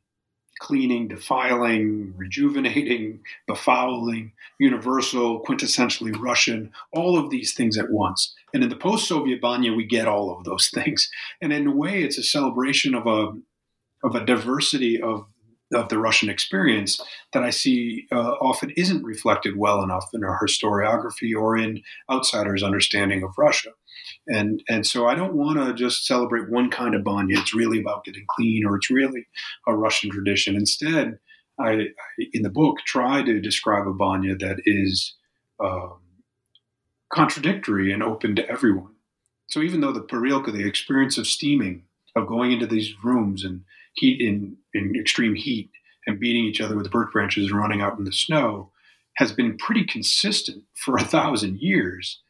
cleaning, 0.59 1.07
defiling, 1.07 2.13
rejuvenating, 2.15 3.19
befouling, 3.49 4.31
universal, 4.59 5.43
quintessentially 5.43 6.17
Russian, 6.17 6.71
all 6.93 7.17
of 7.17 7.29
these 7.29 7.53
things 7.53 7.77
at 7.77 7.91
once. 7.91 8.33
And 8.53 8.63
in 8.63 8.69
the 8.69 8.75
post 8.75 9.07
Soviet 9.07 9.41
Banya, 9.41 9.73
we 9.73 9.85
get 9.85 10.07
all 10.07 10.35
of 10.35 10.43
those 10.43 10.69
things. 10.73 11.09
And 11.41 11.51
in 11.51 11.67
a 11.67 11.75
way, 11.75 12.03
it's 12.03 12.17
a 12.17 12.23
celebration 12.23 12.95
of 12.95 13.05
a, 13.05 13.33
of 14.03 14.15
a 14.15 14.25
diversity 14.25 15.01
of 15.01 15.25
of 15.73 15.89
the 15.89 15.97
Russian 15.97 16.29
experience 16.29 17.01
that 17.33 17.43
I 17.43 17.49
see 17.49 18.05
uh, 18.11 18.33
often 18.41 18.71
isn't 18.77 19.03
reflected 19.03 19.57
well 19.57 19.81
enough 19.83 20.05
in 20.13 20.23
our 20.23 20.39
historiography 20.39 21.35
or 21.35 21.57
in 21.57 21.81
outsiders' 22.09 22.63
understanding 22.63 23.23
of 23.23 23.37
Russia. 23.37 23.71
And 24.27 24.61
and 24.69 24.85
so 24.85 25.07
I 25.07 25.15
don't 25.15 25.33
want 25.33 25.57
to 25.57 25.73
just 25.73 26.05
celebrate 26.05 26.49
one 26.49 26.69
kind 26.69 26.93
of 26.93 27.03
banya. 27.03 27.39
It's 27.39 27.55
really 27.55 27.79
about 27.79 28.03
getting 28.03 28.25
clean, 28.29 28.65
or 28.65 28.75
it's 28.75 28.91
really 28.91 29.27
a 29.67 29.75
Russian 29.75 30.11
tradition. 30.11 30.55
Instead, 30.55 31.19
I, 31.59 31.71
I 31.71 31.87
in 32.33 32.43
the 32.43 32.49
book 32.49 32.77
try 32.85 33.23
to 33.23 33.41
describe 33.41 33.87
a 33.87 33.93
banya 33.93 34.35
that 34.37 34.61
is 34.65 35.15
um, 35.59 35.99
contradictory 37.11 37.91
and 37.91 38.03
open 38.03 38.35
to 38.35 38.47
everyone. 38.49 38.93
So 39.47 39.61
even 39.61 39.81
though 39.81 39.93
the 39.93 40.01
parilka, 40.01 40.51
the 40.51 40.67
experience 40.67 41.17
of 41.17 41.27
steaming, 41.27 41.83
of 42.15 42.27
going 42.27 42.51
into 42.51 42.67
these 42.67 42.93
rooms 43.03 43.43
and 43.43 43.63
heat 43.95 44.21
in, 44.21 44.57
in 44.73 44.95
extreme 44.95 45.35
heat 45.35 45.71
and 46.07 46.19
beating 46.19 46.45
each 46.45 46.61
other 46.61 46.75
with 46.75 46.91
birch 46.91 47.11
branches 47.11 47.49
and 47.49 47.59
running 47.59 47.81
out 47.81 47.97
in 47.97 48.05
the 48.05 48.11
snow 48.11 48.71
has 49.15 49.31
been 49.31 49.57
pretty 49.57 49.85
consistent 49.85 50.63
for 50.75 50.97
a 50.97 51.03
thousand 51.03 51.59
years. 51.59 52.21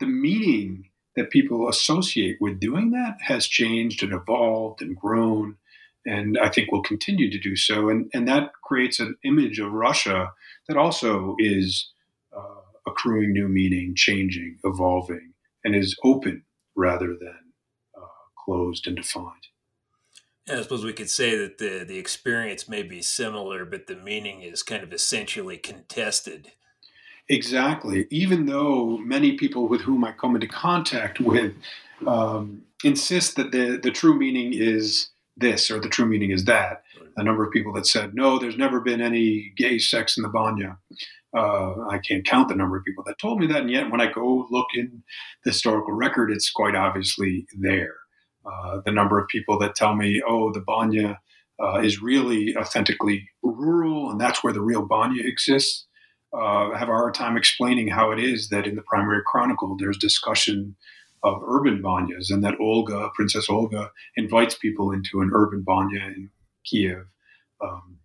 The 0.00 0.06
meaning 0.06 0.90
that 1.16 1.30
people 1.30 1.68
associate 1.68 2.38
with 2.40 2.60
doing 2.60 2.90
that 2.90 3.16
has 3.20 3.46
changed 3.46 4.02
and 4.02 4.12
evolved 4.12 4.82
and 4.82 4.96
grown, 4.96 5.56
and 6.04 6.38
I 6.38 6.48
think 6.48 6.72
will 6.72 6.82
continue 6.82 7.30
to 7.30 7.38
do 7.38 7.54
so. 7.54 7.88
And, 7.88 8.10
and 8.12 8.26
that 8.28 8.52
creates 8.64 8.98
an 8.98 9.16
image 9.24 9.60
of 9.60 9.72
Russia 9.72 10.32
that 10.66 10.76
also 10.76 11.36
is 11.38 11.92
uh, 12.36 12.62
accruing 12.86 13.32
new 13.32 13.48
meaning, 13.48 13.94
changing, 13.94 14.58
evolving, 14.64 15.34
and 15.64 15.76
is 15.76 15.96
open 16.02 16.44
rather 16.74 17.08
than 17.08 17.38
uh, 17.96 18.06
closed 18.44 18.86
and 18.86 18.96
defined. 18.96 19.46
I 20.48 20.60
suppose 20.62 20.84
we 20.84 20.92
could 20.92 21.10
say 21.10 21.36
that 21.36 21.58
the 21.58 21.84
the 21.86 21.98
experience 21.98 22.68
may 22.68 22.82
be 22.82 23.00
similar, 23.02 23.64
but 23.64 23.86
the 23.86 23.96
meaning 23.96 24.42
is 24.42 24.62
kind 24.62 24.82
of 24.82 24.92
essentially 24.92 25.56
contested. 25.56 26.52
Exactly. 27.28 28.06
Even 28.10 28.46
though 28.46 28.98
many 28.98 29.36
people 29.36 29.68
with 29.68 29.82
whom 29.82 30.04
I 30.04 30.12
come 30.12 30.34
into 30.34 30.48
contact 30.48 31.20
with 31.20 31.54
um, 32.06 32.62
insist 32.82 33.36
that 33.36 33.52
the 33.52 33.78
the 33.80 33.92
true 33.92 34.18
meaning 34.18 34.52
is 34.52 35.10
this 35.36 35.70
or 35.70 35.80
the 35.80 35.88
true 35.88 36.06
meaning 36.06 36.30
is 36.30 36.44
that. 36.44 36.82
A 37.16 37.22
number 37.22 37.44
of 37.44 37.52
people 37.52 37.72
that 37.74 37.86
said 37.86 38.14
no, 38.14 38.38
there's 38.38 38.56
never 38.56 38.80
been 38.80 39.00
any 39.00 39.52
gay 39.56 39.78
sex 39.78 40.16
in 40.16 40.22
the 40.22 40.28
banya. 40.28 40.78
Uh, 41.34 41.86
I 41.88 41.98
can't 41.98 42.26
count 42.26 42.48
the 42.48 42.54
number 42.54 42.76
of 42.76 42.84
people 42.84 43.04
that 43.06 43.18
told 43.18 43.38
me 43.38 43.46
that, 43.46 43.62
and 43.62 43.70
yet 43.70 43.90
when 43.90 44.00
I 44.02 44.12
go 44.12 44.46
look 44.50 44.66
in 44.74 45.02
the 45.44 45.50
historical 45.50 45.94
record, 45.94 46.30
it's 46.30 46.50
quite 46.50 46.74
obviously 46.74 47.46
there. 47.58 47.94
Uh, 48.44 48.80
the 48.84 48.92
number 48.92 49.18
of 49.18 49.28
people 49.28 49.58
that 49.58 49.74
tell 49.74 49.94
me, 49.94 50.22
oh, 50.26 50.52
the 50.52 50.60
Banya 50.60 51.20
uh, 51.62 51.80
is 51.80 52.02
really 52.02 52.56
authentically 52.56 53.28
rural 53.42 54.10
and 54.10 54.20
that's 54.20 54.42
where 54.42 54.52
the 54.52 54.60
real 54.60 54.82
Banya 54.82 55.22
exists. 55.24 55.86
Uh, 56.32 56.74
have 56.74 56.88
a 56.88 56.92
hard 56.92 57.14
time 57.14 57.36
explaining 57.36 57.88
how 57.88 58.10
it 58.10 58.18
is 58.18 58.48
that 58.48 58.66
in 58.66 58.74
the 58.74 58.82
primary 58.82 59.20
chronicle 59.26 59.76
there's 59.78 59.98
discussion 59.98 60.74
of 61.22 61.42
urban 61.46 61.82
banyas 61.82 62.30
and 62.30 62.42
that 62.42 62.58
Olga, 62.58 63.10
Princess 63.14 63.48
Olga, 63.48 63.90
invites 64.16 64.56
people 64.56 64.90
into 64.90 65.20
an 65.20 65.30
urban 65.32 65.62
banya 65.62 66.00
in 66.00 66.30
Kiev 66.64 67.06
um, 67.62 67.98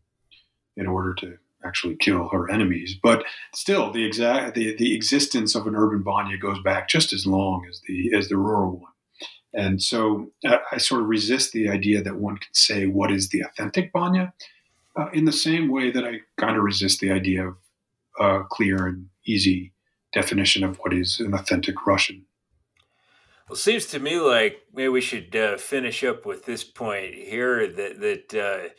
in 0.76 0.88
order 0.88 1.14
to 1.16 1.38
actually 1.66 1.96
kill 1.96 2.30
her 2.30 2.50
enemies. 2.50 2.96
But 3.02 3.24
still, 3.54 3.92
the 3.92 4.06
exact 4.06 4.56
the, 4.56 4.76
the 4.76 4.96
existence 4.96 5.56
of 5.56 5.66
an 5.68 5.76
urban 5.76 6.04
banya 6.04 6.38
goes 6.38 6.60
back 6.62 6.88
just 6.88 7.14
as 7.14 7.26
long 7.26 7.66
as 7.68 7.82
the 7.88 8.14
as 8.16 8.30
the 8.30 8.38
rural 8.38 8.80
one. 8.80 8.92
And 9.54 9.82
so 9.82 10.32
uh, 10.46 10.58
I 10.72 10.78
sort 10.78 11.02
of 11.02 11.08
resist 11.08 11.52
the 11.52 11.70
idea 11.70 12.02
that 12.04 12.16
one 12.16 12.38
can 12.38 12.54
say 12.54 12.86
what 12.86 13.12
is 13.12 13.30
the 13.30 13.42
authentic 13.42 13.92
Banya 13.92 14.34
uh, 14.96 15.10
in 15.14 15.26
the 15.26 15.32
same 15.32 15.70
way 15.70 15.92
that 15.92 16.06
I 16.06 16.20
kind 16.38 16.58
of 16.58 16.64
resist 16.64 17.00
the 17.00 17.12
idea 17.12 17.48
of 17.48 17.56
a 18.20 18.44
clear 18.50 18.88
and 18.88 19.08
easy 19.26 19.74
definition 20.14 20.64
of 20.64 20.78
what 20.78 20.94
is 20.94 21.20
an 21.20 21.34
authentic 21.34 21.86
Russian. 21.86 22.26
Well, 23.48 23.56
it 23.56 23.60
seems 23.60 23.86
to 23.88 24.00
me 24.00 24.20
like 24.20 24.62
maybe 24.74 24.90
we 24.90 25.02
should 25.02 25.36
uh, 25.36 25.58
finish 25.58 26.04
up 26.04 26.26
with 26.26 26.46
this 26.46 26.64
point 26.64 27.14
here 27.14 27.68
that 27.68 28.00
that 28.02 28.34
uh, 28.34 28.70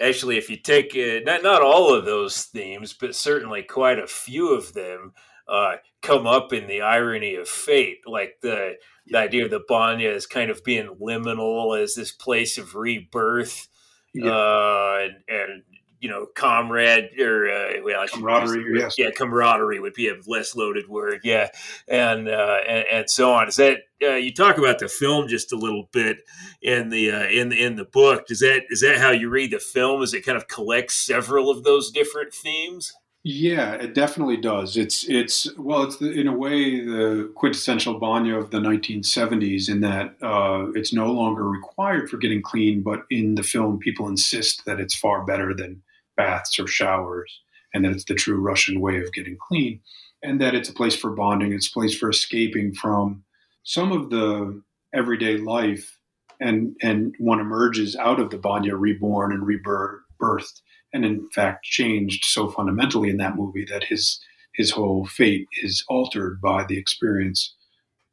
actually, 0.00 0.36
if 0.36 0.48
you 0.48 0.56
take 0.56 0.94
not 1.24 1.42
not 1.42 1.62
all 1.62 1.92
of 1.92 2.04
those 2.04 2.44
themes, 2.44 2.92
but 2.92 3.14
certainly 3.14 3.62
quite 3.62 3.98
a 3.98 4.06
few 4.06 4.54
of 4.54 4.72
them, 4.72 5.14
uh, 5.48 5.76
come 6.02 6.26
up 6.26 6.52
in 6.52 6.66
the 6.66 6.80
irony 6.80 7.34
of 7.36 7.48
fate, 7.48 7.98
like 8.06 8.38
the 8.42 8.76
the 9.06 9.18
idea 9.18 9.44
of 9.44 9.50
the 9.50 9.62
Banya 9.68 10.10
as 10.10 10.26
kind 10.26 10.50
of 10.50 10.62
being 10.64 10.96
liminal 11.00 11.80
as 11.80 11.94
this 11.94 12.12
place 12.12 12.58
of 12.58 12.74
rebirth, 12.74 13.68
yeah. 14.14 14.30
uh, 14.30 14.98
and, 15.02 15.14
and, 15.28 15.62
you 15.98 16.08
know, 16.08 16.26
comrade 16.34 17.10
or 17.20 17.48
uh, 17.48 17.72
well, 17.84 18.06
camaraderie, 18.08 18.80
yes. 18.80 18.96
yeah, 18.98 19.10
camaraderie 19.10 19.78
would 19.78 19.94
be 19.94 20.08
a 20.08 20.14
less 20.26 20.56
loaded 20.56 20.88
word, 20.88 21.20
yeah, 21.22 21.48
and 21.86 22.28
uh, 22.28 22.58
and, 22.68 22.84
and 22.90 23.10
so 23.10 23.32
on. 23.32 23.46
Is 23.46 23.56
that 23.56 23.78
uh, 24.02 24.14
you 24.14 24.34
talk 24.34 24.58
about 24.58 24.80
the 24.80 24.88
film 24.88 25.28
just 25.28 25.52
a 25.52 25.56
little 25.56 25.88
bit 25.92 26.18
in 26.60 26.88
the 26.90 27.12
uh, 27.12 27.26
in 27.26 27.52
in 27.52 27.76
the 27.76 27.84
book? 27.84 28.24
Is 28.30 28.40
that 28.40 28.62
is 28.70 28.80
that 28.80 28.98
how 28.98 29.10
you 29.12 29.30
read 29.30 29.52
the 29.52 29.60
film? 29.60 30.02
Is 30.02 30.12
it 30.12 30.26
kind 30.26 30.36
of 30.36 30.48
collects 30.48 30.94
several 30.94 31.50
of 31.50 31.62
those 31.62 31.92
different 31.92 32.34
themes? 32.34 32.92
Yeah, 33.24 33.74
it 33.74 33.94
definitely 33.94 34.36
does. 34.36 34.76
It's 34.76 35.08
it's 35.08 35.46
well, 35.56 35.84
it's 35.84 35.98
the, 35.98 36.10
in 36.10 36.26
a 36.26 36.32
way 36.36 36.84
the 36.84 37.30
quintessential 37.36 38.00
Banya 38.00 38.34
of 38.36 38.50
the 38.50 38.58
1970s 38.58 39.68
in 39.68 39.80
that 39.82 40.16
uh, 40.20 40.72
it's 40.74 40.92
no 40.92 41.12
longer 41.12 41.48
required 41.48 42.10
for 42.10 42.16
getting 42.16 42.42
clean, 42.42 42.82
but 42.82 43.04
in 43.10 43.36
the 43.36 43.44
film, 43.44 43.78
people 43.78 44.08
insist 44.08 44.64
that 44.66 44.80
it's 44.80 44.94
far 44.96 45.24
better 45.24 45.54
than 45.54 45.82
baths 46.16 46.58
or 46.58 46.66
showers, 46.66 47.40
and 47.72 47.84
that 47.84 47.92
it's 47.92 48.06
the 48.06 48.14
true 48.14 48.40
Russian 48.40 48.80
way 48.80 49.00
of 49.00 49.12
getting 49.12 49.36
clean, 49.38 49.80
and 50.24 50.40
that 50.40 50.56
it's 50.56 50.68
a 50.68 50.74
place 50.74 50.96
for 50.96 51.10
bonding, 51.12 51.52
it's 51.52 51.68
a 51.68 51.72
place 51.72 51.96
for 51.96 52.10
escaping 52.10 52.74
from 52.74 53.22
some 53.62 53.92
of 53.92 54.10
the 54.10 54.60
everyday 54.92 55.36
life, 55.36 55.96
and 56.40 56.74
and 56.82 57.14
one 57.20 57.38
emerges 57.38 57.94
out 57.94 58.18
of 58.18 58.30
the 58.30 58.38
Banya 58.38 58.74
reborn 58.74 59.30
and 59.32 59.46
rebirthed 59.46 60.60
and 60.92 61.04
in 61.04 61.28
fact 61.30 61.64
changed 61.64 62.24
so 62.24 62.50
fundamentally 62.50 63.10
in 63.10 63.16
that 63.18 63.36
movie 63.36 63.66
that 63.70 63.84
his 63.84 64.20
his 64.54 64.72
whole 64.72 65.06
fate 65.06 65.48
is 65.62 65.84
altered 65.88 66.40
by 66.40 66.64
the 66.64 66.76
experience 66.78 67.54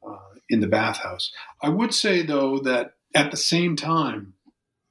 uh, 0.06 0.16
in 0.48 0.60
the 0.60 0.66
bathhouse. 0.66 1.30
I 1.62 1.68
would 1.68 1.92
say 1.92 2.22
though 2.22 2.58
that 2.60 2.94
at 3.14 3.30
the 3.30 3.36
same 3.36 3.76
time 3.76 4.34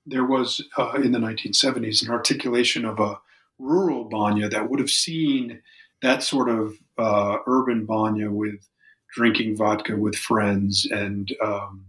there 0.05 0.25
was 0.25 0.63
uh, 0.77 0.93
in 1.03 1.11
the 1.11 1.19
1970s 1.19 2.03
an 2.03 2.11
articulation 2.11 2.85
of 2.85 2.99
a 2.99 3.19
rural 3.57 4.05
banya 4.05 4.47
that 4.49 4.69
would 4.69 4.79
have 4.79 4.89
seen 4.89 5.61
that 6.01 6.23
sort 6.23 6.49
of 6.49 6.73
uh, 6.97 7.37
urban 7.45 7.85
banya 7.85 8.31
with 8.31 8.67
drinking 9.13 9.55
vodka 9.55 9.95
with 9.95 10.15
friends 10.15 10.87
and 10.89 11.35
um, 11.43 11.85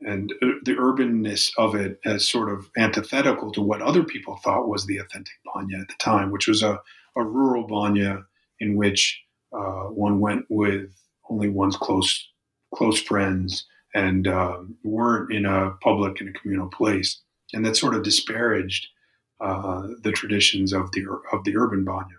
and 0.00 0.32
uh, 0.42 0.48
the 0.64 0.74
urbanness 0.74 1.52
of 1.56 1.74
it 1.74 1.98
as 2.04 2.28
sort 2.28 2.50
of 2.50 2.70
antithetical 2.76 3.50
to 3.52 3.62
what 3.62 3.82
other 3.82 4.02
people 4.02 4.36
thought 4.36 4.68
was 4.68 4.86
the 4.86 4.98
authentic 4.98 5.34
Banya 5.44 5.78
at 5.78 5.88
the 5.88 5.94
time, 5.98 6.30
which 6.30 6.46
was 6.46 6.62
a, 6.62 6.80
a 7.16 7.24
rural 7.24 7.66
Banya 7.66 8.24
in 8.60 8.76
which 8.76 9.22
uh, 9.52 9.84
one 9.84 10.20
went 10.20 10.44
with 10.48 10.90
only 11.30 11.48
one's 11.48 11.76
close 11.76 12.28
close 12.74 13.00
friends 13.00 13.66
and 13.94 14.28
um, 14.28 14.76
weren't 14.84 15.32
in 15.32 15.46
a 15.46 15.70
public 15.82 16.20
and 16.20 16.28
a 16.28 16.38
communal 16.38 16.68
place, 16.68 17.20
and 17.54 17.64
that 17.64 17.76
sort 17.76 17.94
of 17.94 18.02
disparaged 18.02 18.88
uh, 19.40 19.86
the 20.02 20.12
traditions 20.12 20.72
of 20.72 20.90
the 20.92 21.04
of 21.32 21.44
the 21.44 21.56
urban 21.56 21.84
Banya. 21.84 22.16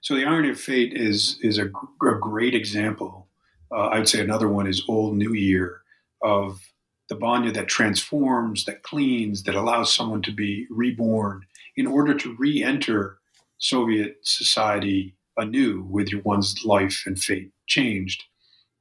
So 0.00 0.14
the 0.14 0.24
irony 0.24 0.50
of 0.50 0.60
fate 0.60 0.92
is 0.94 1.38
is 1.42 1.58
a, 1.58 1.66
a 1.66 2.18
great 2.20 2.54
example. 2.54 3.28
Uh, 3.72 3.88
I'd 3.88 4.08
say 4.08 4.20
another 4.20 4.48
one 4.48 4.68
is 4.68 4.84
Old 4.88 5.16
New 5.16 5.32
Year 5.32 5.80
of 6.22 6.60
the 7.08 7.14
banya 7.14 7.52
that 7.52 7.68
transforms, 7.68 8.64
that 8.64 8.82
cleans, 8.82 9.44
that 9.44 9.54
allows 9.54 9.94
someone 9.94 10.22
to 10.22 10.32
be 10.32 10.66
reborn 10.70 11.46
in 11.76 11.86
order 11.86 12.14
to 12.14 12.36
re 12.38 12.62
enter 12.62 13.18
Soviet 13.58 14.16
society 14.22 15.16
anew 15.36 15.86
with 15.88 16.10
one's 16.24 16.64
life 16.64 17.02
and 17.06 17.18
fate 17.18 17.52
changed. 17.66 18.24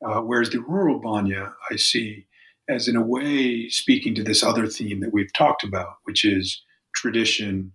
Uh, 0.05 0.21
whereas 0.21 0.49
the 0.49 0.61
rural 0.61 0.99
banya, 0.99 1.53
I 1.71 1.75
see 1.75 2.27
as 2.67 2.87
in 2.87 2.95
a 2.95 3.01
way 3.01 3.69
speaking 3.69 4.15
to 4.15 4.23
this 4.23 4.43
other 4.43 4.67
theme 4.67 4.99
that 4.99 5.13
we've 5.13 5.33
talked 5.33 5.63
about, 5.63 5.97
which 6.03 6.25
is 6.25 6.63
tradition, 6.95 7.71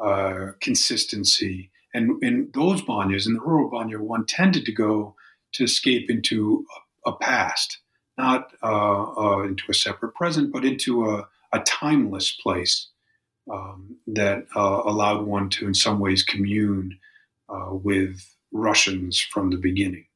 uh, 0.00 0.52
consistency. 0.60 1.70
And 1.94 2.22
in 2.22 2.50
those 2.54 2.82
banyas, 2.82 3.26
in 3.26 3.34
the 3.34 3.40
rural 3.40 3.70
banya, 3.70 3.98
one 3.98 4.26
tended 4.26 4.64
to 4.64 4.72
go 4.72 5.14
to 5.52 5.64
escape 5.64 6.10
into 6.10 6.64
a, 7.06 7.10
a 7.10 7.16
past, 7.18 7.78
not 8.26 8.40
uh, 8.62 9.02
uh, 9.22 9.42
into 9.42 9.64
a 9.68 9.74
separate 9.74 10.14
present, 10.14 10.52
but 10.52 10.64
into 10.64 10.92
a, 11.10 11.28
a 11.52 11.60
timeless 11.80 12.28
place 12.42 12.74
um, 13.50 13.96
that 14.06 14.38
uh, 14.54 14.82
allowed 14.92 15.22
one 15.26 15.48
to, 15.50 15.66
in 15.66 15.74
some 15.74 15.98
ways, 15.98 16.22
commune 16.22 16.98
with 17.84 18.16
Russians 18.50 19.20
from 19.20 19.50
the 19.50 19.58
beginning. 19.68 20.06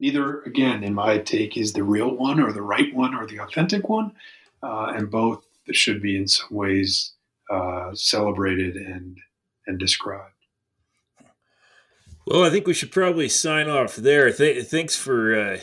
Neither, 0.00 0.42
again, 0.42 0.82
in 0.82 0.94
my 0.94 1.18
take, 1.18 1.56
is 1.56 1.72
the 1.72 1.84
real 1.84 2.10
one 2.28 2.40
or 2.40 2.52
the 2.52 2.68
right 2.74 2.92
one 2.92 3.14
or 3.14 3.24
the 3.26 3.38
authentic 3.38 3.88
one, 3.88 4.08
and 4.62 5.10
both 5.10 5.44
should 5.70 6.02
be, 6.02 6.16
in 6.16 6.26
some 6.26 6.48
ways, 6.50 7.12
uh, 7.50 7.94
celebrated 7.94 8.74
and 8.76 9.18
and 9.66 9.78
described. 9.78 10.34
Well, 12.26 12.44
I 12.44 12.50
think 12.50 12.66
we 12.66 12.74
should 12.74 12.90
probably 12.90 13.28
sign 13.28 13.68
off 13.68 13.94
there. 13.96 14.32
Th- 14.32 14.64
thanks 14.66 14.96
for 14.96 15.38
uh, 15.38 15.58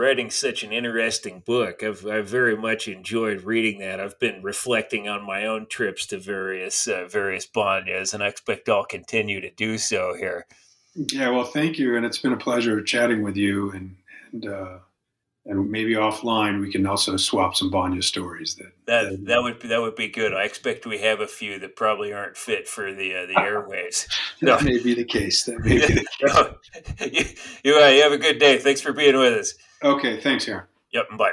writing 0.00 0.30
such 0.30 0.62
an 0.62 0.72
interesting 0.72 1.42
book. 1.44 1.82
I've, 1.82 2.06
I've 2.06 2.26
very 2.26 2.56
much 2.56 2.88
enjoyed 2.88 3.42
reading 3.42 3.80
that. 3.80 4.00
I've 4.00 4.18
been 4.18 4.42
reflecting 4.42 5.08
on 5.08 5.26
my 5.26 5.44
own 5.44 5.66
trips 5.68 6.06
to 6.06 6.18
various 6.18 6.88
uh, 6.88 7.06
various 7.06 7.46
banyas, 7.46 8.14
and 8.14 8.22
I 8.22 8.28
expect 8.28 8.68
I'll 8.70 8.84
continue 8.84 9.42
to 9.42 9.50
do 9.50 9.76
so 9.76 10.14
here. 10.18 10.46
Yeah, 10.94 11.28
well, 11.28 11.44
thank 11.44 11.78
you, 11.78 11.96
and 11.96 12.06
it's 12.06 12.18
been 12.18 12.32
a 12.32 12.38
pleasure 12.38 12.82
chatting 12.82 13.22
with 13.22 13.36
you, 13.36 13.70
and 13.72 13.96
and 14.32 14.46
uh, 14.46 14.78
and 15.46 15.70
maybe 15.70 15.94
offline 15.94 16.60
we 16.60 16.70
can 16.70 16.86
also 16.86 17.16
swap 17.16 17.56
some 17.56 17.70
banya 17.70 18.02
stories. 18.02 18.56
That 18.56 18.72
that 18.86 19.26
that 19.26 19.42
would 19.42 19.60
that 19.62 19.80
would 19.80 19.96
be 19.96 20.08
good. 20.08 20.34
I 20.34 20.44
expect 20.44 20.86
we 20.86 20.98
have 20.98 21.20
a 21.20 21.26
few 21.26 21.58
that 21.60 21.76
probably 21.76 22.12
aren't 22.12 22.36
fit 22.36 22.68
for 22.68 22.92
the 22.92 23.14
uh, 23.14 23.26
the 23.26 23.34
airwaves. 23.38 24.06
that 24.42 24.62
may 24.62 24.82
be 24.82 24.94
the 24.94 25.04
case. 25.04 25.44
That 25.44 25.60
may 25.60 25.78
be 25.86 25.94
the 25.94 26.06
case. 27.00 27.34
you, 27.64 27.72
you, 27.72 27.80
uh, 27.80 27.88
you 27.88 28.02
have 28.02 28.12
a 28.12 28.18
good 28.18 28.38
day. 28.38 28.58
Thanks 28.58 28.80
for 28.80 28.92
being 28.92 29.16
with 29.16 29.32
us. 29.34 29.54
Okay, 29.82 30.20
thanks, 30.20 30.46
Aaron. 30.48 30.66
Yep, 30.92 31.06
bye. 31.16 31.32